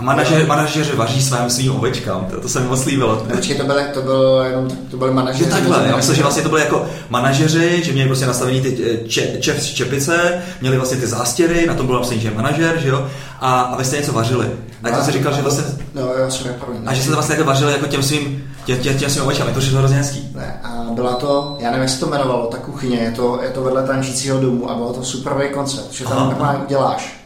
A 0.00 0.02
manažer, 0.02 0.46
manažeři 0.46 0.96
vaří 0.96 1.22
svým 1.22 1.50
svým 1.50 1.76
ovečkám, 1.76 2.26
to, 2.30 2.40
to 2.40 2.48
se 2.48 2.60
mi 2.60 2.66
moc 2.66 2.84
líbilo. 2.84 3.16
Počkej, 3.16 3.56
to 3.56 3.64
byly, 3.64 3.82
to 3.94 4.02
byl 4.02 4.44
jenom, 4.46 4.68
to 4.90 4.96
byly 4.96 5.10
manažeři. 5.10 5.44
Jo, 5.44 5.50
takhle, 5.50 5.84
já 5.86 5.96
myslím, 5.96 6.16
že 6.16 6.22
vlastně 6.22 6.42
to 6.42 6.48
byly 6.48 6.60
jako 6.60 6.86
manažeři, 7.10 7.84
že 7.84 7.92
měli 7.92 8.08
prostě 8.08 8.26
nastavení 8.26 8.60
ty 8.60 9.00
eh, 9.04 9.08
če, 9.08 9.36
čep, 9.40 9.62
čepice, 9.62 10.42
měli 10.60 10.76
vlastně 10.76 10.98
ty 10.98 11.06
zástěry, 11.06 11.66
na 11.66 11.74
tom 11.74 11.86
bylo 11.86 11.98
napsaný, 11.98 12.20
že 12.20 12.28
je 12.28 12.34
manažer, 12.34 12.78
že 12.78 12.88
jo, 12.88 13.06
a, 13.40 13.60
a 13.60 13.76
vy 13.76 13.84
jste 13.84 13.96
něco 13.96 14.12
vařili. 14.12 14.50
A 14.82 14.88
já 14.88 14.94
jsem 14.94 15.04
si 15.04 15.12
říkal, 15.12 15.32
že 15.32 15.42
vlastně... 15.42 15.64
No, 15.94 16.12
já 16.18 16.30
jsem 16.30 16.54
A 16.86 16.94
že 16.94 17.02
jste 17.02 17.14
vlastně 17.14 17.34
jako 17.34 17.46
vařili 17.46 17.72
jako 17.72 17.86
těm 17.86 18.02
svým, 18.02 18.44
tě, 18.64 18.76
tě, 18.76 18.94
těm 18.94 19.10
svým 19.10 19.24
ovečkám, 19.24 19.48
je 19.48 19.54
to 19.54 19.60
hrozně 19.60 19.96
hezký. 19.96 20.28
Ne, 20.34 20.60
a 20.64 20.86
byla 20.90 21.14
to, 21.14 21.56
já 21.60 21.70
nevím, 21.70 21.82
jak 21.82 21.90
se 21.90 22.00
to 22.00 22.06
jmenovalo, 22.06 22.46
ta 22.46 22.58
kuchyně, 22.58 22.98
je 22.98 23.10
to, 23.10 23.40
je 23.42 23.50
to 23.50 23.62
vedle 23.62 23.86
tančícího 23.86 24.40
domu 24.40 24.70
a 24.70 24.74
bylo 24.74 24.92
to 24.92 25.04
superový 25.04 25.48
koncept, 25.48 25.92
že 25.92 26.04
tam 26.04 26.28
normálně 26.28 26.58
uděláš 26.58 27.19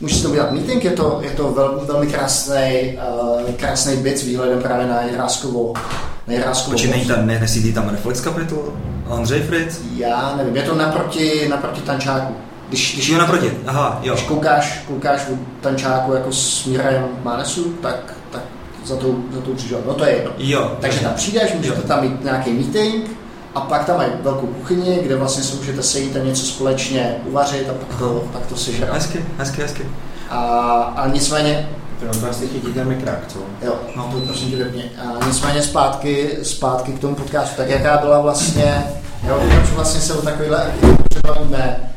Můžeš 0.00 0.22
to 0.22 0.30
udělat 0.30 0.52
meeting, 0.52 0.84
je 0.84 0.90
to, 0.90 1.20
je 1.22 1.30
to 1.30 1.52
vel, 1.52 1.80
velmi 1.86 2.06
krásný, 2.06 2.98
uh, 3.44 3.50
krásný 3.50 3.96
byt 3.96 4.18
s 4.18 4.22
výhledem 4.22 4.62
právě 4.62 4.86
na 4.86 5.02
Jiráskovou. 5.02 5.74
Na 6.26 6.34
Jiráskovou 6.34 6.72
Počkej, 6.72 6.90
není 6.90 7.04
tam, 7.04 7.26
ne, 7.26 7.40
nesídlí 7.40 7.72
tam 7.72 7.88
Reflex 7.88 8.20
Capital? 8.20 8.58
Andřej 9.10 9.42
Fritz? 9.42 9.80
Já 9.96 10.34
nevím, 10.36 10.56
je 10.56 10.62
to 10.62 10.74
naproti, 10.74 11.48
naproti 11.48 11.80
Tančáku. 11.80 12.34
Když, 12.68 12.94
když, 12.94 13.08
jo, 13.08 13.18
naproti, 13.18 13.52
aha, 13.66 14.00
jo. 14.02 14.14
Když 14.14 14.26
koukáš, 14.26 14.84
koukáš 14.86 15.20
u 15.28 15.38
Tančáku 15.60 16.12
jako 16.12 16.32
směrem 16.32 17.08
Mánesu, 17.22 17.64
tak, 17.82 18.14
tak 18.30 18.42
za 18.84 18.96
tou, 18.96 19.24
za 19.32 19.40
tou 19.40 19.54
křižovatou. 19.54 19.88
No 19.88 19.94
to 19.94 20.04
je 20.04 20.12
jedno. 20.12 20.30
Jo. 20.38 20.76
Takže 20.80 21.00
tam 21.00 21.14
přijdeš, 21.14 21.52
můžete 21.54 21.80
jo. 21.80 21.86
tam 21.86 22.02
mít 22.02 22.24
nějaký 22.24 22.52
meeting, 22.52 23.10
a 23.54 23.60
pak 23.60 23.84
tam 23.84 23.96
mají 23.96 24.10
velkou 24.22 24.46
kuchyni, 24.46 24.98
kde 25.02 25.16
vlastně 25.16 25.44
se 25.44 25.56
můžete 25.56 25.82
sejít 25.82 26.16
a 26.16 26.18
něco 26.18 26.46
společně 26.46 27.16
uvařit 27.26 27.68
a 27.68 27.72
pak 27.72 27.98
to, 27.98 28.24
pak 28.32 28.46
to 28.46 28.56
sežrat. 28.56 28.92
Hezky, 28.92 29.24
hezky, 29.38 29.62
hezky. 29.62 29.86
A, 30.30 30.38
a 30.96 31.08
nicméně... 31.08 31.68
To 32.12 32.18
vlastně 32.18 32.48
chytí 32.48 32.72
ten 32.72 32.88
mikrák, 32.88 33.18
co? 33.28 33.38
Jo, 33.62 33.74
no 33.96 34.10
to 34.12 34.20
prosím 34.20 34.50
tě 34.50 34.56
vypně. 34.56 34.84
A 34.98 35.26
nicméně 35.26 35.62
zpátky, 35.62 36.38
zpátky 36.42 36.92
k 36.92 36.98
tomu 36.98 37.14
podcastu, 37.14 37.56
tak 37.56 37.68
jaká 37.68 37.98
byla 37.98 38.20
vlastně, 38.20 38.84
jo, 39.28 39.42
proč 39.54 39.70
vlastně 39.70 40.00
se 40.00 40.14
o 40.14 40.22
takovýhle 40.22 40.72
bavíme, 41.26 41.90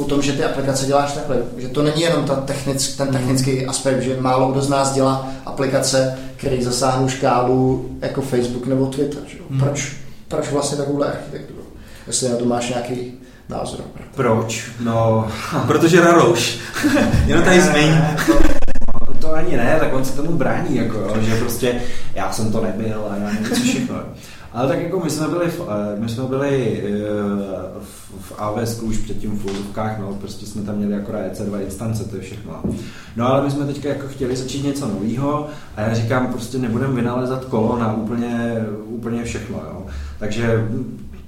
o 0.00 0.04
tom, 0.04 0.22
že 0.22 0.32
ty 0.32 0.44
aplikace 0.44 0.86
děláš 0.86 1.12
takhle, 1.12 1.36
že 1.56 1.68
to 1.68 1.82
není 1.82 2.02
jenom 2.02 2.24
ta 2.24 2.34
technick, 2.34 2.96
ten 2.96 3.08
technický 3.08 3.66
aspekt, 3.66 4.02
že 4.02 4.20
málo 4.20 4.52
kdo 4.52 4.62
z 4.62 4.68
nás 4.68 4.92
dělá 4.92 5.28
aplikace, 5.46 6.18
které 6.36 6.64
zasáhnou 6.64 7.08
škálu 7.08 7.90
jako 8.00 8.20
Facebook 8.20 8.66
nebo 8.66 8.86
Twitter. 8.86 9.20
Že? 9.26 9.38
Hmm. 9.50 9.60
Proč, 9.60 9.96
proč 10.30 10.50
vlastně 10.50 10.78
takovou 10.78 11.02
architekturu? 11.04 11.62
Jestli 12.06 12.28
na 12.28 12.36
to 12.36 12.44
máš 12.44 12.68
nějaký 12.68 13.12
názor. 13.48 13.80
Proč? 14.14 14.70
No, 14.80 15.28
protože 15.66 16.00
Rarouš. 16.00 16.58
Jenom 17.26 17.44
tady 17.44 17.60
zmiň. 17.60 17.94
To, 19.06 19.14
to 19.14 19.32
ani 19.32 19.56
ne, 19.56 19.76
tak 19.80 19.94
on 19.94 20.04
se 20.04 20.12
tomu 20.12 20.32
brání, 20.32 20.76
jako, 20.76 20.98
jo, 20.98 21.16
že 21.20 21.36
prostě 21.36 21.82
já 22.14 22.32
jsem 22.32 22.52
to 22.52 22.60
nebyl 22.60 23.06
a 23.10 23.16
já 23.16 23.26
nevím 23.32 23.48
co 23.48 23.62
všechno. 23.62 23.96
Ale 24.52 24.68
tak 24.68 24.82
jako 24.82 25.00
my 25.00 25.10
jsme 25.10 25.28
byli 25.28 25.50
v, 25.50 25.60
eh, 25.60 26.00
my 26.00 26.08
jsme 26.08 26.24
byli 26.24 26.82
eh, 26.84 26.90
v, 27.80 28.10
v 28.20 28.32
AWS 28.38 28.80
už 28.80 28.98
předtím 28.98 29.38
v 29.38 29.44
úzovkách, 29.44 29.98
no, 29.98 30.14
prostě 30.14 30.46
jsme 30.46 30.62
tam 30.62 30.76
měli 30.76 30.94
akorát 30.94 31.32
EC2 31.32 31.60
instance, 31.60 32.04
to 32.04 32.16
je 32.16 32.22
všechno. 32.22 32.62
No 33.16 33.26
ale 33.26 33.44
my 33.44 33.50
jsme 33.50 33.66
teďka 33.66 33.88
jako 33.88 34.08
chtěli 34.08 34.36
začít 34.36 34.64
něco 34.64 34.88
nového 34.88 35.46
a 35.76 35.80
já 35.80 35.94
říkám, 35.94 36.26
prostě 36.26 36.58
nebudeme 36.58 36.94
vynalezat 36.94 37.44
kolo 37.44 37.78
na 37.78 37.92
úplně, 37.92 38.64
úplně 38.86 39.24
všechno, 39.24 39.56
jo. 39.56 39.86
Takže 40.18 40.68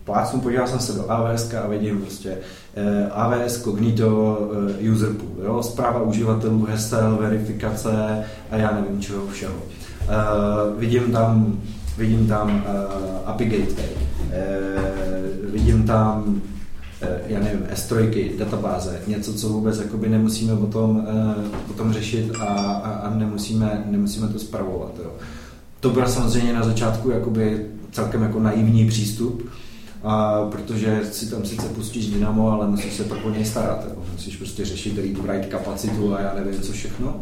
plácnu, 0.05 0.41
podíval 0.41 0.67
jsem 0.67 0.79
se 0.79 0.93
do 0.93 1.11
AWS 1.11 1.55
a 1.55 1.69
vidím 1.69 2.01
prostě 2.01 2.39
eh, 2.75 3.09
AWS 3.11 3.63
Cognito 3.63 4.39
eh, 4.81 4.91
User 4.91 5.09
Pool, 5.09 5.45
jo, 5.45 5.63
zpráva 5.63 6.03
uživatelů, 6.03 6.65
hesel, 6.71 7.17
verifikace 7.21 8.25
a 8.51 8.57
já 8.57 8.71
nevím 8.73 9.01
čeho 9.01 9.27
všeho. 9.27 9.55
Eh, 10.03 10.09
vidím 10.79 11.13
tam 11.13 11.59
vidím 11.99 12.27
tam 12.27 12.55
uh, 12.55 13.29
API 13.29 13.45
Gateway, 13.45 13.89
uh, 13.95 15.53
vidím 15.53 15.83
tam 15.83 16.25
uh, 16.27 17.09
já 17.27 17.41
nevím, 17.41 17.67
S3, 17.75 18.31
databáze, 18.39 19.01
něco, 19.07 19.35
co 19.35 19.49
vůbec 19.49 19.79
jakoby 19.79 20.09
nemusíme 20.09 20.57
potom, 20.57 20.97
uh, 20.97 21.49
potom 21.67 21.93
řešit 21.93 22.33
a, 22.41 22.45
a, 22.45 22.91
a 22.91 23.15
nemusíme, 23.15 23.85
nemusíme 23.87 24.29
to 24.29 24.39
spravovat. 24.39 24.93
Jo. 25.05 25.13
To 25.81 25.91
byl 25.91 26.09
samozřejmě 26.09 26.53
na 26.53 26.63
začátku 26.63 27.11
jakoby 27.11 27.67
celkem 27.93 28.23
jako 28.23 28.41
naivní 28.41 28.87
přístup, 28.87 29.51
a 30.05 30.45
protože 30.51 31.01
si 31.13 31.31
tam 31.31 31.45
sice 31.45 31.69
pustíš 31.69 32.07
Dynamo, 32.07 32.53
ale 32.53 32.69
musíš 32.69 32.93
se 32.93 33.05
pak 33.05 33.25
o 33.25 33.31
něj 33.31 33.45
starat. 33.45 33.85
Jo. 33.89 34.03
Musíš 34.13 34.37
prostě 34.37 34.65
řešit 34.65 34.99
read 34.99 35.19
write 35.19 35.47
kapacitu 35.47 36.15
a 36.15 36.21
já 36.21 36.35
nevím 36.35 36.61
co 36.61 36.73
všechno. 36.73 37.21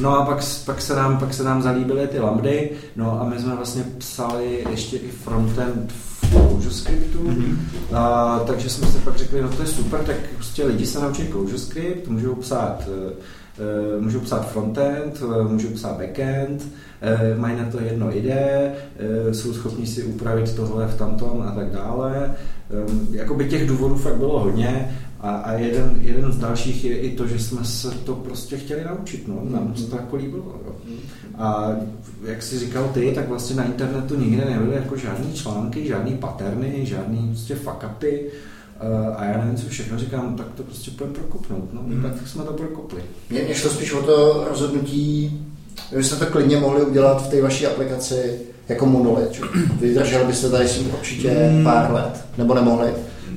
No 0.00 0.18
a 0.18 0.26
pak, 0.26 0.38
pak, 0.66 0.82
se 0.82 0.96
nám, 0.96 1.18
pak 1.18 1.34
se 1.34 1.44
nám 1.44 1.62
zalíbily 1.62 2.06
ty 2.06 2.18
lambdy, 2.18 2.70
no 2.96 3.20
a 3.20 3.24
my 3.24 3.38
jsme 3.38 3.56
vlastně 3.56 3.84
psali 3.98 4.66
ještě 4.70 4.96
i 4.96 5.08
frontend 5.08 5.92
v 5.92 6.30
ClojureScriptu, 6.30 7.18
mm-hmm. 7.18 7.56
a, 7.96 8.38
takže 8.46 8.70
jsme 8.70 8.86
si 8.86 8.98
pak 8.98 9.16
řekli, 9.16 9.42
no 9.42 9.48
to 9.48 9.62
je 9.62 9.68
super, 9.68 10.00
tak 10.00 10.16
prostě 10.34 10.64
lidi 10.64 10.86
se 10.86 11.00
naučí 11.00 11.28
ClojureScript, 11.28 12.08
můžou 12.08 12.34
psát 12.34 12.88
Uh, 13.96 14.02
můžou 14.02 14.20
psát 14.20 14.50
frontend, 14.50 15.22
uh, 15.22 15.52
můžou 15.52 15.68
psát 15.68 15.98
backend, 15.98 16.68
mají 17.36 17.58
na 17.58 17.64
to 17.70 17.80
jedno 17.80 18.16
ide, 18.16 18.72
jsou 19.32 19.52
schopni 19.52 19.86
si 19.86 20.02
upravit 20.02 20.54
tohle 20.54 20.86
v 20.86 20.98
tamtom 20.98 21.44
a 21.48 21.50
tak 21.54 21.70
dále. 21.70 22.34
Um, 22.88 23.08
jakoby 23.10 23.48
těch 23.48 23.68
důvodů 23.68 23.94
fakt 23.94 24.16
bylo 24.16 24.40
hodně 24.40 24.98
a, 25.22 25.30
a 25.30 25.52
jeden, 25.52 25.98
jeden 26.00 26.32
z 26.32 26.38
dalších 26.38 26.84
je 26.84 26.98
i 26.98 27.16
to, 27.16 27.26
že 27.26 27.38
jsme 27.38 27.64
se 27.64 27.90
to 27.90 28.14
prostě 28.14 28.56
chtěli 28.56 28.84
naučit. 28.84 29.28
No. 29.28 29.40
Nám 29.50 29.76
se 29.76 29.86
to 29.86 29.96
jako 29.96 30.16
líbilo. 30.16 30.54
Jo. 30.66 30.72
A 31.38 31.72
jak 32.24 32.42
jsi 32.42 32.58
říkal 32.58 32.90
ty, 32.94 33.12
tak 33.14 33.28
vlastně 33.28 33.56
na 33.56 33.64
internetu 33.64 34.20
nikde 34.20 34.44
nebyly 34.44 34.76
jako 34.76 34.96
žádný 34.96 35.32
články, 35.32 35.86
žádný 35.86 36.12
paterny, 36.16 36.86
žádný 36.86 37.28
prostě 37.28 37.54
fuck 37.54 37.84
upy. 37.96 38.26
A 39.16 39.24
já 39.24 39.38
nevím, 39.38 39.56
co 39.56 39.68
všechno 39.68 39.98
říkám, 39.98 40.36
tak 40.36 40.46
to 40.54 40.62
prostě 40.62 40.90
půjdeme 40.90 41.14
prokopnout. 41.14 41.72
No. 41.72 41.82
Hmm. 41.82 42.02
Tak 42.02 42.28
jsme 42.28 42.44
to 42.44 42.52
prokopli. 42.52 43.02
Mně, 43.30 43.54
šlo 43.54 43.70
spíš 43.70 43.92
o 43.92 44.02
to 44.02 44.46
rozhodnutí, 44.48 45.40
vy 45.92 46.04
jste 46.04 46.16
to 46.16 46.26
klidně 46.26 46.56
mohli 46.56 46.82
udělat 46.82 47.26
v 47.26 47.30
té 47.30 47.42
vaší 47.42 47.66
aplikaci 47.66 48.38
jako 48.68 48.86
monolit. 48.86 49.40
Vydržel 49.80 50.24
byste 50.24 50.50
tady 50.50 50.68
s 50.68 50.78
tím 50.78 50.90
určitě 50.94 51.30
hmm. 51.30 51.64
pár 51.64 51.92
let, 51.92 52.24
nebo 52.38 52.54
nemohli. 52.54 52.90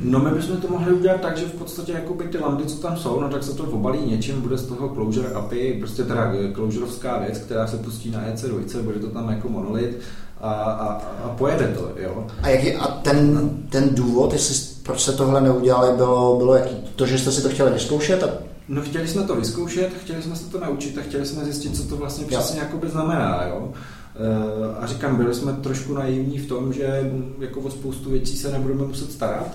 No 0.04 0.20
my 0.20 0.32
bychom 0.32 0.58
to 0.58 0.68
mohli 0.68 0.94
udělat 0.94 1.22
tak, 1.22 1.38
že 1.38 1.46
v 1.46 1.54
podstatě 1.54 1.92
jako 1.92 2.14
by 2.14 2.28
ty 2.28 2.38
lambdy, 2.38 2.66
co 2.66 2.76
tam 2.76 2.98
jsou, 2.98 3.20
no 3.20 3.30
tak 3.30 3.44
se 3.44 3.56
to 3.56 3.64
obalí 3.64 4.00
něčím, 4.06 4.42
bude 4.42 4.58
z 4.58 4.66
toho 4.66 4.90
Clojure 4.90 5.34
API, 5.34 5.78
prostě 5.80 6.04
teda 6.04 6.34
Clojureovská 6.54 7.20
věc, 7.20 7.38
která 7.38 7.68
se 7.68 7.78
pustí 7.78 8.12
na 8.12 8.28
EC2, 8.28 8.82
bude 8.82 9.00
to 9.00 9.08
tam 9.08 9.30
jako 9.30 9.50
monolit 9.50 10.00
a, 10.42 10.52
a, 10.54 10.88
a 11.24 11.30
pojede 11.38 11.68
to, 11.68 11.92
jo. 11.98 12.28
A, 12.42 12.50
jaký, 12.50 12.76
a 12.76 12.88
ten, 12.88 13.50
ten 13.70 13.96
důvod, 13.96 14.34
jestli, 14.34 14.56
proč 14.84 15.04
se 15.04 15.12
tohle 15.12 15.42
neudělali, 15.42 15.98
bylo, 15.98 16.38
bylo 16.38 16.56
jaký? 16.56 16.76
To, 16.96 17.06
že 17.06 17.20
jste 17.20 17.32
si 17.32 17.42
to 17.42 17.50
chtěli 17.50 17.72
vyzkoušet? 17.72 18.24
A... 18.24 18.30
No 18.68 18.82
chtěli 18.82 19.08
jsme 19.08 19.24
to 19.24 19.36
vyzkoušet, 19.36 19.94
chtěli 20.04 20.24
jsme 20.24 20.36
se 20.36 20.50
to 20.50 20.60
naučit 20.60 20.98
a 20.98 21.02
chtěli 21.02 21.26
jsme 21.26 21.44
zjistit, 21.44 21.76
co 21.76 21.84
to 21.84 21.96
vlastně 21.96 22.26
přesně 22.26 22.60
jakoby 22.60 22.90
znamená, 22.90 23.46
jo. 23.50 23.72
Eh, 24.16 24.76
a 24.80 24.88
říkám, 24.88 25.16
byli 25.16 25.34
jsme 25.34 25.54
trošku 25.54 25.94
naivní 25.94 26.38
v 26.38 26.48
tom, 26.48 26.74
že 26.74 27.12
jako 27.40 27.60
o 27.60 27.70
spoustu 27.70 28.10
věcí 28.10 28.38
se 28.38 28.52
nebudeme 28.52 28.86
muset 28.86 29.12
starat, 29.12 29.48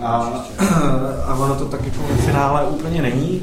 a, 0.00 0.44
a 1.26 1.34
ono 1.34 1.54
to 1.54 1.64
tak 1.64 1.84
jako 1.84 2.02
v 2.02 2.24
finále 2.24 2.64
úplně 2.64 3.02
není, 3.02 3.42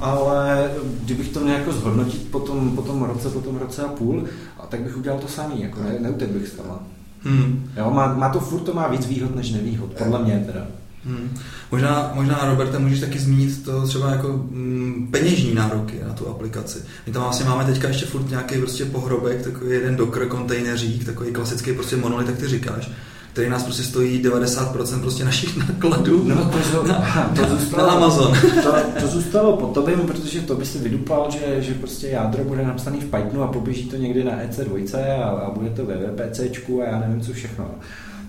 ale 0.00 0.70
kdybych 1.04 1.28
to 1.28 1.40
měl 1.40 1.56
jako 1.56 1.72
zhodnotit 1.72 2.30
po 2.30 2.40
tom, 2.40 2.76
po 2.76 2.82
tom 2.82 3.02
roce, 3.02 3.30
po 3.30 3.40
tom 3.40 3.56
roce 3.56 3.82
a 3.82 3.88
půl, 3.88 4.24
a 4.60 4.66
tak 4.66 4.80
bych 4.80 4.96
udělal 4.96 5.18
to 5.18 5.28
samý, 5.28 5.62
jako 5.62 5.82
ne, 5.82 5.96
neutek 6.00 6.30
bych 6.30 6.52
toho. 6.52 6.78
Hmm. 7.22 7.70
Jo, 7.76 7.90
má, 7.90 8.14
má, 8.14 8.28
to 8.28 8.40
furt 8.40 8.60
to 8.60 8.74
má 8.74 8.88
víc 8.88 9.06
výhod 9.06 9.36
než 9.36 9.50
nevýhod, 9.50 9.92
podle 9.92 10.22
mě 10.22 10.42
teda. 10.46 10.66
Hmm. 11.04 11.36
Možná, 11.72 12.10
možná, 12.14 12.40
Roberta, 12.44 12.78
můžeš 12.78 13.00
taky 13.00 13.18
zmínit 13.18 13.64
to 13.64 13.86
třeba 13.86 14.10
jako 14.10 14.28
mm, 14.28 15.08
peněžní 15.10 15.54
nároky 15.54 16.00
na 16.06 16.12
tu 16.12 16.28
aplikaci. 16.28 16.78
My 17.06 17.12
tam 17.12 17.22
vlastně 17.22 17.46
máme 17.46 17.64
teďka 17.64 17.88
ještě 17.88 18.06
furt 18.06 18.30
nějaký 18.30 18.58
prostě 18.58 18.84
pohrobek, 18.84 19.42
takový 19.42 19.70
jeden 19.70 19.96
Docker 19.96 20.28
kontejneřík, 20.28 21.04
takový 21.04 21.32
klasický 21.32 21.72
prostě 21.72 21.96
monolit, 21.96 22.28
jak 22.28 22.38
ty 22.38 22.48
říkáš 22.48 22.90
který 23.38 23.50
nás 23.50 23.62
prostě 23.62 23.82
stojí 23.82 24.22
90% 24.22 25.00
prostě 25.00 25.24
našich 25.24 25.56
nákladů 25.56 26.24
no, 26.28 26.34
to, 26.34 26.58
to, 26.82 26.88
na, 26.88 27.32
to 27.36 27.56
zůstalo, 27.56 27.86
na 27.86 27.92
Amazon. 27.92 28.32
To, 28.62 29.00
to 29.00 29.06
zůstalo 29.06 29.56
pod 29.56 29.74
tobě, 29.74 29.96
protože 29.96 30.40
to 30.40 30.56
by 30.56 30.66
si 30.66 30.78
vydupal, 30.78 31.30
že, 31.30 31.62
že 31.62 31.74
prostě 31.74 32.08
jádro 32.08 32.44
bude 32.44 32.66
napsaný 32.66 33.00
v 33.00 33.04
Pythonu 33.04 33.42
a 33.42 33.46
poběží 33.46 33.84
to 33.84 33.96
někdy 33.96 34.24
na 34.24 34.32
EC2 34.32 34.98
a, 35.22 35.24
a 35.24 35.50
bude 35.50 35.70
to 35.70 35.86
ve 35.86 35.94
VPCčku 35.94 36.82
a 36.82 36.84
já 36.84 37.00
nevím 37.00 37.20
co 37.20 37.32
všechno. 37.32 37.70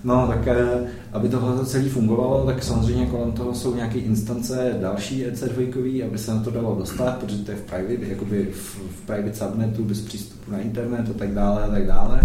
No, 0.04 0.26
tak 0.26 0.46
eh, 0.46 0.86
aby 1.12 1.28
tohle 1.28 1.66
celé 1.66 1.88
fungovalo, 1.88 2.46
tak 2.46 2.62
samozřejmě 2.62 3.06
kolem 3.06 3.32
toho 3.32 3.54
jsou 3.54 3.74
nějaké 3.74 3.98
instance 3.98 4.76
další 4.80 5.24
EC2, 5.26 6.06
aby 6.06 6.18
se 6.18 6.34
na 6.34 6.42
to 6.42 6.50
dalo 6.50 6.76
dostat, 6.78 7.18
protože 7.18 7.36
to 7.36 7.50
je 7.50 7.56
v 7.56 7.62
private, 7.62 8.06
jakoby 8.06 8.48
v, 8.52 8.76
v 8.76 9.06
private 9.06 9.34
subnetu 9.34 9.84
bez 9.84 10.00
přístupu 10.00 10.50
na 10.50 10.58
internet 10.58 11.10
a 11.10 11.18
tak 11.18 11.34
dále 11.34 11.62
a 11.62 11.70
tak 11.70 11.86
dále. 11.86 12.20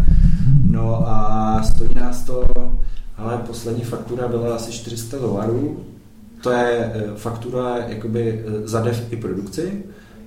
No 0.69 1.07
a 1.07 1.63
stojí 1.63 1.89
nás 1.95 2.23
to, 2.23 2.47
ale 3.17 3.37
poslední 3.37 3.83
faktura 3.83 4.27
byla 4.27 4.55
asi 4.55 4.71
400 4.71 5.17
dolarů, 5.17 5.85
to 6.41 6.51
je 6.51 6.91
eh, 6.93 7.03
faktura 7.15 7.77
jakoby 7.77 8.43
eh, 8.45 8.67
za 8.67 8.81
dev 8.81 9.13
i 9.13 9.15
produkci, 9.15 9.83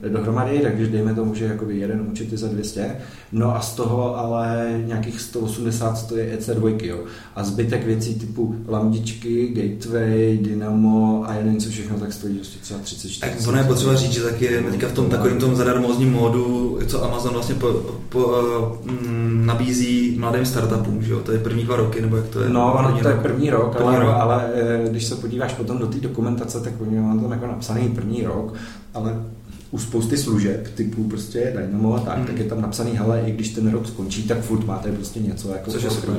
dohromady, 0.08 0.60
takže 0.62 0.86
dejme 0.86 1.14
tomu, 1.14 1.34
že 1.34 1.44
jakoby 1.44 1.78
jeden 1.78 2.06
účet 2.10 2.32
je 2.32 2.38
za 2.38 2.48
200, 2.48 2.96
no 3.32 3.56
a 3.56 3.60
z 3.60 3.74
toho 3.74 4.18
ale 4.18 4.74
nějakých 4.86 5.20
180 5.20 5.98
stojí 5.98 6.22
EC2, 6.22 6.84
jo. 6.84 6.98
A 7.36 7.44
zbytek 7.44 7.84
věcí 7.84 8.14
typu 8.14 8.56
lamdičky, 8.68 9.48
gateway, 9.48 10.38
dynamo 10.42 11.24
a 11.26 11.34
jeden 11.34 11.60
co 11.60 11.70
všechno, 11.70 11.98
tak 11.98 12.12
stojí 12.12 12.34
prostě 12.34 12.58
třeba 12.58 12.80
34. 12.80 13.20
Tak 13.20 13.48
ono 13.48 13.58
je 13.58 13.64
potřeba 13.64 13.94
říct, 13.94 14.12
že 14.12 14.22
taky 14.22 14.44
je 14.44 14.62
teďka 14.62 14.88
v 14.88 14.92
tom 14.92 15.10
takovém 15.10 15.38
tom 15.38 15.56
zadarmozním 15.56 16.12
módu, 16.12 16.78
co 16.86 17.04
Amazon 17.04 17.32
vlastně 17.32 17.54
po, 17.54 17.72
po, 18.08 18.18
uh, 18.18 18.90
nabízí 19.32 20.16
mladým 20.18 20.46
startupům, 20.46 21.02
že 21.02 21.12
jo? 21.12 21.20
To 21.20 21.32
je 21.32 21.38
první 21.38 21.64
dva 21.64 21.76
roky, 21.76 22.00
nebo 22.00 22.16
jak 22.16 22.26
to 22.26 22.40
je? 22.40 22.48
No, 22.48 22.74
ono 22.78 22.98
to 22.98 23.08
je 23.08 23.14
první 23.14 23.50
rok, 23.50 23.76
první 23.76 23.96
ale, 23.96 24.04
rok. 24.04 24.14
ale 24.18 24.50
eh, 24.54 24.88
když 24.90 25.04
se 25.04 25.16
podíváš 25.16 25.52
potom 25.52 25.78
do 25.78 25.86
té 25.86 26.00
dokumentace, 26.00 26.60
tak 26.60 26.72
oni 26.80 27.00
mám 27.00 27.20
tam 27.20 27.32
jako 27.32 27.46
napsaný 27.46 27.88
první 27.88 28.22
rok, 28.22 28.54
ale 28.94 29.24
u 29.70 29.78
spousty 29.78 30.16
služeb 30.16 30.68
typu 30.74 31.04
prostě 31.04 31.52
Dynamo 31.56 31.94
a 31.94 32.00
tak, 32.00 32.18
mm. 32.18 32.26
tak 32.26 32.38
je 32.38 32.44
tam 32.44 32.60
napsaný, 32.60 32.90
hele, 32.96 33.22
i 33.26 33.32
když 33.32 33.48
ten 33.48 33.70
rok 33.70 33.86
skončí, 33.86 34.22
tak 34.22 34.40
furt 34.40 34.66
máte 34.66 34.92
prostě 34.92 35.20
něco 35.20 35.52
jako 35.52 35.70
Což 35.70 35.82
je 35.82 35.90
super. 35.90 36.16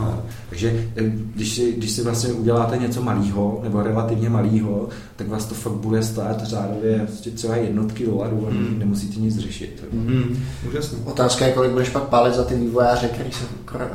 No. 0.00 0.22
Takže 0.48 0.86
eh, 0.96 1.02
když 1.34 1.54
si, 1.54 1.72
když 1.72 1.90
si 1.90 2.02
vlastně 2.02 2.32
uděláte 2.32 2.76
něco 2.76 3.02
malého 3.02 3.60
nebo 3.62 3.82
relativně 3.82 4.28
malého, 4.28 4.88
tak 5.16 5.28
vás 5.28 5.44
to 5.44 5.54
fakt 5.54 5.72
bude 5.72 6.02
stát 6.02 6.42
řádově 6.42 6.98
prostě 6.98 7.30
třeba 7.30 7.56
jednotky 7.56 8.06
dolarů 8.06 8.46
a 8.46 8.50
mm. 8.50 8.78
nemusíte 8.78 9.20
nic 9.20 9.38
řešit. 9.38 9.84
Mm. 9.92 10.44
Úžasný. 10.68 10.98
Otázka 11.04 11.46
je, 11.46 11.52
kolik 11.52 11.72
budeš 11.72 11.88
pak 11.88 12.02
pálit 12.02 12.34
za 12.34 12.44
ty 12.44 12.54
vývojáře, 12.54 13.08
který 13.08 13.32
se, 13.32 13.44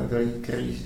který, 0.06 0.26
který 0.42 0.76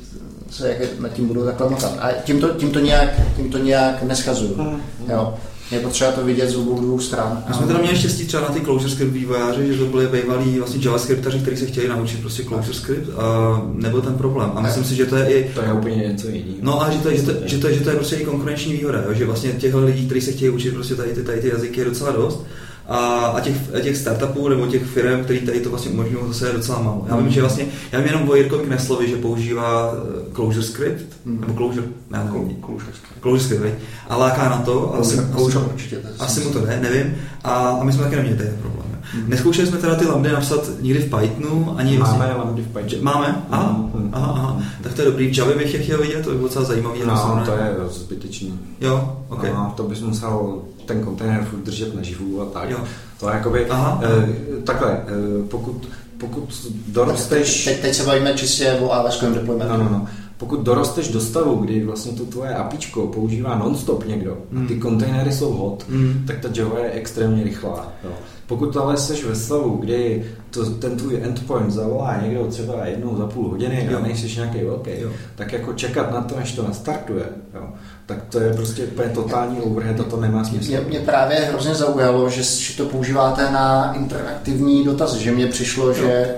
se 0.50 0.68
jak 0.68 1.00
nad 1.00 1.08
tím 1.08 1.28
budou 1.28 1.44
takhle 1.44 1.70
motat. 1.70 1.98
A 2.00 2.12
tím 2.12 2.40
to, 2.40 2.48
tím 2.48 2.70
to 2.70 2.80
nějak, 2.80 3.36
tím 3.36 3.50
to 3.50 3.58
nějak 3.58 4.02
neschazuju. 4.02 4.62
Mm. 4.62 4.80
Jo 5.08 5.34
je 5.70 5.80
potřeba 5.80 6.12
to 6.12 6.24
vidět 6.24 6.48
z 6.48 6.56
obou 6.56 6.80
dvou 6.80 7.00
stran. 7.00 7.44
My 7.48 7.54
jsme 7.54 7.66
teda 7.66 7.78
měli 7.78 7.98
štěstí 7.98 8.26
třeba 8.26 8.42
na 8.42 8.48
ty 8.48 8.60
ClojureScript 8.60 9.12
vývojáři, 9.12 9.72
že 9.72 9.78
to 9.78 9.86
byli 9.86 10.06
bývalí 10.06 10.58
vlastně 10.58 10.80
JavaScriptaři, 10.84 11.38
kteří 11.38 11.56
se 11.56 11.66
chtěli 11.66 11.88
naučit 11.88 12.20
prostě 12.20 12.44
ClojureScript 12.44 13.10
a 13.18 13.62
nebyl 13.74 14.02
ten 14.02 14.14
problém. 14.14 14.50
A 14.54 14.60
myslím 14.60 14.84
si, 14.84 14.94
že 14.94 15.06
to 15.06 15.16
je 15.16 15.26
i... 15.26 15.54
To 15.54 15.62
je 15.62 15.72
úplně 15.72 15.96
něco 15.96 16.28
jiného. 16.28 16.58
No 16.60 16.82
a 16.82 16.90
že 16.90 16.98
to, 16.98 17.10
je, 17.10 17.16
že, 17.16 17.22
to, 17.22 17.32
že, 17.44 17.58
to, 17.58 17.72
že 17.72 17.80
to 17.80 17.90
je 17.90 17.96
prostě 17.96 18.16
i 18.16 18.24
konkurenční 18.24 18.72
výhoda, 18.72 19.02
jo? 19.06 19.14
že 19.14 19.26
vlastně 19.26 19.52
těchto 19.52 19.84
lidí, 19.84 20.06
kteří 20.06 20.20
se 20.20 20.32
chtějí 20.32 20.50
učit 20.50 20.74
prostě 20.74 20.94
tady 20.94 21.12
ty, 21.12 21.22
tady 21.22 21.40
ty 21.40 21.48
jazyky 21.48 21.80
je 21.80 21.84
docela 21.84 22.12
dost 22.12 22.44
a, 22.88 23.26
a 23.26 23.40
těch, 23.40 23.56
a 23.76 23.80
těch 23.80 23.96
startupů 23.96 24.48
nebo 24.48 24.66
těch 24.66 24.84
firm, 24.84 25.24
který 25.24 25.40
tady 25.40 25.60
to 25.60 25.70
vlastně 25.70 25.90
umožňují, 25.90 26.24
zase 26.28 26.46
je 26.46 26.52
docela 26.52 26.82
málo. 26.82 27.06
Já 27.08 27.16
vím, 27.16 27.30
že 27.30 27.40
vlastně, 27.40 27.66
já 27.92 27.98
vím 27.98 28.08
jenom 28.08 28.28
o 28.28 28.34
Jirkovi 28.34 28.64
Kneslovi, 28.64 29.08
že 29.08 29.16
používá 29.16 29.92
eh, 29.94 30.34
Closure 30.34 30.62
Script, 30.62 31.06
hmm. 31.26 31.40
nebo 31.40 31.54
Closure, 31.54 31.86
ne, 32.10 32.18
ne, 32.24 32.30
Closure 32.66 32.92
Script, 32.92 33.20
Closure 33.20 33.56
Script 33.56 33.78
a 34.08 34.16
láká 34.16 34.48
na 34.48 34.58
to, 34.58 34.94
asi, 34.94 35.18
asi, 35.18 35.58
určitě, 35.58 35.98
asi 36.18 36.40
mu 36.40 36.50
to 36.50 36.66
ne, 36.66 36.80
nevím, 36.82 37.14
a, 37.44 37.54
a 37.54 37.84
my 37.84 37.92
jsme 37.92 38.02
taky 38.02 38.16
neměli 38.16 38.38
ten 38.38 38.56
problém. 38.60 38.84
Hmm. 39.12 39.30
Neskoušeli 39.30 39.68
jsme 39.68 39.78
teda 39.78 39.94
ty 39.94 40.06
lambdy 40.06 40.32
napsat 40.32 40.70
nikdy 40.80 41.00
v 41.00 41.10
Pythonu, 41.10 41.74
ani 41.78 41.98
Máme 41.98 42.16
vlastně, 42.16 42.34
lambdy 42.36 42.62
v 42.62 42.68
Pythonu. 42.68 43.02
Máme? 43.02 43.44
Aha, 43.50 43.90
hmm. 43.94 44.10
aha, 44.12 44.32
aha. 44.36 44.62
Tak 44.82 44.92
to 44.94 45.00
je 45.00 45.04
dobrý. 45.04 45.30
V 45.34 45.38
Java 45.38 45.52
bych 45.52 45.74
je 45.74 45.82
chtěl 45.82 46.02
vidět, 46.02 46.24
to 46.24 46.30
by 46.30 46.36
bylo 46.36 46.48
docela 46.48 46.64
zajímavý. 46.64 47.00
No, 47.06 47.42
to 47.44 47.50
je 47.52 47.76
zbytečný. 47.90 48.60
Jo, 48.80 49.18
ok. 49.28 49.44
No, 49.44 49.72
to 49.76 49.82
bys 49.82 50.00
musel 50.00 50.62
ten 50.86 51.04
kontejner 51.04 51.44
furt 51.44 51.60
držet 51.60 51.94
naživu 51.94 52.42
a 52.42 52.44
tak. 52.44 52.70
Jo. 52.70 52.78
To 53.20 53.28
je 53.28 53.34
jakoby, 53.34 53.66
Aha. 53.68 54.00
E, 54.04 54.62
takhle, 54.62 54.92
e, 54.92 55.48
pokud, 55.48 55.88
pokud 56.18 56.66
dorosteš... 56.88 57.64
Teď, 57.64 57.80
teď 57.80 57.94
se 57.94 58.04
bavíme 58.04 58.34
čistě 58.34 58.78
o 58.80 58.92
AWS 58.92 59.24
deploymentu. 59.34 59.72
No, 59.72 59.84
no, 59.84 59.90
no. 59.90 60.06
Pokud 60.38 60.60
dorosteš 60.60 61.08
do 61.08 61.20
stavu, 61.20 61.56
kdy 61.56 61.84
vlastně 61.84 62.12
to 62.12 62.24
tvoje 62.24 62.54
apičko 62.54 63.06
používá 63.06 63.58
non-stop 63.58 64.06
někdo 64.06 64.38
mm. 64.50 64.64
a 64.64 64.68
ty 64.68 64.76
kontejnery 64.76 65.32
jsou 65.32 65.52
hot, 65.52 65.84
mm. 65.88 66.24
tak 66.26 66.38
ta 66.38 66.48
Java 66.54 66.78
je 66.78 66.90
extrémně 66.90 67.44
rychlá. 67.44 67.92
Jo. 68.04 68.10
Pokud 68.46 68.76
ale 68.76 68.96
jsi 68.96 69.26
ve 69.26 69.34
stavu, 69.34 69.76
kdy 69.76 70.24
to, 70.50 70.70
ten 70.70 70.96
tvůj 70.96 71.20
endpoint 71.22 71.70
zavolá 71.70 72.20
někdo 72.22 72.46
třeba 72.46 72.86
jednou 72.86 73.16
za 73.16 73.26
půl 73.26 73.48
hodiny 73.48 73.88
jo. 73.90 73.98
a 73.98 74.02
nejsi 74.02 74.36
nějaký 74.36 74.64
velký, 74.64 74.90
jo. 75.00 75.10
tak 75.34 75.52
jako 75.52 75.72
čekat 75.72 76.12
na 76.12 76.22
to, 76.22 76.38
až 76.38 76.52
to 76.52 76.62
nastartuje, 76.62 77.24
jo, 77.54 77.68
tak 78.06 78.18
to 78.30 78.40
je 78.40 78.52
prostě 78.54 78.84
úplně 78.84 79.08
totální 79.08 79.60
overhead 79.60 80.00
a 80.00 80.04
to 80.04 80.16
nemá 80.16 80.44
smysl. 80.44 80.70
Mě, 80.70 80.80
mě 80.80 81.00
právě 81.00 81.36
hrozně 81.36 81.74
zaujalo, 81.74 82.30
že, 82.30 82.42
že 82.42 82.76
to 82.76 82.84
používáte 82.84 83.50
na 83.50 83.94
interaktivní 83.94 84.84
dotazy, 84.84 85.24
že 85.24 85.32
mně 85.32 85.46
přišlo, 85.46 85.92
že 85.92 86.34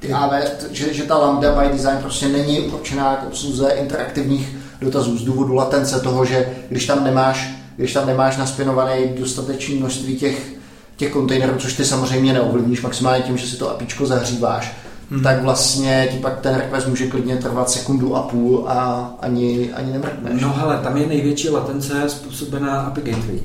ty 0.00 0.12
AV, 0.12 0.32
že, 0.70 0.94
že 0.94 1.02
ta 1.02 1.18
Lambda 1.18 1.60
by 1.60 1.68
design 1.72 1.98
prostě 2.02 2.28
není 2.28 2.60
určená 2.60 3.16
k 3.16 3.26
obsluze 3.26 3.70
interaktivních 3.70 4.56
dotazů 4.80 5.18
z 5.18 5.24
důvodu 5.24 5.54
latence 5.54 6.00
toho, 6.00 6.24
že 6.24 6.48
když 6.68 6.86
tam 6.86 7.04
nemáš, 7.04 7.50
když 7.76 7.92
tam 7.92 8.06
nemáš 8.06 8.36
naspinovaný 8.36 9.08
dostatečný 9.18 9.74
množství 9.74 10.16
těch 10.16 10.60
těch 11.00 11.12
kontejnerů, 11.12 11.58
což 11.58 11.72
ty 11.72 11.84
samozřejmě 11.84 12.32
neovlivníš 12.32 12.82
maximálně 12.82 13.22
tím, 13.22 13.36
že 13.36 13.46
si 13.46 13.56
to 13.56 13.70
apičko 13.70 14.06
zahříváš, 14.06 14.72
hmm. 15.10 15.22
tak 15.22 15.42
vlastně 15.42 16.08
ti 16.12 16.18
pak 16.18 16.40
ten 16.40 16.54
request 16.54 16.86
může 16.86 17.06
klidně 17.06 17.36
trvat 17.36 17.70
sekundu 17.70 18.16
a 18.16 18.22
půl 18.22 18.64
a 18.68 19.10
ani, 19.20 19.72
ani 19.72 19.92
nemrkneš. 19.92 20.42
No 20.42 20.52
hele, 20.52 20.80
tam 20.82 20.96
je 20.96 21.06
největší 21.06 21.48
latence 21.48 22.08
způsobená 22.08 22.80
API 22.80 23.00
Gateway. 23.00 23.40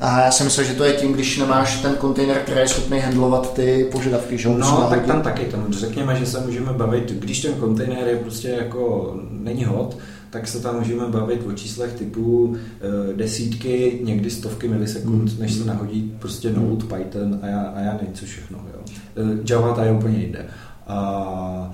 A 0.00 0.20
já 0.20 0.30
jsem 0.30 0.46
myslel, 0.46 0.66
že 0.66 0.74
to 0.74 0.84
je 0.84 0.92
tím, 0.92 1.12
když 1.12 1.38
nemáš 1.38 1.82
ten 1.82 1.94
kontejner, 1.94 2.36
který 2.36 2.60
je 2.60 2.68
schopný 2.68 2.98
handlovat 2.98 3.54
ty 3.54 3.88
požadavky, 3.92 4.38
že 4.38 4.48
No, 4.48 4.86
tak 4.90 5.06
tam 5.06 5.22
taky, 5.22 5.44
tam 5.44 5.72
řekněme, 5.72 6.16
že 6.16 6.26
se 6.26 6.40
můžeme 6.40 6.72
bavit, 6.72 7.12
když 7.12 7.42
ten 7.42 7.52
kontejner 7.52 8.08
je 8.08 8.16
prostě 8.16 8.48
jako 8.48 9.14
není 9.30 9.64
hot, 9.64 9.96
tak 10.30 10.48
se 10.48 10.60
tam 10.60 10.78
můžeme 10.78 11.06
bavit 11.06 11.46
o 11.46 11.52
číslech 11.52 11.92
typu 11.92 12.56
e, 12.56 13.16
desítky, 13.16 14.00
někdy 14.02 14.30
stovky 14.30 14.68
milisekund, 14.68 15.32
mm. 15.32 15.40
než 15.40 15.52
se 15.52 15.64
nahodí 15.64 16.16
prostě 16.18 16.50
Node, 16.50 16.86
Python 16.86 17.38
a 17.42 17.46
já, 17.46 17.60
a 17.60 17.80
já 17.80 17.92
nevím 17.92 18.14
co 18.14 18.24
všechno. 18.24 18.58
Jo. 18.74 18.80
E, 19.16 19.52
Java 19.52 19.74
ta 19.74 19.84
je 19.84 19.92
úplně 19.92 20.18
jinde. 20.18 20.46
A, 20.86 21.72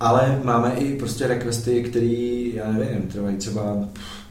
ale 0.00 0.40
máme 0.44 0.74
i 0.74 0.98
prostě 0.98 1.26
requesty, 1.26 1.82
které, 1.82 2.50
já 2.54 2.72
nevím, 2.72 3.02
trvají 3.02 3.36
třeba 3.36 3.76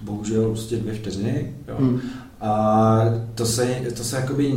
bohužel 0.01 0.49
prostě 0.49 0.75
dvě 0.77 0.93
vteřiny. 0.93 1.53
Jo. 1.67 1.75
Mm. 1.80 2.01
A 2.41 2.99
to 3.36 3.45
se, 3.45 3.65
to 3.97 4.03
se 4.03 4.15
jakoby 4.15 4.53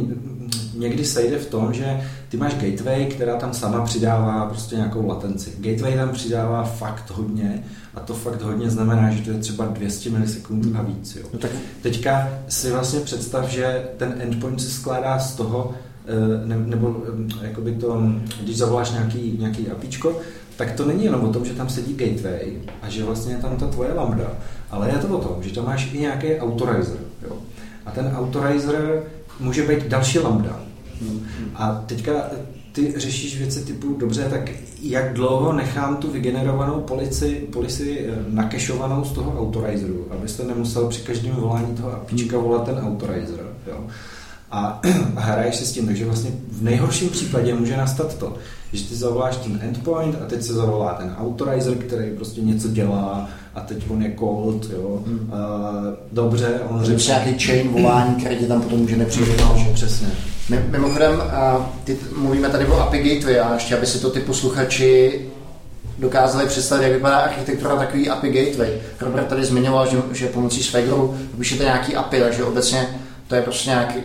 někdy 0.75 1.05
sejde 1.05 1.39
v 1.39 1.47
tom, 1.47 1.73
že 1.73 2.01
ty 2.29 2.37
máš 2.37 2.55
gateway, 2.55 3.07
která 3.07 3.37
tam 3.37 3.55
sama 3.55 3.85
přidává 3.85 4.47
prostě 4.47 4.77
nějakou 4.77 5.07
latenci. 5.07 5.53
Gateway 5.59 5.97
tam 5.97 6.09
přidává 6.09 6.65
fakt 6.65 7.11
hodně 7.11 7.65
a 7.95 8.01
to 8.01 8.15
fakt 8.15 8.43
hodně 8.43 8.71
znamená, 8.71 9.11
že 9.11 9.23
to 9.23 9.31
je 9.31 9.39
třeba 9.39 9.67
200 9.67 10.11
milisekund 10.11 10.77
a 10.77 10.83
víc. 10.83 11.17
Jo. 11.17 11.27
No 11.33 11.39
tak. 11.39 11.51
Teďka 11.83 12.29
si 12.49 12.71
vlastně 12.71 13.01
představ, 13.01 13.49
že 13.49 13.85
ten 13.97 14.15
endpoint 14.19 14.61
se 14.61 14.71
skládá 14.71 15.19
z 15.19 15.35
toho, 15.35 15.75
ne, 16.45 16.57
nebo 16.67 17.03
eh, 17.43 17.47
jakoby 17.47 17.73
to, 17.73 18.03
když 18.43 18.57
zavoláš 18.57 18.91
nějaký, 18.91 19.37
nějaký 19.39 19.69
APIčko, 19.69 20.21
tak 20.57 20.73
to 20.73 20.87
není 20.87 21.05
jenom 21.05 21.25
o 21.25 21.33
tom, 21.33 21.45
že 21.45 21.53
tam 21.53 21.69
sedí 21.69 21.95
gateway 21.95 22.53
a 22.83 22.89
že 22.89 23.05
vlastně 23.05 23.35
je 23.35 23.39
tam 23.39 23.57
ta 23.57 23.67
tvoje 23.67 23.93
lambda, 23.93 24.33
ale 24.71 24.89
je 24.89 24.99
to 24.99 25.19
o 25.19 25.29
tom, 25.29 25.43
že 25.43 25.55
tam 25.55 25.67
máš 25.67 25.93
i 25.93 25.99
nějaký 25.99 26.37
autorizer. 26.37 26.97
Jo. 27.23 27.37
A 27.87 27.91
ten 27.91 28.13
autorizer 28.17 29.03
může 29.41 29.63
být 29.63 29.87
další 29.87 30.19
lambda. 30.19 30.61
A 31.55 31.85
teďka 31.87 32.13
ty 32.73 32.95
řešíš 32.97 33.39
věci 33.39 33.65
typu, 33.65 33.97
dobře, 33.99 34.27
tak 34.31 34.51
jak 34.83 35.13
dlouho 35.13 35.53
nechám 35.53 35.97
tu 35.97 36.11
vygenerovanou 36.11 36.81
polici, 36.81 37.49
polici 37.53 38.07
eh, 38.09 38.25
nakešovanou 38.29 39.05
z 39.05 39.13
toho 39.13 39.41
autorizeru, 39.41 40.07
abyste 40.11 40.45
nemusel 40.45 40.89
při 40.89 41.01
každém 41.01 41.35
volání 41.35 41.77
toho 41.77 41.93
APIčka 41.93 42.39
volat 42.39 42.65
ten 42.65 42.79
autorizer. 42.79 43.41
Jo? 43.67 43.87
A, 44.53 44.81
a 45.17 45.21
hraješ 45.21 45.57
si 45.57 45.67
s 45.67 45.73
tím, 45.73 45.87
takže 45.87 46.05
vlastně 46.05 46.31
v 46.51 46.63
nejhorším 46.63 47.09
případě 47.09 47.55
může 47.55 47.77
nastat 47.77 48.19
to, 48.19 48.35
že 48.73 48.85
ty 48.85 48.95
zavoláš 48.95 49.37
ten 49.37 49.61
endpoint 49.63 50.17
a 50.23 50.27
teď 50.27 50.43
se 50.43 50.53
zavolá 50.53 50.95
ten 50.95 51.15
autorizer, 51.19 51.75
který 51.75 52.11
prostě 52.17 52.41
něco 52.41 52.69
dělá 52.69 53.29
a 53.55 53.61
teď 53.61 53.85
on 53.91 54.03
je 54.03 54.15
cold, 54.19 54.71
jo. 54.73 55.03
Hmm. 55.07 55.19
Uh, 55.19 55.95
dobře, 56.13 56.61
on 56.69 56.85
řekne... 56.85 57.05
nějaký 57.05 57.47
chain 57.47 57.69
volání, 57.69 58.15
který 58.15 58.37
tě 58.37 58.47
tam 58.47 58.63
potom 58.63 58.79
může 58.79 58.97
nepřijít. 58.97 59.29
No, 59.41 59.67
přesně. 59.75 60.09
Mimochodem, 60.71 61.23
ty, 61.85 61.99
mluvíme 62.17 62.49
tady 62.49 62.67
o 62.67 62.81
API 62.81 62.99
Gateway 62.99 63.41
a 63.41 63.55
ještě, 63.55 63.77
aby 63.77 63.87
si 63.87 63.99
to 63.99 64.11
ty 64.11 64.21
posluchači 64.21 65.21
dokázali 65.99 66.47
představit, 66.47 66.85
jak 66.85 66.93
vypadá 66.93 67.17
architektura 67.17 67.77
takový 67.77 68.09
API 68.09 68.31
gateway. 68.31 68.71
Robert 69.01 69.27
tady 69.27 69.45
zmiňoval, 69.45 69.91
že, 69.91 69.97
že 70.13 70.27
pomocí 70.27 70.63
Swaggeru 70.63 71.17
píšete 71.39 71.65
nějaký 71.65 71.97
API, 71.97 72.21
takže 72.21 72.45
obecně 72.45 72.89
to 73.29 73.35
je 73.35 73.43
prostě 73.43 73.71
nějaký, 73.71 74.01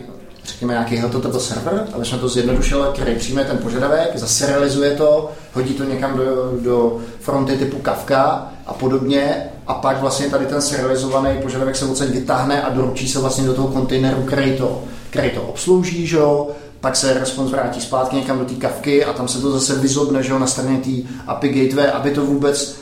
řekněme, 0.48 0.72
nějaký 0.72 0.96
HTTP 0.96 1.40
server, 1.40 1.86
aby 1.92 2.04
jsme 2.04 2.18
to 2.18 2.28
zjednodušili, 2.28 2.82
který 2.94 3.14
přijme 3.14 3.44
ten 3.44 3.58
požadavek, 3.58 4.10
zaserializuje 4.14 4.90
to, 4.90 5.30
hodí 5.52 5.74
to 5.74 5.84
někam 5.84 6.16
do, 6.16 6.52
do 6.60 6.98
fronty 7.20 7.56
typu 7.56 7.78
Kafka 7.78 8.52
a 8.66 8.72
podobně 8.72 9.50
a 9.66 9.74
pak 9.74 10.00
vlastně 10.00 10.26
tady 10.26 10.46
ten 10.46 10.62
serializovaný 10.62 11.38
požadavek 11.42 11.76
se 11.76 11.84
odsaď 11.84 12.08
vytáhne 12.08 12.62
a 12.62 12.70
doručí 12.70 13.08
se 13.08 13.18
vlastně 13.18 13.46
do 13.46 13.54
toho 13.54 13.68
kontejneru, 13.68 14.22
který 14.22 14.56
to, 14.56 14.82
který 15.10 15.30
to 15.30 15.42
obslouží, 15.42 16.06
že 16.06 16.16
jo? 16.16 16.48
pak 16.80 16.96
se 16.96 17.14
response 17.14 17.56
vrátí 17.56 17.80
zpátky 17.80 18.16
někam 18.16 18.38
do 18.38 18.44
té 18.44 18.54
kavky 18.54 19.04
a 19.04 19.12
tam 19.12 19.28
se 19.28 19.40
to 19.40 19.52
zase 19.52 19.74
vyzobne 19.74 20.22
že 20.22 20.38
na 20.38 20.46
straně 20.46 20.78
té 20.78 20.90
API 21.26 21.48
gateway, 21.48 21.90
aby 21.92 22.10
to 22.10 22.26
vůbec 22.26 22.78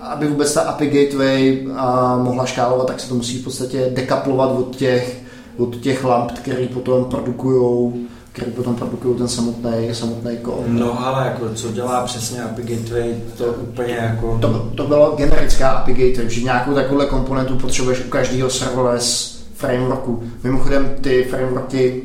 aby 0.00 0.26
vůbec 0.26 0.54
ta 0.54 0.60
API 0.60 0.86
gateway 0.86 1.66
a, 1.76 2.16
mohla 2.16 2.46
škálovat, 2.46 2.86
tak 2.86 3.00
se 3.00 3.08
to 3.08 3.14
musí 3.14 3.38
v 3.38 3.44
podstatě 3.44 3.90
dekaplovat 3.94 4.50
od 4.50 4.76
těch, 4.76 5.22
od 5.58 5.76
těch 5.76 6.04
lamp, 6.04 6.32
které 6.32 6.66
potom 6.66 7.04
produkují 7.04 8.08
který 8.32 8.52
potom 8.52 8.74
produkují 8.74 9.18
ten 9.18 9.28
samotný, 9.28 9.88
samotný 9.92 10.36
kód. 10.36 10.60
No 10.66 11.06
ale 11.06 11.26
jako, 11.26 11.54
co 11.54 11.72
dělá 11.72 12.04
přesně 12.04 12.42
API 12.42 12.62
Gateway, 12.62 13.14
to 13.38 13.44
úplně 13.44 13.94
jako... 13.94 14.38
To, 14.40 14.70
to 14.74 14.86
bylo 14.86 15.14
generická 15.16 15.70
API 15.70 15.92
Gateway, 15.92 16.30
že 16.30 16.42
nějakou 16.42 16.74
takovou 16.74 17.06
komponentu 17.06 17.56
potřebuješ 17.56 18.04
u 18.06 18.08
každého 18.08 18.50
serverless 18.50 19.38
frameworku. 19.54 20.22
Mimochodem 20.42 20.94
ty 21.00 21.26
frameworky 21.30 22.02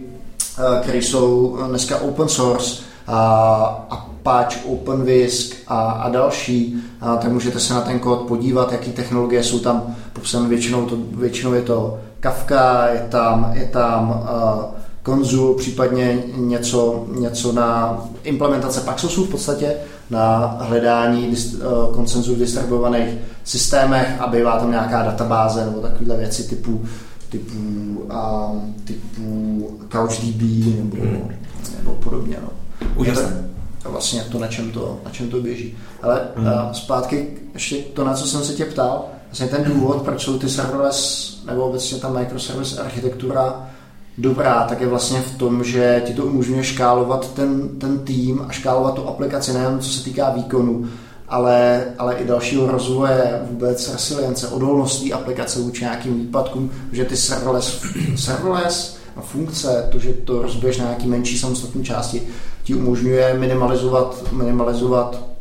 Eh, 0.60 0.82
které 0.82 0.98
jsou 0.98 1.58
dneska 1.68 2.00
open 2.00 2.30
source, 2.30 2.84
a 3.08 3.86
Apache, 3.90 4.60
OpenWhisk 4.66 5.56
a, 5.68 5.92
a 5.92 6.10
další, 6.10 6.84
a 7.02 7.18
tak 7.18 7.32
můžete 7.32 7.60
se 7.60 7.74
na 7.74 7.82
ten 7.82 8.00
kód 8.00 8.22
podívat, 8.22 8.72
jaký 8.72 8.92
technologie 8.92 9.44
jsou 9.44 9.60
tam 9.60 9.96
popsané. 10.14 10.50
Většinou, 10.50 10.86
to, 10.86 10.98
většinou 11.12 11.54
je 11.54 11.62
to 11.62 12.00
Kafka, 12.24 12.88
je 12.88 13.00
tam, 13.10 13.52
je 13.54 13.66
tam 13.66 14.10
uh, 14.10 14.64
Konzul, 15.04 15.54
případně 15.54 16.24
něco, 16.36 17.06
něco 17.20 17.52
na 17.52 17.98
implementace 18.24 18.82
Paxosu 18.82 19.26
v 19.26 19.30
podstatě, 19.30 19.76
na 20.10 20.58
hledání 20.62 21.30
dist, 21.30 21.54
uh, 21.54 21.94
koncenzu 21.94 22.36
v 22.36 22.38
distribuovaných 22.38 23.14
systémech 23.44 24.16
a 24.20 24.28
bývá 24.28 24.60
tam 24.60 24.72
nějaká 24.72 25.04
databáze 25.04 25.66
nebo 25.66 25.80
takovéhle 25.80 26.18
věci 26.18 26.44
typu 26.44 26.82
typu, 27.30 27.56
um, 27.56 28.76
typu 28.84 29.80
CouchDB 29.92 30.42
nebo, 30.76 30.98
hmm. 31.04 31.30
nebo 31.78 31.92
podobně. 31.94 32.38
No. 32.42 32.50
Úžasné. 32.96 33.50
A 33.86 33.90
vlastně 33.90 34.24
to 34.32 34.40
na 34.40 34.48
čem 34.48 34.72
to, 34.72 35.00
na 35.06 35.12
čem 35.12 35.30
to 35.30 35.42
běží. 35.42 35.78
Ale 36.02 36.22
hmm. 36.36 36.46
uh, 36.46 36.72
zpátky 36.72 37.28
ještě 37.54 37.76
to, 37.76 38.04
na 38.04 38.14
co 38.14 38.28
jsem 38.28 38.44
se 38.44 38.54
tě 38.54 38.66
ptal, 38.66 39.06
vlastně 39.34 39.58
ten 39.58 39.74
důvod, 39.74 40.02
proč 40.02 40.24
jsou 40.24 40.40
ty 40.40 40.50
serverless 40.50 41.38
nebo 41.46 41.66
obecně 41.66 41.98
ta 41.98 42.10
microservice 42.10 42.82
architektura 42.82 43.70
dobrá, 44.18 44.64
tak 44.64 44.82
je 44.82 44.88
vlastně 44.88 45.22
v 45.22 45.38
tom, 45.38 45.64
že 45.64 46.04
ti 46.06 46.14
to 46.14 46.26
umožňuje 46.26 46.64
škálovat 46.64 47.34
ten, 47.34 47.80
ten 47.80 48.00
tým 48.00 48.46
a 48.48 48.52
škálovat 48.52 48.94
tu 48.94 49.08
aplikaci 49.08 49.54
nejen 49.54 49.80
co 49.80 49.90
se 49.90 50.04
týká 50.04 50.30
výkonu, 50.30 50.88
ale, 51.30 51.84
ale 51.98 52.16
i 52.16 52.28
dalšího 52.28 52.72
rozvoje 52.72 53.42
vůbec 53.50 53.92
resilience, 53.94 54.48
odolností 54.48 55.14
aplikace 55.14 55.60
vůči 55.60 55.84
nějakým 55.84 56.20
výpadkům, 56.20 56.72
že 56.92 57.06
ty 57.06 57.18
serverless, 57.18 57.82
serverless 58.16 58.98
a 59.16 59.22
funkce, 59.22 59.88
to, 59.92 60.00
že 60.00 60.14
to 60.14 60.42
rozbiješ 60.42 60.78
na 60.78 60.86
nějaký 60.86 61.08
menší 61.08 61.38
samostatné 61.40 61.84
části, 61.84 62.22
ti 62.64 62.76
umožňuje 62.76 63.34
minimalizovat, 63.34 64.24
minimalizovat 64.32 65.33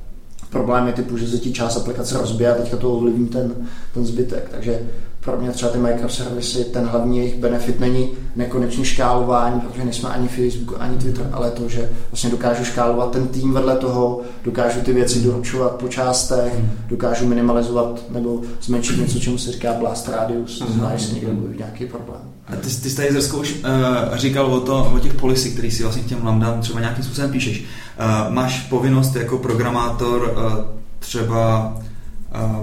problémy 0.52 0.92
typu, 0.92 1.16
že 1.16 1.28
se 1.28 1.38
ti 1.38 1.52
část 1.52 1.76
aplikace 1.76 2.18
rozbije 2.18 2.52
a 2.52 2.54
teďka 2.54 2.76
to 2.76 2.92
ovlivní 2.92 3.26
ten, 3.26 3.52
ten 3.94 4.06
zbytek. 4.06 4.48
Takže 4.50 4.80
pro 5.20 5.36
mě 5.40 5.50
třeba 5.50 5.72
ty 5.72 5.78
microservisy, 5.78 6.64
ten 6.64 6.84
hlavní 6.84 7.18
jejich 7.18 7.38
benefit 7.38 7.80
není 7.80 8.10
nekonečný 8.36 8.84
škálování, 8.84 9.60
protože 9.60 9.84
nejsme 9.84 10.08
ani 10.08 10.28
Facebook, 10.28 10.76
ani 10.78 10.96
Twitter, 10.96 11.28
ale 11.32 11.50
to, 11.50 11.68
že 11.68 11.90
vlastně 12.10 12.30
dokážu 12.30 12.64
škálovat 12.64 13.10
ten 13.10 13.28
tým 13.28 13.52
vedle 13.52 13.76
toho, 13.76 14.20
dokážu 14.44 14.80
ty 14.80 14.92
věci 14.92 15.20
doručovat 15.20 15.72
po 15.72 15.88
částech, 15.88 16.52
dokážu 16.88 17.26
minimalizovat 17.26 18.02
nebo 18.10 18.42
zmenšit 18.62 18.98
něco, 18.98 19.20
čemu 19.20 19.38
se 19.38 19.52
říká 19.52 19.72
blast 19.72 20.08
radius, 20.08 20.58
to 20.58 20.72
znamená, 20.72 20.96
že 20.96 21.14
někde 21.14 21.32
bude 21.32 21.56
nějaký 21.56 21.86
problém. 21.86 22.20
A 22.46 22.56
ty, 22.56 22.62
ty 22.62 22.90
jsi 22.90 22.96
tady 22.96 23.12
Zrsko 23.12 23.38
už 23.38 23.54
uh, 23.54 24.16
říkal 24.16 24.46
o, 24.46 24.60
to, 24.60 24.92
o 24.94 24.98
těch 24.98 25.14
policy, 25.14 25.50
který 25.50 25.70
si 25.70 25.82
vlastně 25.82 26.02
těm 26.02 26.26
lambdám 26.26 26.60
třeba 26.60 26.80
nějakým 26.80 27.04
způsobem 27.04 27.30
píšeš. 27.30 27.64
Uh, 27.98 28.34
máš 28.34 28.60
povinnost 28.60 29.16
jako 29.16 29.38
programátor 29.38 30.34
uh, 30.36 30.64
třeba 30.98 31.72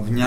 v 0.02 0.10
ně, 0.10 0.26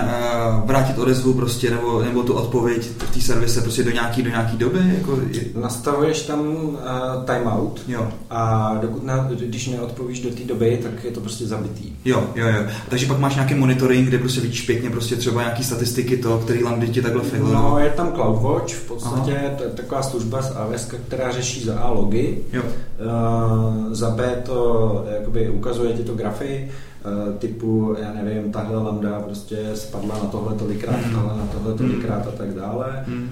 vrátit 0.65 0.97
odezvu 0.97 1.33
prostě 1.33 1.71
nebo, 1.71 2.01
nebo 2.01 2.23
tu 2.23 2.33
odpověď 2.33 2.83
v 2.83 3.13
té 3.13 3.21
servise 3.21 3.61
prostě 3.61 3.83
do 3.83 3.91
nějaký, 3.91 4.23
do 4.23 4.29
nějaký 4.29 4.57
doby? 4.57 4.79
Jako 4.97 5.19
je... 5.31 5.41
Nastavuješ 5.61 6.21
tam 6.21 6.39
uh, 6.47 6.77
timeout 7.25 7.81
jo. 7.87 8.07
a 8.29 8.73
dokud 8.81 9.03
ne, 9.03 9.13
když 9.29 9.67
neodpovíš 9.67 10.19
do 10.19 10.29
té 10.29 10.43
doby, 10.43 10.79
tak 10.83 11.03
je 11.03 11.11
to 11.11 11.19
prostě 11.19 11.45
zabitý. 11.45 11.93
Jo, 12.05 12.23
jo, 12.35 12.47
jo. 12.47 12.63
Takže 12.89 13.05
pak 13.05 13.19
máš 13.19 13.35
nějaký 13.35 13.55
monitoring, 13.55 14.07
kde 14.07 14.17
prostě 14.17 14.41
vidíš 14.41 14.61
pěkně 14.61 14.89
prostě 14.89 15.15
třeba 15.15 15.41
nějaký 15.41 15.63
statistiky 15.63 16.17
to, 16.17 16.37
který 16.37 16.63
lambdy 16.63 16.87
ti 16.87 17.01
takhle 17.01 17.23
failují. 17.23 17.53
No, 17.53 17.79
je 17.79 17.89
tam 17.89 18.13
CloudWatch, 18.13 18.73
v 18.73 18.87
podstatě 18.87 19.51
to 19.57 19.63
je 19.63 19.69
taková 19.69 20.03
služba 20.03 20.41
z 20.41 20.55
AWS, 20.55 20.85
která 21.07 21.31
řeší 21.31 21.63
za 21.63 21.79
A 21.79 21.89
logy, 21.89 22.37
jo. 22.53 22.61
Uh, 22.63 23.93
za 23.93 24.09
B 24.09 24.41
to 24.45 25.05
jakoby 25.19 25.49
ukazuje 25.49 25.93
ti 25.93 26.03
to 26.03 26.13
grafy, 26.13 26.69
Eh, 26.73 26.92
typu, 27.39 27.95
já 28.01 28.13
nevím, 28.13 28.51
tahle 28.51 28.83
lambda 28.83 29.19
prostě 29.19 29.57
spadla 29.73 30.15
na 30.23 30.29
tohle 30.29 30.55
tolikrát, 30.55 31.05
mm. 31.05 31.13
tahle 31.13 31.37
na 31.37 31.45
tohle 31.45 31.73
tolikrát 31.73 32.27
a 32.27 32.31
tak 32.31 32.53
dále. 32.53 33.05
Mm. 33.07 33.29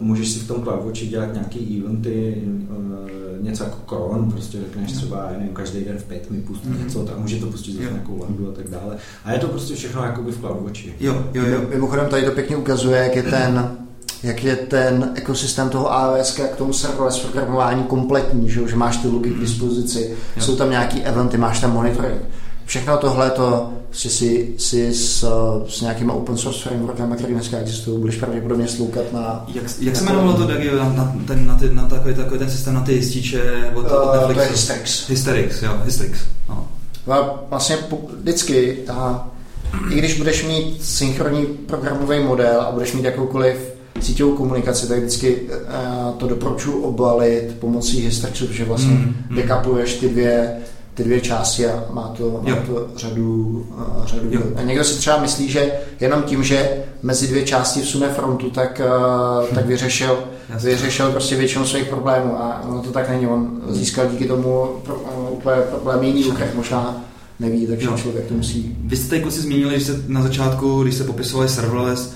Můžeš 0.00 0.28
si 0.28 0.38
v 0.38 0.48
tom 0.48 0.62
CloudWatchi 0.62 1.06
dělat 1.06 1.32
nějaký 1.32 1.80
eventy, 1.80 2.42
eh, 2.46 3.42
něco 3.42 3.64
jako 3.64 3.78
Cron, 3.88 4.30
prostě 4.30 4.58
řekneš 4.58 4.92
třeba, 4.92 5.28
já 5.32 5.38
nevím, 5.38 5.54
každý 5.54 5.84
den 5.84 5.98
v 5.98 6.04
pět 6.04 6.30
mi 6.30 6.40
pustí 6.40 6.68
mm. 6.68 6.84
něco, 6.84 7.04
tak 7.04 7.18
může 7.18 7.36
to 7.36 7.46
pustit 7.46 7.72
zase 7.72 7.90
nějakou 7.90 8.20
lambdu 8.20 8.48
a 8.48 8.52
tak 8.52 8.68
dále. 8.68 8.96
A 9.24 9.32
je 9.32 9.38
to 9.38 9.48
prostě 9.48 9.74
všechno 9.74 10.04
jakoby 10.04 10.32
v 10.32 10.40
CloudWatchi. 10.40 10.94
Jo, 11.00 11.24
jo, 11.34 11.46
jo. 11.46 11.60
Mimochodem 11.68 12.08
tady 12.08 12.22
to 12.22 12.30
pěkně 12.30 12.56
ukazuje, 12.56 13.02
jak 13.02 13.16
je 13.16 13.22
ten 13.22 13.81
jak 14.22 14.44
je 14.44 14.56
ten 14.56 15.12
ekosystém 15.14 15.68
toho 15.68 15.92
AWS 15.92 16.30
k 16.30 16.56
tomu 16.56 16.72
serverless 16.72 17.18
programování 17.18 17.82
kompletní, 17.82 18.50
že, 18.50 18.68
že 18.68 18.76
máš 18.76 18.96
ty 18.96 19.08
logy 19.08 19.30
k 19.30 19.40
dispozici, 19.40 20.16
jo. 20.36 20.42
jsou 20.42 20.56
tam 20.56 20.70
nějaký 20.70 21.02
eventy, 21.02 21.38
máš 21.38 21.60
tam 21.60 21.72
monitoring. 21.72 22.22
Všechno 22.64 22.96
tohle 22.96 23.30
to 23.30 23.72
si, 23.92 24.10
si, 24.10 24.54
si 24.58 24.94
s, 24.94 25.24
s 25.68 25.80
nějakými 25.80 26.12
open 26.12 26.36
source 26.36 26.68
frameworkami, 26.68 27.16
které 27.16 27.32
dneska 27.32 27.58
existují, 27.58 28.00
budeš 28.00 28.16
pravděpodobně 28.16 28.68
sloukat 28.68 29.12
na... 29.12 29.44
Jak, 29.54 29.64
jak 29.80 29.96
se 29.96 30.04
jmenovalo 30.04 30.32
to, 30.32 30.46
Dagi, 30.46 30.70
na, 30.70 30.92
na, 30.92 31.14
ten, 31.26 31.46
na, 31.46 31.58
ty, 31.58 31.74
na 31.74 31.86
takový, 31.86 32.14
takový 32.14 32.38
ten 32.38 32.50
systém 32.50 32.74
na 32.74 32.80
ty 32.80 32.92
jističe 32.92 33.70
od, 33.74 33.84
od 33.84 34.04
uh, 34.04 34.12
Netflixu? 34.12 34.34
To 34.34 34.40
je 34.40 34.48
Hysterix. 34.48 35.08
Hysterix, 35.08 35.62
jo, 35.62 35.72
Hysterix. 35.84 36.18
No. 36.48 36.68
Vlastně 37.50 37.76
vždycky, 38.20 38.78
a, 38.88 39.28
i 39.90 39.98
když 39.98 40.18
budeš 40.18 40.46
mít 40.46 40.84
synchronní 40.84 41.46
programový 41.46 42.20
model 42.20 42.60
a 42.60 42.72
budeš 42.72 42.92
mít 42.92 43.04
jakoukoliv 43.04 43.71
síťovou 44.02 44.32
komunikaci, 44.36 44.88
tak 44.88 44.98
vždycky 44.98 45.40
uh, 45.40 46.14
to 46.16 46.28
doporučuji 46.28 46.82
obalit 46.82 47.56
pomocí 47.60 48.00
hystrčů, 48.00 48.46
protože 48.46 48.64
vlastně 48.64 48.90
mm, 48.90 49.14
mm. 49.30 49.36
dekapluješ 49.36 49.94
ty 49.94 50.08
dvě 50.08 50.56
ty 50.94 51.04
dvě 51.04 51.20
části 51.20 51.66
a 51.66 51.84
má 51.90 52.14
to, 52.18 52.40
má 52.48 52.56
to 52.56 52.88
řadu, 52.96 53.66
uh, 53.70 54.06
řadu 54.06 54.28
jo. 54.30 54.40
A 54.56 54.62
někdo 54.62 54.84
si 54.84 54.98
třeba 54.98 55.20
myslí, 55.20 55.48
že 55.48 55.72
jenom 56.00 56.22
tím, 56.22 56.44
že 56.44 56.84
mezi 57.02 57.26
dvě 57.26 57.42
části 57.42 57.80
vsune 57.80 58.08
frontu, 58.08 58.50
tak, 58.50 58.80
uh, 58.84 59.54
tak 59.54 59.66
vyřešil, 59.66 60.18
Jasně. 60.48 60.70
vyřešil 60.70 61.10
prostě 61.10 61.36
většinu 61.36 61.66
svých 61.66 61.88
problémů 61.88 62.42
a 62.42 62.62
ono 62.68 62.82
to 62.82 62.90
tak 62.90 63.10
není. 63.10 63.26
On 63.26 63.60
získal 63.68 64.06
díky 64.06 64.24
tomu 64.24 64.66
pro, 64.84 64.94
uh, 64.94 65.32
úplně 65.32 65.56
problém 65.56 66.02
jiný 66.02 66.24
lukrech, 66.24 66.54
možná 66.54 67.04
neví, 67.40 67.66
takže 67.66 67.88
člověk 67.96 68.26
to 68.26 68.34
musí. 68.34 68.76
Vy 68.84 68.96
jste 68.96 69.16
jako 69.16 69.30
si 69.30 69.40
zmínili, 69.40 69.80
že 69.80 69.84
se 69.84 70.04
na 70.08 70.22
začátku, 70.22 70.82
když 70.82 70.94
se 70.94 71.04
popisovali 71.04 71.48
serverless, 71.48 72.14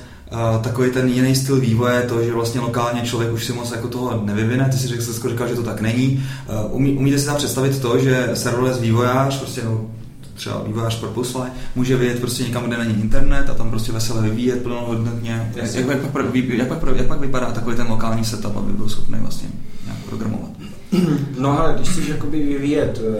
takový 0.62 0.90
ten 0.90 1.08
jiný 1.08 1.34
styl 1.34 1.60
vývoje, 1.60 2.02
to, 2.02 2.22
že 2.22 2.32
vlastně 2.32 2.60
lokálně 2.60 3.02
člověk 3.02 3.32
už 3.32 3.44
si 3.44 3.52
moc 3.52 3.70
jako 3.70 3.88
toho 3.88 4.22
nevyvine, 4.24 4.68
ty 4.72 4.78
si 4.78 4.88
řekl, 4.88 5.02
jsi 5.02 5.28
říkal, 5.28 5.48
že 5.48 5.54
to 5.54 5.62
tak 5.62 5.80
není. 5.80 6.24
Umí, 6.70 6.92
umíte 6.92 7.18
si 7.18 7.26
tam 7.26 7.36
představit 7.36 7.78
to, 7.78 7.98
že 7.98 8.30
serverless 8.34 8.80
vývojář, 8.80 9.38
prostě 9.38 9.62
no, 9.64 9.90
třeba 10.36 10.62
vývojář 10.62 11.00
Purposefly, 11.00 11.50
může 11.74 11.96
vyjet 11.96 12.20
prostě 12.20 12.42
někam, 12.42 12.64
kde 12.64 12.78
není 12.78 13.02
internet 13.02 13.50
a 13.50 13.54
tam 13.54 13.70
prostě 13.70 13.92
veselé 13.92 14.22
vyvíjet 14.22 14.62
plnohodnotně. 14.62 15.52
Jak, 15.56 15.74
jak, 15.74 15.86
jak, 15.86 15.86
pak, 15.86 16.24
jak, 16.34 16.68
pak, 16.68 16.96
jak 16.96 17.06
pak 17.06 17.20
vypadá 17.20 17.46
takový 17.46 17.76
ten 17.76 17.86
lokální 17.86 18.24
setup, 18.24 18.56
aby 18.56 18.72
byl 18.72 18.88
schopný 18.88 19.18
vlastně 19.20 19.48
nějak 19.84 19.98
programovat? 20.08 20.50
No 21.38 21.60
ale 21.60 21.74
když 21.74 21.88
chceš 21.88 22.08
jakoby 22.08 22.42
vyvíjet 22.42 23.00
uh, 23.08 23.14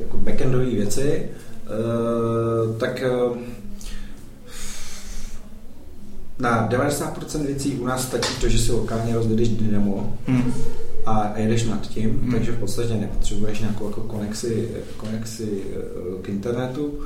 jako 0.00 0.16
backendové 0.16 0.64
věci, 0.64 1.22
uh, 1.66 2.76
tak 2.76 3.04
na 6.38 6.68
90% 6.68 7.46
věcí 7.46 7.74
u 7.74 7.86
nás 7.86 8.02
stačí 8.02 8.40
to, 8.40 8.48
že 8.48 8.58
si 8.58 8.72
lokálně 8.72 9.14
rozvedeš 9.14 9.48
dynamo, 9.48 10.18
hmm. 10.26 10.54
a 11.06 11.32
jedeš 11.36 11.64
nad 11.64 11.88
tím, 11.88 12.20
hmm. 12.22 12.32
takže 12.32 12.52
v 12.52 12.58
podstatě 12.58 12.94
nepotřebuješ 12.94 13.60
nějakou 13.60 13.86
jako 13.86 14.00
konexi, 14.00 14.68
konexi 14.96 15.62
k 16.22 16.28
internetu. 16.28 16.84
Uh, 16.84 17.04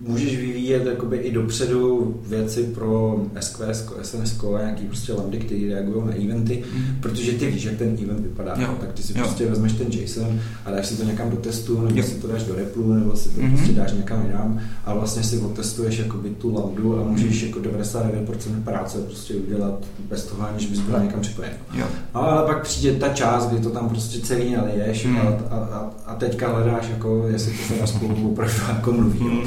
můžeš 0.00 0.36
vyvíjet 0.36 0.86
jakoby 0.86 1.16
i 1.16 1.32
dopředu 1.32 2.14
věci 2.26 2.62
pro 2.74 3.20
SQS, 3.40 3.88
SNS, 4.02 4.42
nějaký 4.58 4.86
prostě 4.86 5.12
lambdy, 5.12 5.38
které 5.38 5.60
reagují 5.68 6.06
na 6.06 6.12
eventy, 6.12 6.64
mm. 6.74 6.82
protože 7.00 7.32
ty 7.32 7.46
víš, 7.46 7.64
jak 7.64 7.74
ten 7.74 7.96
event 8.02 8.20
vypadá. 8.20 8.54
Jo. 8.58 8.74
Tak 8.80 8.92
ty 8.92 9.02
si 9.02 9.18
jo. 9.18 9.24
prostě 9.24 9.46
vezmeš 9.46 9.72
ten 9.72 9.86
JSON 9.90 10.40
a 10.64 10.70
dáš 10.70 10.86
si 10.86 10.96
to 10.96 11.04
někam 11.04 11.30
do 11.30 11.36
testu, 11.36 11.80
nebo 11.80 11.96
jo. 11.96 12.02
si 12.02 12.14
to 12.14 12.26
dáš 12.26 12.42
do 12.42 12.54
replu, 12.54 12.92
nebo 12.94 13.16
si 13.16 13.28
to 13.28 13.40
mm. 13.40 13.56
prostě 13.56 13.72
dáš 13.72 13.92
někam 13.92 14.26
jinam 14.26 14.60
a 14.84 14.94
vlastně 14.94 15.22
si 15.22 15.38
otestuješ 15.38 15.98
jakoby 15.98 16.30
tu 16.30 16.54
lambdu 16.54 17.00
a 17.00 17.04
můžeš 17.04 17.42
mm. 17.42 17.48
jako 17.48 17.60
99% 17.60 18.62
práce 18.64 18.98
prostě 18.98 19.34
udělat 19.34 19.84
bez 20.08 20.24
toho, 20.24 20.48
aniž 20.48 20.66
bys 20.66 20.80
byl 20.80 21.00
někam 21.02 21.20
připojen. 21.20 21.52
Jo. 21.74 21.86
No, 22.14 22.22
ale 22.22 22.46
pak 22.46 22.62
přijde 22.62 22.98
ta 22.98 23.08
část, 23.08 23.46
kdy 23.46 23.60
to 23.60 23.70
tam 23.70 23.88
prostě 23.88 24.20
celý 24.20 24.52
naliješ 24.52 25.06
mm. 25.06 25.16
a, 25.16 25.20
a, 25.20 25.56
a, 25.56 25.90
a, 26.06 26.14
teďka 26.14 26.48
hledáš, 26.48 26.88
jako, 26.88 27.26
jestli 27.28 27.52
to 27.52 27.74
se 27.74 27.80
dá 27.80 27.86
spolu 27.86 28.14
opravdu 28.26 28.54
jako 28.68 28.92
mluví. 28.92 29.20
Mm. 29.20 29.40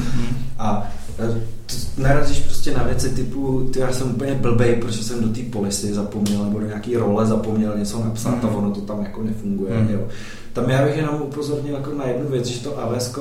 A 0.59 0.91
e, 1.19 1.41
narazíš 2.01 2.39
prostě 2.39 2.71
na 2.71 2.83
věci 2.83 3.09
typu, 3.09 3.69
ty 3.73 3.79
já 3.79 3.93
jsem 3.93 4.11
úplně 4.11 4.35
blbej, 4.35 4.75
protože 4.75 5.03
jsem 5.03 5.21
do 5.21 5.29
té 5.29 5.41
polisy 5.41 5.93
zapomněl, 5.93 6.43
nebo 6.43 6.59
do 6.59 6.65
nějaký 6.65 6.97
role 6.97 7.25
zapomněl 7.25 7.77
něco 7.77 8.03
napsat 8.03 8.43
mm. 8.43 8.49
a 8.49 8.51
ono 8.51 8.71
to 8.71 8.81
tam 8.81 9.03
jako 9.03 9.23
nefunguje. 9.23 9.77
Mm. 9.77 9.89
Jo. 9.89 10.07
Tam 10.53 10.69
já 10.69 10.85
bych 10.85 10.97
jenom 10.97 11.21
upozornil 11.21 11.75
jako 11.75 11.93
na 11.93 12.07
jednu 12.07 12.29
věc, 12.29 12.45
že 12.45 12.63
to 12.63 12.79
AWS 12.79 13.15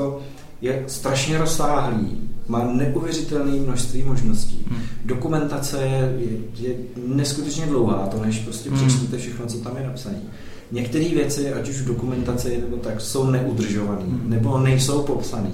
je 0.62 0.84
strašně 0.86 1.38
rozsáhlý, 1.38 2.30
má 2.48 2.72
neuvěřitelné 2.72 3.52
množství 3.52 4.02
možností. 4.02 4.66
Hmm. 4.70 4.82
Dokumentace 5.04 5.82
je, 5.82 6.14
je, 6.18 6.68
je 6.68 6.74
neskutečně 7.06 7.66
dlouhá, 7.66 8.06
to 8.06 8.24
než 8.24 8.38
prostě 8.38 8.70
hmm. 8.70 8.78
přečtete 8.78 9.18
všechno, 9.18 9.46
co 9.46 9.58
tam 9.58 9.76
je 9.76 9.86
napsané. 9.86 10.18
Některé 10.72 11.08
věci, 11.08 11.52
ať 11.52 11.68
už 11.68 11.80
v 11.80 11.86
dokumentaci 11.86 12.58
nebo 12.60 12.76
tak, 12.76 13.00
jsou 13.00 13.30
neudržované, 13.30 14.02
hmm. 14.02 14.22
nebo 14.24 14.58
nejsou 14.58 15.02
popsané. 15.02 15.50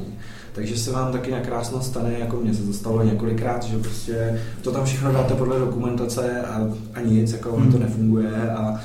Takže 0.52 0.78
se 0.78 0.92
vám 0.92 1.12
taky 1.12 1.30
nakrásno 1.30 1.82
stane, 1.82 2.12
jako 2.18 2.36
mně 2.36 2.54
se 2.54 2.62
to 2.62 2.72
stalo 2.72 3.04
několikrát, 3.04 3.64
že 3.64 3.78
prostě 3.78 4.40
to 4.62 4.72
tam 4.72 4.84
všechno 4.84 5.12
dáte 5.12 5.34
podle 5.34 5.58
dokumentace 5.58 6.42
a, 6.42 6.68
a 6.94 7.00
nic, 7.00 7.32
jako 7.32 7.56
hmm. 7.56 7.72
to 7.72 7.78
nefunguje 7.78 8.50
a 8.50 8.80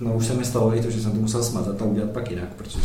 no 0.00 0.14
už 0.14 0.26
se 0.26 0.34
mi 0.34 0.44
stalo 0.44 0.76
i 0.76 0.80
to, 0.80 0.90
že 0.90 1.00
jsem 1.00 1.12
to 1.12 1.20
musel 1.20 1.42
smazat 1.42 1.82
a 1.82 1.84
udělat 1.84 2.10
pak 2.10 2.30
jinak, 2.30 2.48
protože 2.56 2.78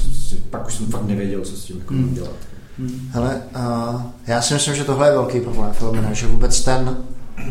pak 0.49 0.67
už 0.67 0.73
jsem 0.73 0.85
fakt 0.85 1.07
nevěděl, 1.07 1.41
co 1.41 1.55
s 1.55 1.63
tím 1.63 1.79
jako 1.79 1.93
hmm. 1.93 2.13
dělat. 2.13 2.35
Hmm. 2.79 3.09
Hele, 3.11 3.41
uh, 3.55 4.01
já 4.27 4.41
si 4.41 4.53
myslím, 4.53 4.75
že 4.75 4.83
tohle 4.83 5.07
je 5.07 5.11
velký 5.11 5.39
problém 5.39 5.73
Filomena, 5.73 6.13
že 6.13 6.27
vůbec 6.27 6.61
ten 6.61 6.97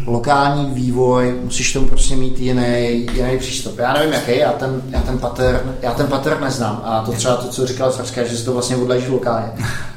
lokální 0.07 0.75
vývoj, 0.75 1.35
musíš 1.45 1.73
tomu 1.73 1.89
prostě 1.89 2.17
mít 2.17 2.39
jiný, 2.39 3.07
jiný 3.15 3.39
přístup. 3.39 3.79
Já 3.79 3.93
nevím 3.93 4.13
jaký, 4.13 4.39
já 4.39 4.53
ten, 4.53 4.83
já 4.89 5.01
ten 5.01 5.19
pattern, 5.19 5.75
já 5.83 5.95
ten 5.95 6.07
pattern 6.07 6.45
neznám 6.45 6.83
a 6.85 7.03
to 7.05 7.13
třeba 7.13 7.37
to, 7.37 7.49
co 7.49 7.67
říkal 7.67 7.93
Zrska, 7.93 8.25
že 8.25 8.37
si 8.37 8.45
to 8.45 8.53
vlastně 8.53 8.77
odleží 8.77 9.11
lokálně. 9.11 9.49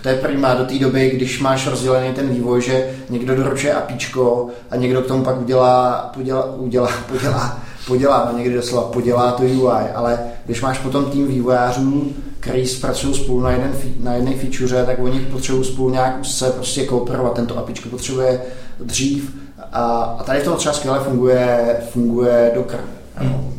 To 0.02 0.10
je 0.10 0.16
prima 0.16 0.54
do 0.54 0.66
té 0.66 0.80
doby, 0.80 1.10
když 1.10 1.40
máš 1.40 1.68
rozdělený 1.68 2.14
ten 2.14 2.30
vývoj, 2.30 2.62
že 2.62 2.90
někdo 3.10 3.36
doručuje 3.36 3.74
apíčko 3.74 4.48
a 4.72 4.76
někdo 4.76 5.02
k 5.02 5.08
tomu 5.08 5.24
pak 5.24 5.42
udělá, 5.42 6.12
udělá, 6.18 6.56
udělá, 6.56 6.90
podělá, 7.10 7.60
podělá, 7.88 8.30
no 8.32 8.38
někdy 8.38 8.56
doslova 8.56 8.88
podělá 8.88 9.32
to 9.32 9.44
UI, 9.44 9.92
ale 9.96 10.20
když 10.46 10.62
máš 10.62 10.80
potom 10.80 11.06
tým 11.06 11.28
vývojářů, 11.28 12.12
který 12.40 12.68
zpracují 12.68 13.16
spolu 13.16 13.42
na, 13.42 13.52
jeden, 13.52 13.74
na 14.00 14.14
jedné 14.14 14.36
feature, 14.36 14.86
tak 14.86 15.00
oni 15.00 15.20
potřebují 15.20 15.64
spolu 15.64 15.90
nějak 15.90 16.26
se 16.26 16.50
prostě 16.50 16.86
kooperovat. 16.86 17.34
Tento 17.34 17.58
apičko 17.58 17.90
potřebuje 17.90 18.42
dřív 18.80 19.41
a, 19.72 20.04
a 20.20 20.24
tady 20.24 20.40
v 20.40 20.44
tom 20.44 20.58
třeba 20.58 20.74
skvěle 20.74 21.00
funguje, 21.00 21.78
funguje 21.92 22.52
Docker. 22.56 22.80
Hmm. 23.16 23.52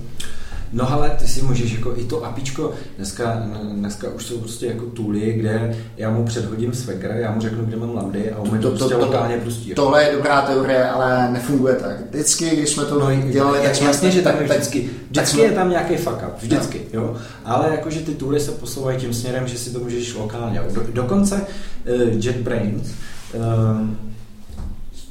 No 0.73 0.93
ale 0.93 1.11
ty 1.11 1.27
si 1.27 1.43
můžeš 1.43 1.73
jako 1.73 1.93
i 1.97 2.05
to 2.05 2.25
apičko, 2.25 2.73
dneska, 2.97 3.43
dneska 3.73 4.09
už 4.11 4.27
jsou 4.27 4.39
prostě 4.39 4.67
jako 4.67 4.87
tooly, 4.87 5.33
kde 5.33 5.77
já 5.97 6.11
mu 6.11 6.25
předhodím 6.25 6.75
Swagger, 6.75 7.11
já 7.11 7.33
mu 7.33 7.41
řeknu, 7.41 7.65
kde 7.65 7.77
mám 7.77 7.95
lambdy 7.95 8.31
a 8.31 8.39
on 8.39 8.51
to, 8.51 8.57
to, 8.57 8.63
to, 8.63 8.69
prostě 8.69 8.95
to, 8.95 9.01
lokálně 9.01 9.37
pustí. 9.37 9.75
Tohle 9.75 10.05
je 10.05 10.17
dobrá 10.17 10.41
teorie, 10.41 10.89
ale 10.89 11.31
nefunguje 11.33 11.75
tak. 11.75 11.97
Vždycky, 12.11 12.57
když 12.57 12.71
jsme 12.71 12.85
to 12.85 13.01
no, 13.01 13.31
dělali, 13.31 13.61
tak 13.61 13.75
jsme 13.75 13.87
jasně, 13.87 14.11
že 14.11 14.23
tak 14.23 14.43
vždycky. 14.43 14.91
Vždycky 15.11 15.37
jsme... 15.37 15.43
je 15.43 15.53
tam 15.53 15.71
nějaký 15.71 15.97
fuck 15.97 16.17
up, 16.17 16.43
vždycky, 16.43 16.81
no. 16.93 17.01
jo. 17.01 17.17
Ale 17.45 17.71
jakože 17.71 18.01
ty 18.01 18.15
tooly 18.15 18.41
se 18.41 18.51
posouvají 18.51 18.99
tím 18.99 19.15
směrem, 19.15 19.49
že 19.49 19.59
si 19.59 19.71
to 19.71 19.79
můžeš 19.79 20.15
lokálně. 20.15 20.63
Do, 20.75 20.83
dokonce 20.93 21.35
uh, 21.37 22.25
JetBrains 22.25 22.91
uh, 23.35 24.12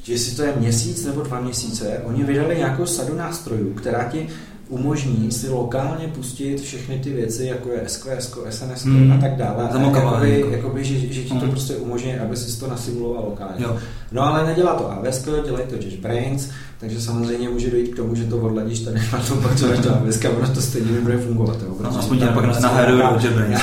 jestli 0.06 0.36
to 0.36 0.42
je 0.42 0.52
měsíc 0.56 1.04
nebo 1.04 1.22
dva 1.22 1.40
měsíce, 1.40 2.00
oni 2.04 2.24
vydali 2.24 2.56
nějakou 2.56 2.86
sadu 2.86 3.16
nástrojů, 3.16 3.74
která 3.74 4.04
ti 4.04 4.28
umožní 4.72 5.30
si 5.30 5.48
lokálně 5.48 6.08
pustit 6.08 6.60
všechny 6.60 6.98
ty 6.98 7.12
věci, 7.12 7.44
jako 7.46 7.68
je 7.70 7.82
SQS, 7.86 8.34
SNS 8.50 8.84
hmm. 8.84 9.12
a 9.12 9.16
tak 9.20 9.36
dále. 9.36 9.68
Jakoby, 10.24 10.40
jako. 10.40 10.50
jakoby, 10.50 10.84
že, 10.84 10.98
že 10.98 11.22
ti 11.22 11.28
to 11.28 11.34
hmm. 11.34 11.50
prostě 11.50 11.76
umožní, 11.76 12.14
aby 12.14 12.36
si 12.36 12.60
to 12.60 12.68
nasimuloval 12.68 13.24
lokálně. 13.24 13.64
Jo. 13.64 13.76
No 14.12 14.22
ale 14.22 14.46
nedělá 14.46 14.74
to 14.74 14.92
AWS, 14.92 15.24
dělají 15.44 15.66
to 15.66 15.74
JetBrains, 15.74 16.48
takže 16.80 17.00
samozřejmě 17.00 17.48
může 17.48 17.70
dojít 17.70 17.88
k 17.88 17.96
tomu, 17.96 18.14
že 18.14 18.24
to 18.24 18.36
odladíš 18.36 18.80
tady 18.80 19.00
na 19.12 19.18
to, 19.18 19.34
pak 19.34 19.56
co 19.56 19.66
to 19.82 19.94
AWS, 19.94 20.24
ono 20.24 20.54
to 20.54 20.60
stejně 20.60 20.92
nebude 20.92 21.18
fungovat. 21.18 21.56
Jo, 21.62 21.76
no, 21.82 21.98
aspoň 21.98 22.18
tě 22.18 22.26
pak 22.26 22.60
nahraju 22.60 22.98
do 22.98 23.26
JetBrains. 23.26 23.60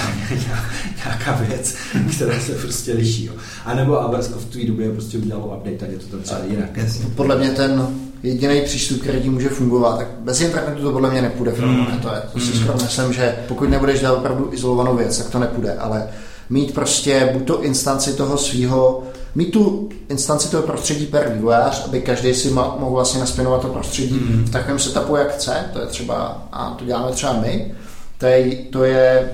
Nějaká 1.05 1.31
věc, 1.31 1.75
která 2.15 2.39
se 2.39 2.51
prostě 2.51 2.93
liší. 2.93 3.25
Jo. 3.25 3.33
A 3.65 3.73
nebo 3.73 4.01
AWS 4.01 4.27
v 4.27 4.45
té 4.45 4.65
době 4.65 4.91
prostě 4.91 5.17
udělalo 5.17 5.45
update 5.45 5.85
a 5.85 5.89
je 5.89 5.97
to 5.97 6.07
tam 6.07 6.21
třeba 6.21 6.39
jinak. 6.49 6.79
Podle 7.15 7.37
mě 7.37 7.49
ten 7.49 7.87
jediný 8.23 8.61
přístup, 8.61 9.01
který 9.01 9.21
ti 9.21 9.29
může 9.29 9.49
fungovat, 9.49 9.97
tak 9.97 10.07
bez 10.19 10.41
internetu 10.41 10.81
to 10.81 10.91
podle 10.91 11.09
mě 11.09 11.21
nepůjde. 11.21 11.51
Mm. 11.51 11.85
To, 12.01 12.07
je, 12.07 12.21
to 12.33 12.39
si 12.39 12.53
mm. 12.53 12.59
skoro 12.59 12.77
myslím, 12.81 13.13
že 13.13 13.35
pokud 13.47 13.69
nebudeš 13.69 13.99
dělat 13.99 14.13
opravdu 14.13 14.49
izolovanou 14.53 14.95
věc, 14.95 15.17
tak 15.17 15.29
to 15.29 15.39
nepůjde, 15.39 15.73
ale 15.73 16.07
mít 16.49 16.73
prostě 16.73 17.29
buď 17.33 17.47
to 17.47 17.63
instanci 17.63 18.13
toho 18.13 18.37
svého, 18.37 19.03
mít 19.35 19.51
tu 19.51 19.89
instanci 20.09 20.49
toho 20.49 20.63
prostředí 20.63 21.05
per 21.05 21.31
vývojář, 21.35 21.85
aby 21.85 22.01
každý 22.01 22.33
si 22.33 22.49
mohl 22.49 22.91
vlastně 22.91 23.19
naspinovat 23.19 23.61
to 23.61 23.67
prostředí 23.67 24.13
mm. 24.13 24.45
v 24.45 24.49
takovém 24.49 24.79
setupu, 24.79 25.15
jak 25.15 25.33
chce, 25.33 25.65
to 25.73 25.79
je 25.79 25.85
třeba, 25.85 26.47
a 26.51 26.69
to 26.79 26.85
děláme 26.85 27.11
třeba 27.11 27.33
my, 27.33 27.71
to 28.17 28.25
je, 28.25 28.55
to 28.55 28.83
je 28.83 29.29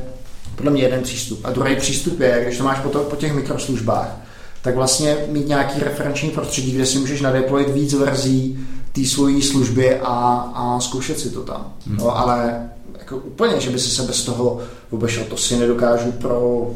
podle 0.56 0.72
mě 0.72 0.82
jeden 0.82 1.04
přístup. 1.04 1.40
A 1.44 1.52
druhý 1.52 1.76
přístup 1.76 2.20
je, 2.20 2.40
když 2.46 2.58
to 2.58 2.64
máš 2.64 2.80
po, 2.80 2.90
to, 2.90 3.00
po 3.00 3.16
těch 3.16 3.34
mikroslužbách, 3.34 4.18
tak 4.62 4.76
vlastně 4.76 5.18
mít 5.28 5.48
nějaký 5.48 5.80
referenční 5.80 6.30
prostředí, 6.30 6.72
kde 6.72 6.86
si 6.86 7.00
můžeš 7.00 7.22
nadeployit 7.22 7.70
víc 7.70 7.94
verzí 7.94 8.60
té 8.92 9.06
svojí 9.06 9.42
služby 9.42 10.00
a, 10.00 10.14
a 10.56 10.80
zkoušet 10.80 11.20
si 11.20 11.30
to 11.30 11.42
tam. 11.42 11.74
Hmm. 11.88 11.98
No, 11.98 12.18
ale 12.18 12.70
jako 13.00 13.18
úplně, 13.18 13.60
že 13.60 13.70
by 13.70 13.80
si 13.80 13.90
se 13.90 14.04
bez 14.04 14.24
toho 14.24 14.60
obešel, 14.90 15.24
to 15.24 15.38
si 15.38 15.58
nedokážu 15.58 16.12
pro 16.12 16.68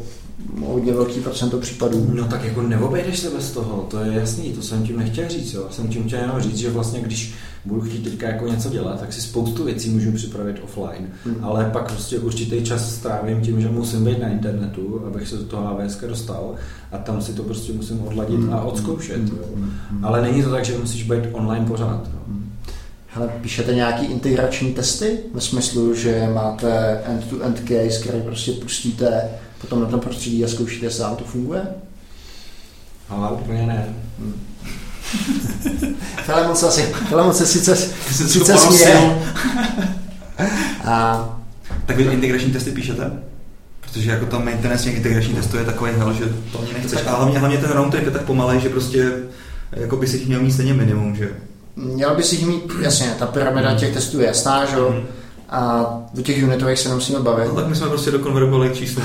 hodně 0.66 0.92
velký 0.92 1.20
procento 1.20 1.58
případů. 1.58 2.10
No 2.14 2.24
tak 2.24 2.44
jako 2.44 2.62
neobejdeš 2.62 3.18
se 3.18 3.30
bez 3.30 3.50
toho, 3.50 3.86
to 3.90 3.98
je 3.98 4.12
jasný, 4.12 4.52
to 4.52 4.62
jsem 4.62 4.86
tím 4.86 4.98
nechtěl 4.98 5.28
říct, 5.28 5.52
jo. 5.52 5.66
Jsem 5.70 5.88
tím 5.88 6.04
chtěl 6.04 6.20
jenom 6.20 6.40
říct, 6.40 6.56
že 6.56 6.70
vlastně 6.70 7.00
když 7.00 7.34
budu 7.64 7.80
chtít 7.80 8.04
teďka 8.04 8.26
jako 8.26 8.46
něco 8.46 8.70
dělat, 8.70 9.00
tak 9.00 9.12
si 9.12 9.20
spoustu 9.20 9.64
věcí 9.64 9.90
můžu 9.90 10.12
připravit 10.12 10.56
offline, 10.64 11.08
hmm. 11.24 11.36
ale 11.42 11.70
pak 11.72 11.92
prostě 11.92 12.18
určitý 12.18 12.62
čas 12.62 12.94
strávím 12.94 13.40
tím, 13.40 13.60
že 13.60 13.68
musím 13.68 14.04
být 14.04 14.18
na 14.18 14.28
internetu, 14.28 15.02
abych 15.06 15.28
se 15.28 15.36
do 15.36 15.44
toho 15.44 15.68
AWS 15.68 15.98
dostal 16.08 16.54
a 16.92 16.98
tam 16.98 17.22
si 17.22 17.32
to 17.32 17.42
prostě 17.42 17.72
musím 17.72 18.00
odladit 18.00 18.40
hmm. 18.40 18.52
a 18.52 18.62
odzkoušet. 18.62 19.16
Hmm. 19.16 19.38
Jo. 19.38 19.44
Hmm. 19.54 20.04
Ale 20.04 20.22
není 20.22 20.42
to 20.42 20.50
tak, 20.50 20.64
že 20.64 20.78
musíš 20.78 21.02
být 21.02 21.24
online 21.32 21.66
pořád. 21.66 22.08
Jo. 22.12 22.20
Hmm. 22.26 22.52
Hele, 23.06 23.28
píšete 23.40 23.74
nějaký 23.74 24.06
integrační 24.06 24.72
testy? 24.72 25.18
Ve 25.34 25.40
smyslu, 25.40 25.94
že 25.94 26.28
máte 26.34 27.02
end-to-end 27.06 27.58
case, 27.58 28.00
který 28.00 28.22
prostě 28.22 28.52
pustíte 28.52 29.30
potom 29.60 29.80
na 29.80 29.86
tom 29.86 30.00
prostředí 30.00 30.44
a 30.44 30.48
zkoušíte, 30.48 30.86
jestli 30.86 31.02
vám 31.02 31.16
to 31.16 31.24
funguje? 31.24 31.62
Ale 33.08 33.30
úplně 33.30 33.62
ne. 33.62 33.94
Hmm. 34.18 35.96
Filemon 36.22 36.56
se 36.56 36.68
asi, 36.68 36.82
Filemon 36.82 37.34
se 37.34 37.46
sice, 37.46 37.76
sice 37.76 38.58
směje. 38.58 39.22
A... 40.84 41.24
Tak 41.86 41.96
vy 41.96 42.02
integrační 42.02 42.52
testy 42.52 42.70
píšete? 42.70 43.12
Protože 43.80 44.10
jako 44.10 44.26
tam 44.26 44.44
maintenance 44.44 44.84
těch 44.84 44.96
integračních 44.96 45.36
testů 45.36 45.56
je 45.56 45.64
takový 45.64 45.92
hell, 45.92 46.12
že 46.12 46.24
to 46.52 46.62
mě 46.62 46.72
nechceš. 46.72 47.06
A 47.06 47.16
hlavně, 47.16 47.38
hlavně 47.38 47.58
ten 47.58 47.70
round 47.70 47.94
je 47.94 48.10
tak 48.10 48.22
pomalej, 48.22 48.60
že 48.60 48.68
prostě 48.68 49.12
jako 49.72 49.96
by 49.96 50.06
si 50.06 50.16
jich 50.16 50.28
měl 50.28 50.42
mít 50.42 50.52
stejně 50.52 50.74
minimum, 50.74 51.16
že 51.16 51.30
Měl 51.76 52.14
by 52.16 52.22
si 52.22 52.36
jich 52.36 52.46
mít, 52.46 52.72
jasně, 52.80 53.14
ta 53.18 53.26
pyramida 53.26 53.74
těch 53.74 53.94
testů 53.94 54.20
je 54.20 54.26
jasná, 54.26 54.66
že 54.66 54.76
jo? 54.76 54.90
Mm 54.90 55.19
a 55.50 55.94
o 56.18 56.22
těch 56.22 56.44
unitových 56.44 56.78
se 56.78 56.88
nemusíme 56.88 57.20
bavit. 57.20 57.48
No 57.48 57.54
tak 57.54 57.66
my 57.66 57.76
jsme 57.76 57.88
prostě 57.88 58.10
dokonvertovali 58.10 58.68
k 58.68 58.74
číslu. 58.74 59.02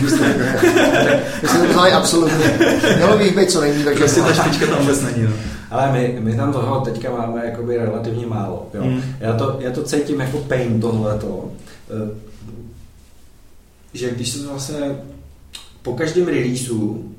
my 0.00 0.10
jsme 1.48 1.58
to 1.58 1.68
vzali 1.68 1.92
absolutně. 1.92 2.58
Mělo 2.96 3.18
by 3.18 3.24
jich 3.24 3.36
být 3.36 3.50
co 3.50 3.60
nejméně, 3.60 3.84
takže... 3.84 3.98
Prostě 3.98 4.20
ta 4.20 4.32
špička 4.32 4.66
tam 4.66 4.78
vůbec 4.78 5.02
není. 5.02 5.22
No. 5.22 5.30
Ale 5.70 5.92
my, 5.92 6.16
my 6.20 6.36
tam 6.36 6.52
toho 6.52 6.80
teďka 6.80 7.10
máme 7.10 7.42
jakoby 7.44 7.76
relativně 7.76 8.26
málo. 8.26 8.68
Jo. 8.74 8.84
Mm. 8.84 9.02
Já, 9.20 9.32
to, 9.32 9.56
já 9.60 9.70
to 9.70 9.82
cítím 9.82 10.20
jako 10.20 10.38
pain 10.38 10.80
tohleto. 10.80 11.50
Eh, 11.90 12.14
že 13.94 14.10
když 14.10 14.28
se 14.28 14.46
vlastně 14.46 14.96
po 15.82 15.92
každém 15.94 16.26
releaseu 16.26 17.12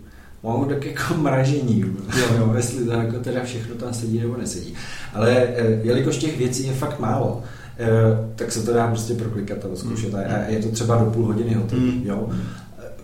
mohu 0.43 0.65
tak 0.65 0.85
jako 0.85 1.13
mražení, 1.17 1.79
jo, 2.19 2.25
jo, 2.37 2.53
jestli 2.55 2.85
to 2.85 2.91
jako 2.91 3.19
teda 3.19 3.43
všechno 3.43 3.75
tam 3.75 3.93
sedí 3.93 4.19
nebo 4.19 4.37
nesedí. 4.37 4.73
Ale 5.13 5.31
eh, 5.31 5.79
jelikož 5.83 6.17
těch 6.17 6.37
věcí 6.37 6.67
je 6.67 6.73
fakt 6.73 6.99
málo, 6.99 7.43
tak 8.35 8.51
se 8.51 8.65
to 8.65 8.73
dá 8.73 8.87
prostě 8.87 9.13
proklikat 9.13 9.57
a 9.65 9.75
zkoušet. 9.75 10.15
A 10.15 10.47
je 10.47 10.59
to 10.59 10.69
třeba 10.69 10.95
do 10.95 11.05
půl 11.05 11.25
hodiny 11.25 11.53
hotový. 11.53 11.91
Mm. 11.91 12.01
Jo? 12.05 12.29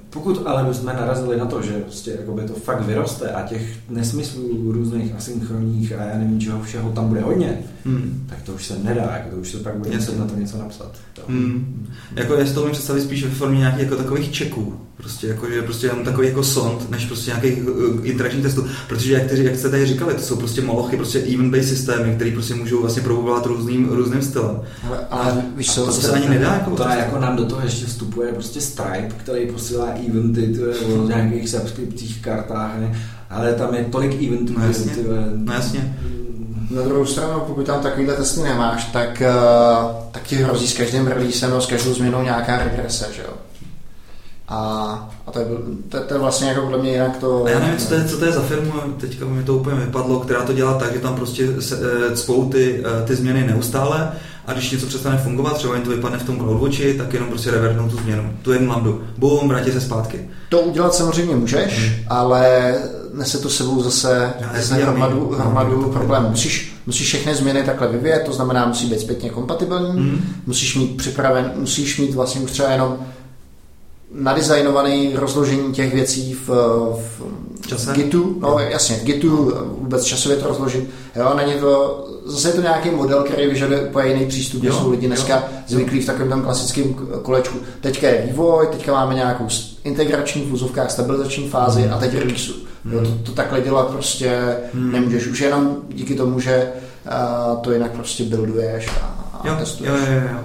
Pokud 0.09 0.47
ale 0.47 0.73
jsme 0.73 0.93
narazili 0.93 1.37
na 1.37 1.45
to, 1.45 1.61
že 1.61 1.73
prostě 1.73 2.11
jakoby 2.11 2.41
to 2.41 2.53
fakt 2.53 2.81
vyroste 2.81 3.29
a 3.29 3.47
těch 3.47 3.89
nesmyslů 3.89 4.71
různých 4.71 5.15
asynchronních 5.15 5.93
a 5.93 6.03
já 6.03 6.17
nevím 6.17 6.39
čeho 6.39 6.63
všeho 6.63 6.91
tam 6.91 7.07
bude 7.07 7.21
hodně, 7.21 7.59
hmm. 7.85 8.25
tak 8.29 8.41
to 8.41 8.53
už 8.53 8.65
se 8.65 8.79
nedá, 8.83 9.11
jako 9.17 9.29
to 9.29 9.41
už 9.41 9.51
se 9.51 9.57
pak 9.57 9.75
bude 9.75 9.95
muset 9.95 10.19
na 10.19 10.25
to 10.25 10.35
něco 10.35 10.57
napsat. 10.57 10.91
Hmm. 11.27 11.87
Jako 12.15 12.33
já 12.35 12.45
si 12.45 12.53
to 12.53 12.61
umím 12.61 12.73
představit 12.73 13.01
spíš 13.01 13.23
ve 13.23 13.29
formě 13.29 13.59
nějakých 13.59 13.81
jako 13.81 13.95
takových 13.95 14.31
čeků, 14.31 14.79
prostě 14.97 15.27
jako, 15.27 15.49
že 15.49 15.61
prostě 15.61 15.87
jenom 15.87 16.05
takový 16.05 16.27
jako 16.27 16.43
sond, 16.43 16.91
než 16.91 17.05
prostě 17.05 17.31
nějaký 17.31 17.61
uh, 17.61 18.07
interakční 18.07 18.41
testů, 18.41 18.65
protože 18.87 19.13
jak, 19.13 19.23
ty, 19.29 19.43
jak 19.43 19.55
jste 19.55 19.69
tady 19.69 19.85
říkali, 19.85 20.13
to 20.13 20.21
jsou 20.21 20.35
prostě 20.35 20.61
molochy, 20.61 20.97
prostě 20.97 21.19
event-based 21.19 21.63
systémy, 21.63 22.15
které 22.15 22.31
prostě 22.31 22.55
můžou 22.55 22.81
vlastně 22.81 23.01
provokovat 23.01 23.45
různým, 23.45 23.89
různým 23.89 24.21
stylem. 24.21 24.59
Ale, 24.87 24.99
ale 25.09 25.45
víš, 25.55 25.73
co, 25.73 25.85
to 25.85 25.91
se 25.91 26.11
ani 26.11 26.29
nedá. 26.29 26.53
Jako 26.53 26.75
to 26.75 26.89
je 26.89 26.97
jako 26.97 27.19
nám 27.19 27.35
do 27.35 27.45
toho 27.45 27.61
ještě 27.61 27.85
vstupuje 27.85 28.33
prostě 28.33 28.61
Stripe, 28.61 29.13
který 29.17 29.47
posílá 29.47 29.87
eventy 30.09 30.57
to 30.57 30.65
je 30.65 30.75
o 30.75 31.07
nějakých 31.07 31.49
subskripcích, 31.49 32.21
kartách, 32.21 32.79
ne? 32.79 33.01
ale 33.29 33.53
tam 33.53 33.75
je 33.75 33.85
tolik 33.91 34.23
eventů. 34.23 34.53
No 34.57 34.65
jasně. 34.65 34.91
No 35.35 35.53
jasně. 35.53 35.97
Na 36.69 36.81
druhou 36.81 37.05
stranu, 37.05 37.39
pokud 37.39 37.65
tam 37.65 37.81
takovýhle 37.81 38.15
testy 38.15 38.41
nemáš, 38.41 38.85
tak, 38.85 39.21
uh, 39.21 39.91
tak 40.11 40.23
ti 40.23 40.35
hrozí 40.35 40.67
s 40.67 40.77
každým 40.77 41.07
releasem 41.07 41.61
s 41.61 41.65
každou 41.65 41.93
změnou 41.93 42.23
nějaká 42.23 42.57
regrese, 42.57 43.07
že 43.15 43.21
jo? 43.21 43.33
A, 44.47 44.57
a 45.27 45.31
to, 45.31 45.39
je, 45.39 45.45
to, 45.89 45.99
to, 45.99 46.13
je 46.13 46.19
vlastně 46.19 46.49
jako 46.49 46.61
podle 46.61 46.77
mě 46.77 46.91
jinak 46.91 47.17
to... 47.17 47.45
A 47.45 47.49
já 47.49 47.59
nevím, 47.59 47.77
co 47.77 47.87
to, 47.87 47.93
je, 47.93 48.05
co 48.05 48.17
to 48.17 48.25
je 48.25 48.31
za 48.31 48.41
firmu, 48.41 48.71
teďka 48.97 49.25
mi 49.25 49.43
to 49.43 49.55
úplně 49.55 49.75
vypadlo, 49.75 50.19
která 50.19 50.43
to 50.43 50.53
dělá 50.53 50.73
tak, 50.73 50.93
že 50.93 50.99
tam 50.99 51.15
prostě 51.15 51.61
se, 51.61 51.79
e, 52.11 52.15
cpou 52.15 52.49
ty, 52.49 52.83
e, 53.01 53.05
ty 53.05 53.15
změny 53.15 53.47
neustále 53.47 54.11
a 54.47 54.53
když 54.53 54.71
něco 54.71 54.85
přestane 54.85 55.17
fungovat, 55.17 55.57
třeba 55.57 55.75
jim 55.75 55.83
to 55.83 55.89
vypadne 55.89 56.17
v 56.17 56.23
tom 56.23 56.37
CloudWatchi, 56.37 56.93
tak 56.93 57.13
jenom 57.13 57.29
prostě 57.29 57.51
revertnou 57.51 57.89
tu 57.89 57.97
změnu, 57.97 58.33
tu 58.41 58.53
jednu 58.53 58.69
lambdu, 58.69 59.03
bum, 59.17 59.47
vrátí 59.47 59.71
se 59.71 59.81
zpátky. 59.81 60.29
To 60.49 60.59
udělat 60.59 60.95
samozřejmě 60.95 61.35
můžeš, 61.35 61.79
hmm. 61.79 62.05
ale 62.07 62.73
nese 63.17 63.37
to 63.37 63.49
sebou 63.49 63.83
zase, 63.83 64.33
zase 64.55 64.75
hromadu, 64.75 65.35
hromadu 65.39 65.89
problémů. 65.89 66.29
Musíš, 66.29 66.75
musíš 66.85 67.07
všechny 67.07 67.35
změny 67.35 67.63
takhle 67.63 67.87
vyvíjet, 67.87 68.23
to 68.25 68.33
znamená, 68.33 68.65
musí 68.65 68.87
být 68.87 68.99
zpětně 68.99 69.29
kompatibilní, 69.29 69.99
hmm. 69.99 70.21
musíš 70.45 70.75
mít 70.75 70.97
připraven, 70.97 71.51
musíš 71.55 71.99
mít 71.99 72.13
vlastně 72.13 72.41
už 72.41 72.51
třeba 72.51 72.69
jenom 72.69 72.97
nadizajnované 74.11 75.09
rozložení 75.15 75.73
těch 75.73 75.93
věcí 75.93 76.33
v, 76.33 76.49
v 76.97 77.67
Čase? 77.67 77.93
Gitu, 77.93 78.37
no 78.39 78.59
jasně, 78.59 78.95
v 78.95 79.03
Gitu 79.03 79.53
vůbec 79.81 80.03
časově 80.03 80.37
to 80.37 80.47
rozložit. 80.47 80.89
Jo, 81.15 81.33
není 81.37 81.53
to, 81.53 82.05
zase 82.25 82.49
je 82.49 82.53
to 82.53 82.61
nějaký 82.61 82.89
model, 82.89 83.23
který 83.23 83.47
vyžaduje 83.47 83.81
úplně 83.81 84.09
jiný 84.09 84.25
přístup, 84.25 84.63
než 84.63 84.73
jsou 84.73 84.91
lidi 84.91 85.07
dneska 85.07 85.35
jo. 85.35 85.41
zvyklí 85.67 86.01
v 86.01 86.05
takovém 86.05 86.29
tam 86.29 86.41
klasickém 86.41 86.93
kolečku. 87.21 87.57
Teďka 87.81 88.07
je 88.07 88.21
vývoj, 88.21 88.67
teďka 88.71 88.91
máme 88.91 89.15
nějakou 89.15 89.47
integrační 89.83 90.41
v 90.41 90.53
úzovkách 90.53 90.91
stabilizační 90.91 91.49
fázi 91.49 91.81
hmm. 91.81 91.93
a 91.93 91.97
teď 91.97 92.13
release. 92.13 92.51
Hmm. 92.85 92.93
Jo, 92.93 93.01
to, 93.01 93.11
to, 93.11 93.31
takhle 93.31 93.61
dělat 93.61 93.87
prostě 93.87 94.57
hmm. 94.73 94.91
nemůžeš. 94.91 95.27
Už 95.27 95.39
jenom 95.39 95.77
díky 95.89 96.15
tomu, 96.15 96.39
že 96.39 96.71
uh, 97.05 97.61
to 97.61 97.71
jinak 97.71 97.91
prostě 97.91 98.23
builduješ 98.23 98.87
a, 98.87 99.29
a 99.33 99.47
jo, 99.47 99.55
testuješ. 99.59 99.93
Jo, 99.93 100.13
jo, 100.13 100.21
jo. 100.31 100.39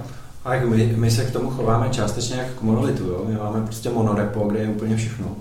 A 0.44 0.54
jak 0.54 0.68
my, 0.68 0.94
my 0.96 1.10
se 1.10 1.24
k 1.24 1.30
tomu 1.30 1.50
chováme 1.50 1.88
částečně 1.90 2.36
jako 2.36 2.50
k 2.58 2.62
monolitu, 2.62 3.04
jo? 3.04 3.24
My 3.28 3.34
máme 3.34 3.60
prostě 3.60 3.90
monorepo, 3.90 4.48
kde 4.48 4.58
je 4.58 4.68
úplně 4.68 4.96
všechno. 4.96 5.36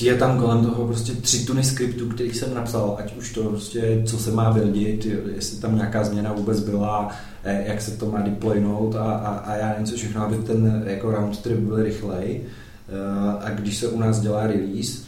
Je 0.00 0.14
tam 0.14 0.38
kolem 0.38 0.64
toho 0.64 0.86
prostě 0.86 1.12
tři 1.12 1.46
tuny 1.46 1.64
skriptů, 1.64 2.08
který 2.08 2.34
jsem 2.34 2.54
napsal, 2.54 2.96
ať 2.98 3.16
už 3.16 3.32
to 3.32 3.44
prostě, 3.44 4.02
co 4.06 4.18
se 4.18 4.30
má 4.30 4.52
buildit, 4.52 5.06
jestli 5.34 5.56
tam 5.56 5.76
nějaká 5.76 6.04
změna 6.04 6.32
vůbec 6.32 6.60
byla, 6.60 7.10
eh, 7.44 7.64
jak 7.66 7.82
se 7.82 7.90
to 7.90 8.06
má 8.06 8.20
deploynout 8.20 8.94
a, 8.94 9.04
a, 9.04 9.34
a 9.34 9.54
já 9.54 9.68
nevím 9.68 9.86
co 9.86 9.96
všechno, 9.96 10.22
aby 10.22 10.36
ten 10.36 10.84
jako 10.86 11.10
round 11.10 11.42
trip 11.42 11.58
byl 11.58 11.82
rychlej. 11.82 12.40
Eh, 12.88 13.44
a 13.44 13.50
když 13.50 13.78
se 13.78 13.88
u 13.88 13.98
nás 13.98 14.20
dělá 14.20 14.46
release, 14.46 15.02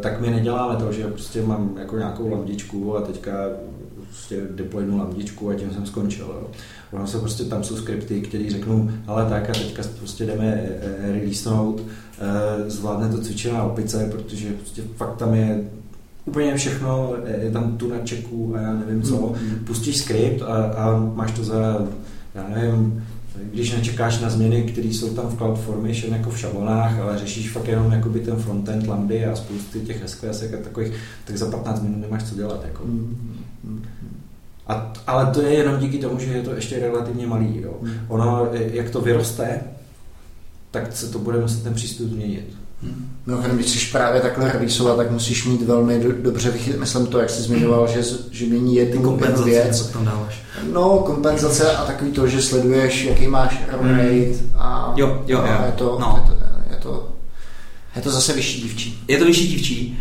tak 0.00 0.20
my 0.20 0.30
neděláme 0.30 0.76
to, 0.76 0.92
že 0.92 1.06
prostě 1.06 1.42
mám 1.42 1.76
jako 1.78 1.98
nějakou 1.98 2.30
lamdičku 2.30 2.96
a 2.96 3.00
teďka 3.00 3.32
prostě 4.16 4.40
deploynu 4.50 4.98
lamdičku 4.98 5.50
a 5.50 5.54
tím 5.54 5.70
jsem 5.70 5.86
skončil. 5.86 6.24
Jo. 6.24 6.50
Ono 6.92 7.06
se 7.06 7.18
prostě 7.18 7.44
tam 7.44 7.64
jsou 7.64 7.76
skripty, 7.76 8.20
které 8.20 8.50
řeknou, 8.50 8.90
ale 9.06 9.24
tak 9.24 9.50
a 9.50 9.52
teďka 9.52 9.82
prostě 9.98 10.24
jdeme 10.24 10.46
eh, 10.46 10.78
eh, 10.80 11.12
releasenout, 11.12 11.82
eh, 12.18 12.70
zvládne 12.70 13.08
to 13.08 13.22
cvičená 13.22 13.62
opice, 13.62 14.08
protože 14.12 14.52
prostě 14.52 14.82
fakt 14.96 15.16
tam 15.16 15.34
je 15.34 15.64
úplně 16.24 16.56
všechno, 16.56 17.14
je 17.42 17.50
tam 17.50 17.76
tu 17.76 17.88
na 17.88 17.98
čeku 17.98 18.54
a 18.56 18.60
já 18.60 18.72
nevím 18.72 19.02
co, 19.02 19.16
mm-hmm. 19.16 19.64
pustíš 19.64 19.96
skript 19.96 20.42
a, 20.42 20.54
a 20.56 20.98
máš 21.14 21.30
to 21.32 21.44
za, 21.44 21.86
já 22.34 22.48
nevím, 22.48 23.04
když 23.52 23.72
nečekáš 23.72 24.20
na 24.20 24.30
změny, 24.30 24.62
které 24.62 24.88
jsou 24.88 25.14
tam 25.14 25.28
v 25.28 25.36
CloudFormation 25.36 26.14
jako 26.14 26.30
v 26.30 26.38
šablonách, 26.38 26.98
ale 26.98 27.18
řešíš 27.18 27.50
fakt 27.50 27.68
jenom 27.68 27.92
jakoby 27.92 28.20
ten 28.20 28.36
frontend, 28.36 28.86
lambdy 28.86 29.24
a 29.24 29.36
spousty 29.36 29.80
těch 29.80 30.02
SQS 30.06 30.42
a 30.42 30.62
takových, 30.64 30.92
tak 31.24 31.36
za 31.36 31.50
15 31.50 31.82
minut 31.82 32.00
nemáš 32.00 32.24
co 32.24 32.34
dělat. 32.34 32.64
Jako. 32.64 32.84
Mm-hmm. 32.84 33.78
A, 34.66 34.92
ale 35.06 35.34
to 35.34 35.42
je 35.42 35.54
jenom 35.54 35.78
díky 35.78 35.98
tomu, 35.98 36.18
že 36.18 36.32
je 36.32 36.42
to 36.42 36.54
ještě 36.54 36.78
relativně 36.78 37.26
malý. 37.26 37.60
Jo. 37.62 37.80
Ono, 38.08 38.48
jak 38.52 38.90
to 38.90 39.00
vyroste, 39.00 39.60
tak 40.70 40.96
se 40.96 41.12
to 41.12 41.18
bude 41.18 41.40
muset 41.40 41.62
ten 41.62 41.74
přístup 41.74 42.08
změnit. 42.08 42.56
Hmm. 42.82 43.08
No, 43.26 43.42
když 43.52 43.66
chceš 43.66 43.92
právě 43.92 44.20
takhle 44.20 44.52
releaseovat, 44.52 44.96
tak 44.96 45.10
musíš 45.10 45.46
mít 45.46 45.62
velmi 45.62 46.00
do, 46.00 46.12
dobře 46.12 46.50
vychytit. 46.50 46.80
Myslím 46.80 47.06
to, 47.06 47.18
jak 47.18 47.30
jsi 47.30 47.42
zmiňoval, 47.42 47.88
že, 47.88 48.02
že 48.30 48.46
mění 48.46 48.76
jednu, 48.76 49.02
kompenzace, 49.02 49.44
věc. 49.44 49.86
tam 49.86 50.04
dáváš. 50.04 50.42
No, 50.72 50.98
kompenzace 50.98 51.72
a 51.72 51.84
takový 51.84 52.10
to, 52.10 52.28
že 52.28 52.42
sleduješ, 52.42 53.04
jaký 53.04 53.26
máš 53.26 53.62
run 53.72 53.88
hmm. 53.88 53.98
rate 53.98 54.38
a, 54.54 54.92
jo, 54.96 55.22
jo, 55.26 55.38
jo. 55.38 55.56
a 55.60 55.66
je 55.66 55.72
to, 55.72 55.98
no. 56.00 56.20
je 56.22 56.30
to, 56.30 56.42
je 56.70 56.76
to 56.76 57.16
je 57.96 58.02
to 58.02 58.10
zase 58.10 58.32
vyšší 58.32 58.60
dívčí. 58.62 59.04
Je 59.08 59.18
to 59.18 59.24
vyšší 59.24 59.48
dívčí. 59.48 59.98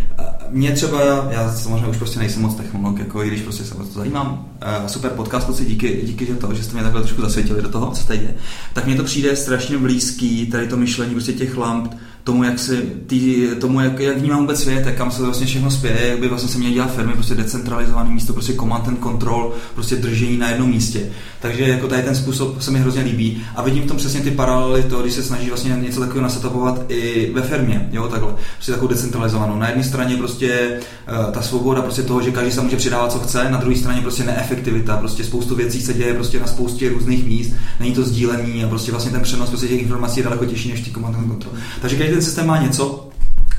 Mě 0.50 0.72
třeba, 0.72 1.28
já 1.30 1.54
samozřejmě 1.54 1.88
už 1.88 1.98
prostě 1.98 2.20
nejsem 2.20 2.42
moc 2.42 2.56
technolog, 2.56 3.00
jako 3.00 3.24
i 3.24 3.28
když 3.28 3.42
prostě 3.42 3.64
se 3.64 3.76
o 3.76 3.84
to 3.84 3.92
zajímám. 3.94 4.50
Super 4.88 5.12
podcast, 5.12 5.46
kluci, 5.46 5.66
díky, 5.66 6.02
díky 6.04 6.26
že 6.26 6.34
to, 6.34 6.54
že 6.54 6.64
jste 6.64 6.74
mě 6.74 6.84
takhle 6.84 7.02
trošku 7.02 7.22
zasvětili 7.22 7.62
do 7.62 7.70
toho, 7.70 7.92
co 7.92 8.08
tady 8.08 8.20
je. 8.20 8.36
Tak 8.74 8.86
mně 8.86 8.96
to 8.96 9.04
přijde 9.04 9.36
strašně 9.36 9.78
blízký, 9.78 10.48
tady 10.48 10.68
to 10.68 10.78
myšlení 10.78 11.12
prostě 11.12 11.34
těch 11.34 11.58
lamp, 11.58 11.96
tomu, 12.26 12.44
jak 12.44 12.60
si, 12.60 12.82
tý, 13.08 13.48
tomu, 13.60 13.80
jak, 13.80 14.00
jak 14.00 14.18
vnímám 14.18 14.40
vůbec 14.40 14.62
svět, 14.62 14.86
jak 14.86 14.96
kam 14.96 15.12
se 15.12 15.22
vlastně 15.22 15.48
všechno 15.48 15.72
spěje, 15.72 16.08
jak 16.08 16.20
by 16.20 16.28
vlastně 16.28 16.50
se 16.50 16.58
měly 16.58 16.74
dělat 16.74 16.96
firmy, 16.96 17.14
prostě 17.14 17.36
decentralizované 17.36 18.10
místo, 18.10 18.34
prostě 18.34 18.54
command 18.54 18.88
and 18.88 19.04
control, 19.04 19.54
prostě 19.74 19.96
držení 19.96 20.38
na 20.38 20.50
jednom 20.50 20.70
místě. 20.70 21.10
Takže 21.42 21.64
jako 21.64 21.88
tady 21.88 22.04
ten 22.04 22.16
způsob 22.16 22.62
se 22.62 22.72
mi 22.72 22.80
hrozně 22.80 23.02
líbí 23.02 23.44
a 23.56 23.62
vidím 23.62 23.84
v 23.84 23.86
tom 23.86 23.98
přesně 23.98 24.22
ty 24.22 24.32
paralely, 24.32 24.84
to, 24.84 25.02
když 25.02 25.14
se 25.14 25.24
snaží 25.24 25.48
vlastně 25.48 25.78
něco 25.82 26.00
takového 26.00 26.24
nasetapovat 26.24 26.86
i 26.90 27.32
ve 27.34 27.42
firmě, 27.42 27.90
jo, 27.92 28.08
takhle, 28.08 28.36
prostě 28.56 28.72
takovou 28.72 28.88
decentralizovanou. 28.88 29.60
Na 29.60 29.68
jedné 29.68 29.84
straně 29.84 30.18
prostě 30.18 30.80
uh, 31.26 31.32
ta 31.32 31.42
svoboda 31.42 31.82
prostě 31.82 32.02
toho, 32.02 32.22
že 32.22 32.32
každý 32.32 32.52
se 32.52 32.62
může 32.62 32.76
přidávat, 32.76 33.12
co 33.12 33.20
chce, 33.20 33.52
na 33.52 33.58
druhé 33.58 33.76
straně 33.76 34.02
prostě 34.02 34.24
neefektivita, 34.24 34.98
prostě 34.98 35.24
spoustu 35.24 35.56
věcí 35.56 35.82
se 35.82 35.94
děje 35.94 36.14
prostě 36.14 36.40
na 36.40 36.48
spoustě 36.48 36.90
různých 36.90 37.26
míst, 37.26 37.54
není 37.80 37.94
to 37.94 38.04
sdílení 38.04 38.64
a 38.64 38.68
prostě 38.68 38.92
vlastně 38.92 39.12
ten 39.12 39.22
přenos 39.22 39.50
prostě 39.50 39.68
těch 39.68 39.82
informací 39.82 40.20
je 40.20 40.24
daleko 40.24 40.46
těžší 40.46 40.70
než 40.70 40.82
ty 40.82 40.92
command 40.92 41.16
and 41.16 41.28
control. 41.28 41.54
Takže 41.82 41.96
každý 41.96 42.15
ten 42.16 42.24
systém 42.24 42.48
má 42.48 42.58
něco, 42.62 43.10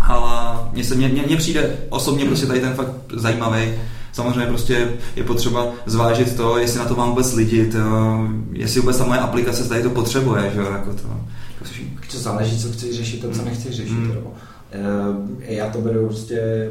ale 0.00 0.58
mně, 0.72 0.84
se, 0.84 0.94
mně, 0.94 1.08
mně 1.08 1.36
přijde 1.36 1.76
osobně 1.88 2.24
prostě 2.24 2.46
tady 2.46 2.60
ten 2.60 2.74
fakt 2.74 2.92
zajímavý. 3.14 3.72
Samozřejmě 4.12 4.46
prostě 4.46 4.88
je 5.16 5.24
potřeba 5.24 5.66
zvážit 5.86 6.36
to, 6.36 6.58
jestli 6.58 6.78
na 6.78 6.84
to 6.84 6.94
mám 6.94 7.08
vůbec 7.08 7.32
lidi, 7.34 7.66
to, 7.66 7.78
jestli 8.52 8.80
vůbec 8.80 8.98
ta 8.98 9.04
moje 9.04 9.20
aplikace 9.20 9.68
tady 9.68 9.82
to 9.82 9.90
potřebuje, 9.90 10.50
že 10.54 10.60
jo, 10.60 10.72
jako 10.72 10.92
to. 10.92 11.08
Jako 11.60 12.12
to 12.12 12.18
záleží, 12.18 12.58
co 12.58 12.72
chceš 12.72 12.96
řešit 12.96 13.24
a 13.24 13.36
co 13.36 13.44
nechceš 13.44 13.76
řešit. 13.76 13.92
Mm. 13.92 14.10
Jo. 14.10 14.32
E, 15.48 15.54
já 15.54 15.70
to 15.70 15.78
beru 15.78 16.06
prostě 16.06 16.70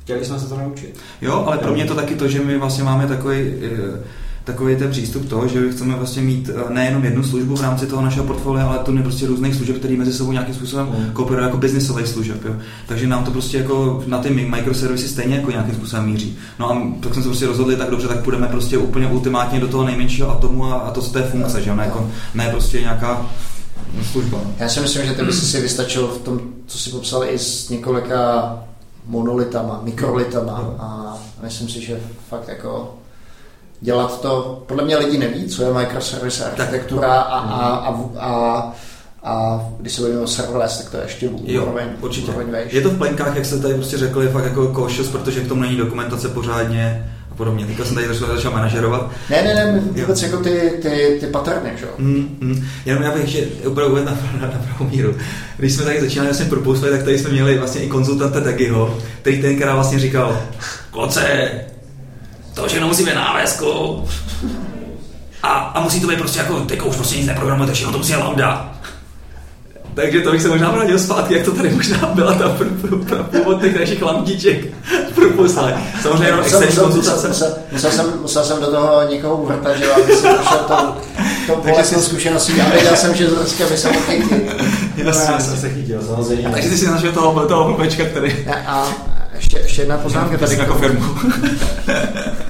chtěli 0.00 0.24
jsme 0.24 0.38
se 0.38 0.48
to 0.48 0.56
naučit. 0.56 0.98
Jo, 1.20 1.44
ale 1.46 1.58
pro 1.58 1.72
mě 1.72 1.82
je 1.82 1.88
to 1.88 1.94
taky 1.94 2.14
to, 2.14 2.28
že 2.28 2.40
my 2.40 2.58
vlastně 2.58 2.84
máme 2.84 3.06
takový 3.06 3.38
eh, 3.38 4.04
takový 4.48 4.76
ten 4.76 4.90
přístup 4.90 5.28
toho, 5.28 5.48
že 5.48 5.70
chceme 5.70 5.94
vlastně 5.94 6.22
mít 6.22 6.50
eh, 6.54 6.74
nejenom 6.74 7.04
jednu 7.04 7.24
službu 7.24 7.56
v 7.56 7.60
rámci 7.60 7.86
toho 7.86 8.02
našeho 8.02 8.26
portfolia, 8.26 8.66
ale 8.66 8.78
to 8.78 8.92
prostě 9.02 9.26
různých 9.26 9.54
služeb, 9.54 9.78
které 9.78 9.96
mezi 9.96 10.12
sebou 10.12 10.32
nějakým 10.32 10.54
způsobem 10.54 10.86
mm. 10.86 11.10
kooperují 11.12 11.44
jako 11.44 11.56
biznisových 11.56 12.08
služeb. 12.08 12.44
Jo. 12.44 12.54
Takže 12.86 13.06
nám 13.06 13.24
to 13.24 13.30
prostě 13.30 13.58
jako 13.58 14.02
na 14.06 14.18
ty 14.18 14.30
microservisy 14.30 15.08
stejně 15.08 15.36
jako 15.36 15.50
nějakým 15.50 15.74
způsobem 15.74 16.06
míří. 16.06 16.38
No 16.58 16.70
a 16.70 16.82
tak 17.00 17.14
jsme 17.14 17.22
se 17.22 17.28
prostě 17.28 17.46
rozhodli, 17.46 17.76
tak 17.76 17.90
dobře, 17.90 18.08
tak 18.08 18.24
půjdeme 18.24 18.46
prostě 18.46 18.78
úplně 18.78 19.06
ultimátně 19.06 19.60
do 19.60 19.68
toho 19.68 19.84
nejmenšího 19.84 20.30
atomu 20.30 20.64
a, 20.64 20.74
a 20.74 20.90
to 20.90 21.02
z 21.02 21.12
té 21.12 21.22
funkce, 21.22 21.62
že 21.62 21.74
ne, 21.74 21.84
jako, 21.84 22.10
ne 22.34 22.48
prostě 22.50 22.80
nějaká 22.80 23.26
služba. 24.12 24.40
Já 24.58 24.68
si 24.68 24.80
myslím, 24.80 25.06
že 25.06 25.12
ty 25.12 25.24
by 25.24 25.32
si 25.32 25.60
vystačil 25.60 26.06
v 26.06 26.18
tom, 26.18 26.40
co 26.66 26.78
si 26.78 26.90
popsal 26.90 27.24
i 27.24 27.38
s 27.38 27.68
několika 27.68 28.58
monolitama, 29.06 29.80
mikrolitama 29.82 30.74
a 30.78 31.18
myslím 31.42 31.68
si, 31.68 31.80
že 31.80 32.00
fakt 32.28 32.48
jako 32.48 32.97
dělat 33.80 34.20
to. 34.20 34.62
Podle 34.66 34.84
mě 34.84 34.96
lidi 34.96 35.18
neví, 35.18 35.48
co 35.48 35.62
je 35.62 35.72
microservice 35.72 36.44
architektura 36.44 37.14
a, 37.14 37.38
a, 37.38 37.76
a, 37.76 38.00
a 38.20 38.72
a 39.22 39.60
když 39.80 39.92
se 39.92 40.02
bavíme 40.02 40.20
o 40.20 40.26
serverless, 40.26 40.78
tak 40.78 40.90
to 40.90 40.96
je 40.96 41.02
ještě 41.02 41.28
úroveň, 41.28 41.86
určitě. 42.00 42.32
Úroveň 42.32 42.48
je 42.70 42.80
to 42.80 42.90
v 42.90 42.98
plenkách, 42.98 43.36
jak 43.36 43.46
jste 43.46 43.58
tady 43.58 43.74
prostě 43.74 43.98
řekli, 43.98 44.28
fakt 44.28 44.44
jako 44.44 44.74
cautious, 44.74 45.08
protože 45.08 45.40
k 45.40 45.48
tomu 45.48 45.62
není 45.62 45.76
dokumentace 45.76 46.28
pořádně. 46.28 47.12
A 47.32 47.34
podobně. 47.34 47.66
Teďka 47.66 47.84
jsem 47.84 47.94
tady 47.94 48.06
trošku 48.06 48.26
začal 48.26 48.52
manažerovat. 48.52 49.10
Ne, 49.30 49.42
ne, 49.42 49.54
ne, 49.54 49.80
vůbec 49.80 50.22
jako 50.22 50.36
ty, 50.36 50.72
ty, 50.82 51.16
ty 51.20 51.26
paterny, 51.26 51.70
že 51.76 51.84
jo? 51.84 51.90
Mm, 51.98 52.36
mm. 52.40 52.64
Jenom 52.86 53.02
já 53.02 53.10
bych 53.10 53.22
ještě 53.22 53.46
opravdu 53.66 53.92
uvedl 53.92 54.06
na, 54.06 54.18
na, 54.40 54.46
na 54.46 54.60
pravou 54.64 54.90
míru. 54.90 55.14
Když 55.56 55.72
jsme 55.72 55.84
tady 55.84 56.00
začínali 56.00 56.28
vlastně 56.28 56.46
propustili, 56.46 56.92
tak 56.92 57.02
tady 57.02 57.18
jsme 57.18 57.30
měli 57.30 57.58
vlastně 57.58 57.82
i 57.82 57.88
konzultanta 57.88 58.40
Tagiho, 58.40 58.98
který 59.20 59.42
tenkrát 59.42 59.74
vlastně 59.74 59.98
říkal, 59.98 60.42
kloce, 60.90 61.50
to 62.62 62.68
všechno 62.68 62.88
musí 62.88 63.04
být 63.04 63.14
návesku. 63.14 64.04
A, 65.42 65.48
a 65.48 65.80
musí 65.80 66.00
to 66.00 66.06
být 66.06 66.18
prostě 66.18 66.38
jako, 66.38 66.60
teďka 66.60 66.84
už 66.84 66.96
prostě 66.96 67.16
nic 67.16 67.26
neprogramujete, 67.26 67.74
všechno 67.74 67.92
to 67.92 67.98
musí 67.98 68.12
být 68.12 68.18
lambda. 68.18 68.72
Takže 69.94 70.20
to 70.20 70.30
bych 70.30 70.42
se 70.42 70.48
možná 70.48 70.70
vrátil 70.70 70.98
zpátky, 70.98 71.34
jak 71.34 71.44
to 71.44 71.52
tady 71.52 71.70
možná 71.70 71.98
byla 72.14 72.34
ta 72.34 72.56
původ 73.22 73.60
těch 73.60 73.80
našich 73.80 74.02
lamtiček 74.02 74.66
propustili. 75.14 75.74
Samozřejmě 76.02 76.26
jenom 76.26 76.40
externí 76.40 76.76
konzultace. 76.76 77.28
Musel, 77.28 77.54
musel, 77.72 77.90
jsem, 77.90 78.06
musel 78.22 78.44
jsem 78.44 78.60
do 78.60 78.66
toho 78.66 79.02
někoho 79.10 79.36
uvrtat, 79.36 79.76
že 79.76 79.92
aby 79.92 80.12
si 80.12 80.22
prošel 80.22 80.58
tou, 80.58 80.94
tou 81.46 81.62
bolestnou 81.70 82.00
zkušeností 82.00 82.60
a 82.60 82.68
věděl 82.70 82.96
jsem, 82.96 83.14
že 83.14 83.26
zrovna 83.26 83.68
by 83.70 83.76
se 83.76 83.92
mohl 83.92 84.00
chytit. 84.06 84.50
Jasně, 84.96 85.32
já 85.32 85.40
jsem 85.40 85.56
se 85.56 85.70
chytil, 85.70 86.02
samozřejmě. 86.02 86.48
Takže 86.48 86.68
ty 86.68 86.78
si 86.78 86.90
našel 86.90 87.12
toho, 87.12 87.46
toho 87.46 87.64
blbečka, 87.64 88.04
který... 88.04 88.48
A 88.66 88.88
ještě, 89.38 89.58
ještě 89.58 89.82
jedna 89.82 89.98
poznámka 89.98 90.38
tady. 90.38 90.56
Jako 90.56 90.74
firmu. 90.74 91.04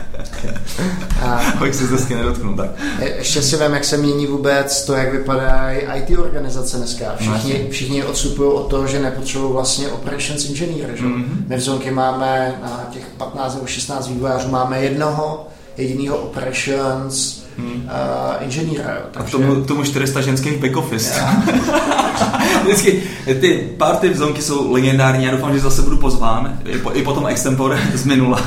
A 1.22 1.38
Abych 1.58 1.74
se 1.74 1.86
zde 1.86 2.16
nedotknul, 2.16 2.56
tak. 2.56 2.70
Ještě 3.18 3.42
si 3.42 3.56
vím, 3.56 3.72
jak 3.72 3.84
se 3.84 3.96
mění 3.96 4.26
vůbec 4.26 4.84
to, 4.84 4.92
jak 4.94 5.12
vypadají 5.12 5.78
IT 5.94 6.18
organizace 6.18 6.76
dneska. 6.76 7.04
Všichni, 7.16 7.66
všichni 7.70 8.04
odstupují 8.04 8.52
od 8.52 8.70
toho, 8.70 8.86
že 8.86 9.00
nepotřebují 9.00 9.52
vlastně 9.52 9.88
operations 9.88 10.44
engineer. 10.48 10.96
Že? 10.96 11.04
Mm-hmm. 11.04 11.24
My 11.46 11.56
v 11.56 11.60
Zonky 11.60 11.90
máme 11.90 12.58
na 12.62 12.88
těch 12.90 13.06
15 13.16 13.54
nebo 13.54 13.66
16 13.66 14.08
vývojářů 14.08 14.48
máme 14.48 14.82
jednoho 14.82 15.48
jediného 15.76 16.16
operations 16.16 17.37
hmm. 17.58 17.72
uh, 17.72 18.44
inženýra. 18.44 18.94
Jo, 18.94 19.00
takže... 19.10 19.36
A 19.36 19.40
tomu, 19.40 19.64
tomu 19.64 19.84
400 19.84 20.20
ženských 20.20 20.60
back 20.60 20.76
office. 20.76 21.20
Vždycky 22.62 23.02
ty 23.40 23.74
party 23.78 24.08
v 24.08 24.16
Zonky 24.16 24.42
jsou 24.42 24.72
legendární, 24.72 25.24
já 25.24 25.30
doufám, 25.30 25.54
že 25.54 25.60
zase 25.60 25.82
budu 25.82 25.96
pozván, 25.96 26.58
i, 26.64 26.78
po, 26.78 26.90
i 26.92 27.02
potom 27.02 27.26
extempore 27.26 27.78
z 27.94 28.04
minula, 28.04 28.42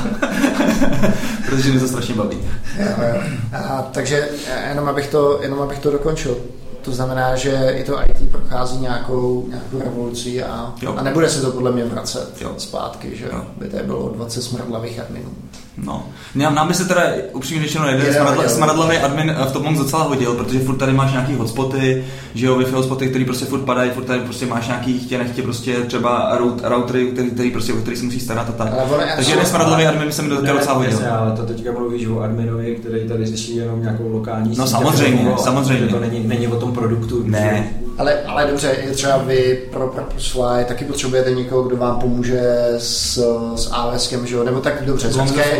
protože 1.46 1.70
mě 1.70 1.80
to 1.80 1.88
strašně 1.88 2.14
baví. 2.14 2.38
Jo, 2.78 2.86
jo. 3.14 3.22
A, 3.52 3.88
takže 3.92 4.28
jenom 4.68 4.88
abych, 4.88 5.06
to, 5.06 5.38
jenom 5.42 5.60
abych 5.60 5.78
to 5.78 5.90
dokončil. 5.90 6.36
To 6.82 6.92
znamená, 6.92 7.36
že 7.36 7.74
i 7.76 7.84
to 7.84 8.02
IT 8.02 8.30
prochází 8.30 8.78
nějakou, 8.78 9.46
nějakou 9.48 9.78
revolucí 9.78 10.42
a, 10.42 10.74
a 10.96 11.02
nebude 11.02 11.28
se 11.28 11.40
to 11.40 11.50
podle 11.50 11.72
mě 11.72 11.84
vracet 11.84 12.28
jo. 12.40 12.54
zpátky, 12.58 13.16
že 13.16 13.24
jo. 13.24 13.42
by 13.56 13.68
to 13.68 13.76
bylo 13.84 14.08
20 14.08 14.42
smrdlavých 14.42 15.00
adminů. 15.00 15.30
No. 15.76 16.06
Nám 16.34 16.68
by 16.68 16.74
se 16.74 16.84
teda 16.84 17.02
upřímně 17.32 17.62
řečeno 17.62 17.88
jeden 17.88 18.14
smradla, 18.14 18.48
smradlavý 18.48 18.96
admin 18.96 19.36
v 19.48 19.52
tom 19.52 19.78
docela 19.78 20.02
hodil, 20.02 20.34
protože 20.34 20.58
furt 20.58 20.76
tady 20.76 20.92
máš 20.92 21.12
nějaký 21.12 21.34
hotspoty, 21.34 22.04
že 22.34 22.46
jo, 22.46 22.58
Wi-Fi 22.58 22.70
hotspoty, 22.72 23.08
který 23.08 23.24
prostě 23.24 23.44
furt 23.44 23.60
padají, 23.60 23.90
furt 23.90 24.04
tady 24.04 24.20
prostě 24.20 24.46
máš 24.46 24.66
nějaký 24.66 24.98
chtě 24.98 25.18
nechtě 25.18 25.42
prostě 25.42 25.74
třeba 25.74 26.38
routery, 26.62 27.06
který, 27.06 27.30
který, 27.30 27.50
prostě, 27.50 27.72
o 27.72 27.76
který 27.76 27.96
se 27.96 28.04
musí 28.04 28.20
starat 28.20 28.48
a 28.48 28.52
tak. 28.52 28.74
Takže 29.16 29.32
jeden 29.32 29.46
smradlavý 29.46 29.86
admin 29.86 30.06
by 30.06 30.12
se 30.12 30.22
mi 30.22 30.28
do 30.28 30.36
toho 30.42 30.58
docela 30.58 30.74
hodil. 30.74 30.98
Ale 31.10 31.36
to 31.36 31.42
teďka 31.42 31.72
mluvíš 31.72 32.06
o 32.06 32.20
adminovi, 32.20 32.76
který 32.76 33.08
tady 33.08 33.26
řeší 33.26 33.56
jenom 33.56 33.82
nějakou 33.82 34.12
lokální 34.12 34.56
No 34.58 34.66
samozřejmě, 34.66 35.24
toho, 35.24 35.38
samozřejmě. 35.38 35.86
To 35.86 36.00
není, 36.00 36.20
není 36.26 36.48
o 36.48 36.56
tom 36.56 36.72
produktu. 36.72 37.22
Ne. 37.26 37.81
Ale, 37.98 38.22
ale 38.22 38.46
dobře, 38.46 38.76
je 38.82 38.90
třeba 38.90 39.18
vy 39.18 39.62
pro 39.72 39.88
Purposefly 39.88 40.64
taky 40.64 40.84
potřebujete 40.84 41.30
někoho, 41.30 41.62
kdo 41.62 41.76
vám 41.76 42.00
pomůže 42.00 42.42
s, 42.78 43.16
s 43.56 43.70
AWSkem, 43.72 44.26
že 44.26 44.34
jo? 44.34 44.44
Nebo 44.44 44.60
tak 44.60 44.84
dobře, 44.84 45.12
z 45.12 45.16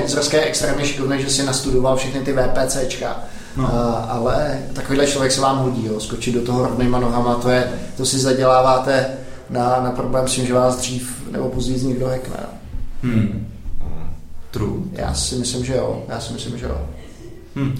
Zrské 0.06 0.36
je 0.36 0.44
extrémně 0.44 0.84
šikovný, 0.84 1.22
že 1.22 1.30
si 1.30 1.42
nastudoval 1.46 1.96
všechny 1.96 2.20
ty 2.20 2.32
VPCčka. 2.32 3.16
No. 3.56 3.66
A, 3.66 3.92
ale 3.92 4.58
takovýhle 4.72 5.06
člověk 5.06 5.32
se 5.32 5.40
vám 5.40 5.58
hodí, 5.58 5.86
jo? 5.86 6.00
skočit 6.00 6.34
do 6.34 6.42
toho 6.42 6.62
rovnýma 6.62 7.00
nohama, 7.00 7.34
to, 7.34 7.50
je, 7.50 7.72
to 7.96 8.06
si 8.06 8.18
zaděláváte 8.18 9.06
na, 9.50 9.80
na 9.80 9.90
problém 9.90 10.28
s 10.28 10.34
tím, 10.34 10.46
že 10.46 10.54
vás 10.54 10.76
dřív 10.76 11.22
nebo 11.30 11.48
později 11.48 11.84
někdo 11.84 12.06
hackne. 12.06 12.36
Hmm. 13.02 13.46
True. 14.50 14.82
Já 14.92 15.14
si 15.14 15.34
myslím, 15.34 15.64
že 15.64 15.74
jo. 15.74 16.02
Já 16.08 16.20
si 16.20 16.32
myslím, 16.32 16.58
že 16.58 16.66
jo. 16.66 16.78
Hmm. 17.56 17.78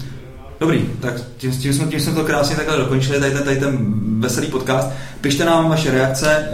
Dobrý, 0.63 0.89
tak 0.99 1.13
tím, 1.37 1.51
tím, 1.51 1.73
jsme, 1.73 1.85
tím 1.85 1.99
jsme 1.99 2.13
to 2.13 2.23
krásně 2.23 2.55
takhle 2.55 2.77
dokončili, 2.77 3.19
tady 3.19 3.31
ten, 3.31 3.43
tady 3.43 3.57
ten 3.57 3.77
veselý 4.19 4.47
podcast. 4.47 4.89
Pište 5.21 5.45
nám 5.45 5.69
vaše 5.69 5.91
reakce, 5.91 6.49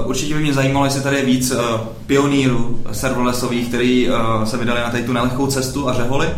uh, 0.00 0.08
určitě 0.08 0.34
by 0.34 0.40
mě 0.40 0.54
zajímalo, 0.54 0.86
jestli 0.86 1.00
tady 1.00 1.16
je 1.16 1.24
víc 1.24 1.50
uh, 1.50 1.60
pionýrů 2.06 2.82
serverlessových, 2.92 3.68
který 3.68 4.08
uh, 4.08 4.44
se 4.44 4.56
vydali 4.56 4.80
na 4.80 4.90
tady 4.90 5.02
tu 5.02 5.12
nelehkou 5.12 5.46
cestu 5.46 5.88
a 5.88 5.94
řeholi. 5.94 6.28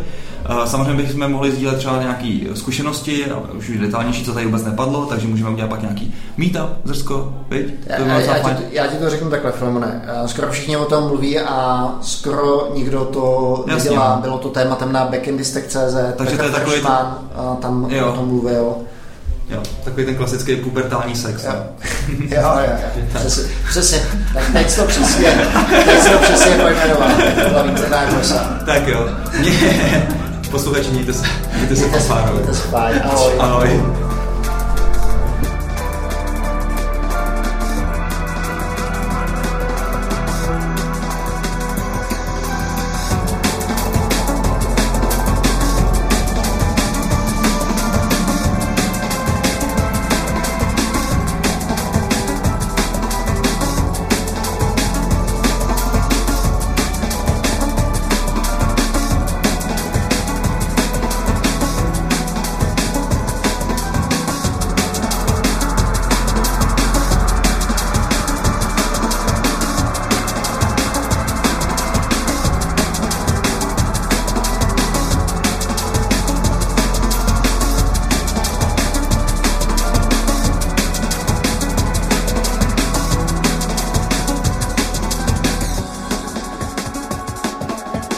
Samozřejmě 0.64 1.02
bychom 1.02 1.32
mohli 1.32 1.52
sdílet 1.52 1.78
třeba 1.78 2.02
nějaké 2.02 2.38
zkušenosti, 2.54 3.24
už 3.58 3.68
už 3.68 3.78
detailnější, 3.78 4.24
co 4.24 4.32
tady 4.34 4.46
vůbec 4.46 4.64
nepadlo, 4.64 5.06
takže 5.06 5.26
můžeme 5.26 5.50
udělat 5.50 5.68
pak 5.68 5.82
nějaký 5.82 6.14
meetup, 6.36 6.70
Zrsko, 6.84 7.34
viď? 7.50 7.74
To 7.96 8.02
já, 8.02 8.20
já, 8.20 8.54
ti, 8.54 8.62
já 8.70 8.86
ti 8.86 8.96
to 8.96 9.10
řeknu 9.10 9.30
takhle, 9.30 9.52
Filemone. 9.52 10.02
Skoro 10.26 10.52
všichni 10.52 10.76
o 10.76 10.84
tom 10.84 11.04
mluví 11.04 11.38
a 11.40 11.88
skoro 12.02 12.68
nikdo 12.74 13.04
to 13.04 13.64
Jasně, 13.68 13.90
nedělá. 13.90 14.16
No. 14.16 14.22
Bylo 14.22 14.38
to 14.38 14.48
tématem 14.48 14.92
na 14.92 15.04
backendistek.cz, 15.04 15.96
takže 16.16 16.36
to 16.36 16.44
je 16.44 16.50
takový 16.50 16.80
ten... 16.80 16.92
tam 17.60 17.86
jo. 17.90 18.08
o 18.08 18.12
tom 18.12 18.28
mluvil. 18.28 18.74
Jo, 19.50 19.62
takový 19.84 20.06
ten 20.06 20.16
klasický 20.16 20.56
pubertální 20.56 21.16
sex. 21.16 21.44
Jo, 21.44 21.52
jo, 22.08 22.42
jo, 22.42 22.76
jo. 22.96 23.02
Přesně, 23.14 23.44
přesně. 23.68 24.02
Tak 24.34 24.52
teď 24.52 24.76
to 24.76 24.84
přesně, 24.84 25.48
teď 25.84 26.12
to 26.12 26.18
přesně 26.18 26.56
pojmenoval. 26.56 27.08
Tak 28.66 28.88
jo. 28.88 29.08
Posluchači, 30.50 30.90
mějte 30.90 31.12
se, 31.12 31.26
mějte 31.56 31.76
se 31.76 31.88
se, 32.72 33.00
ahoj. 33.04 33.32
ahoj. 33.38 34.09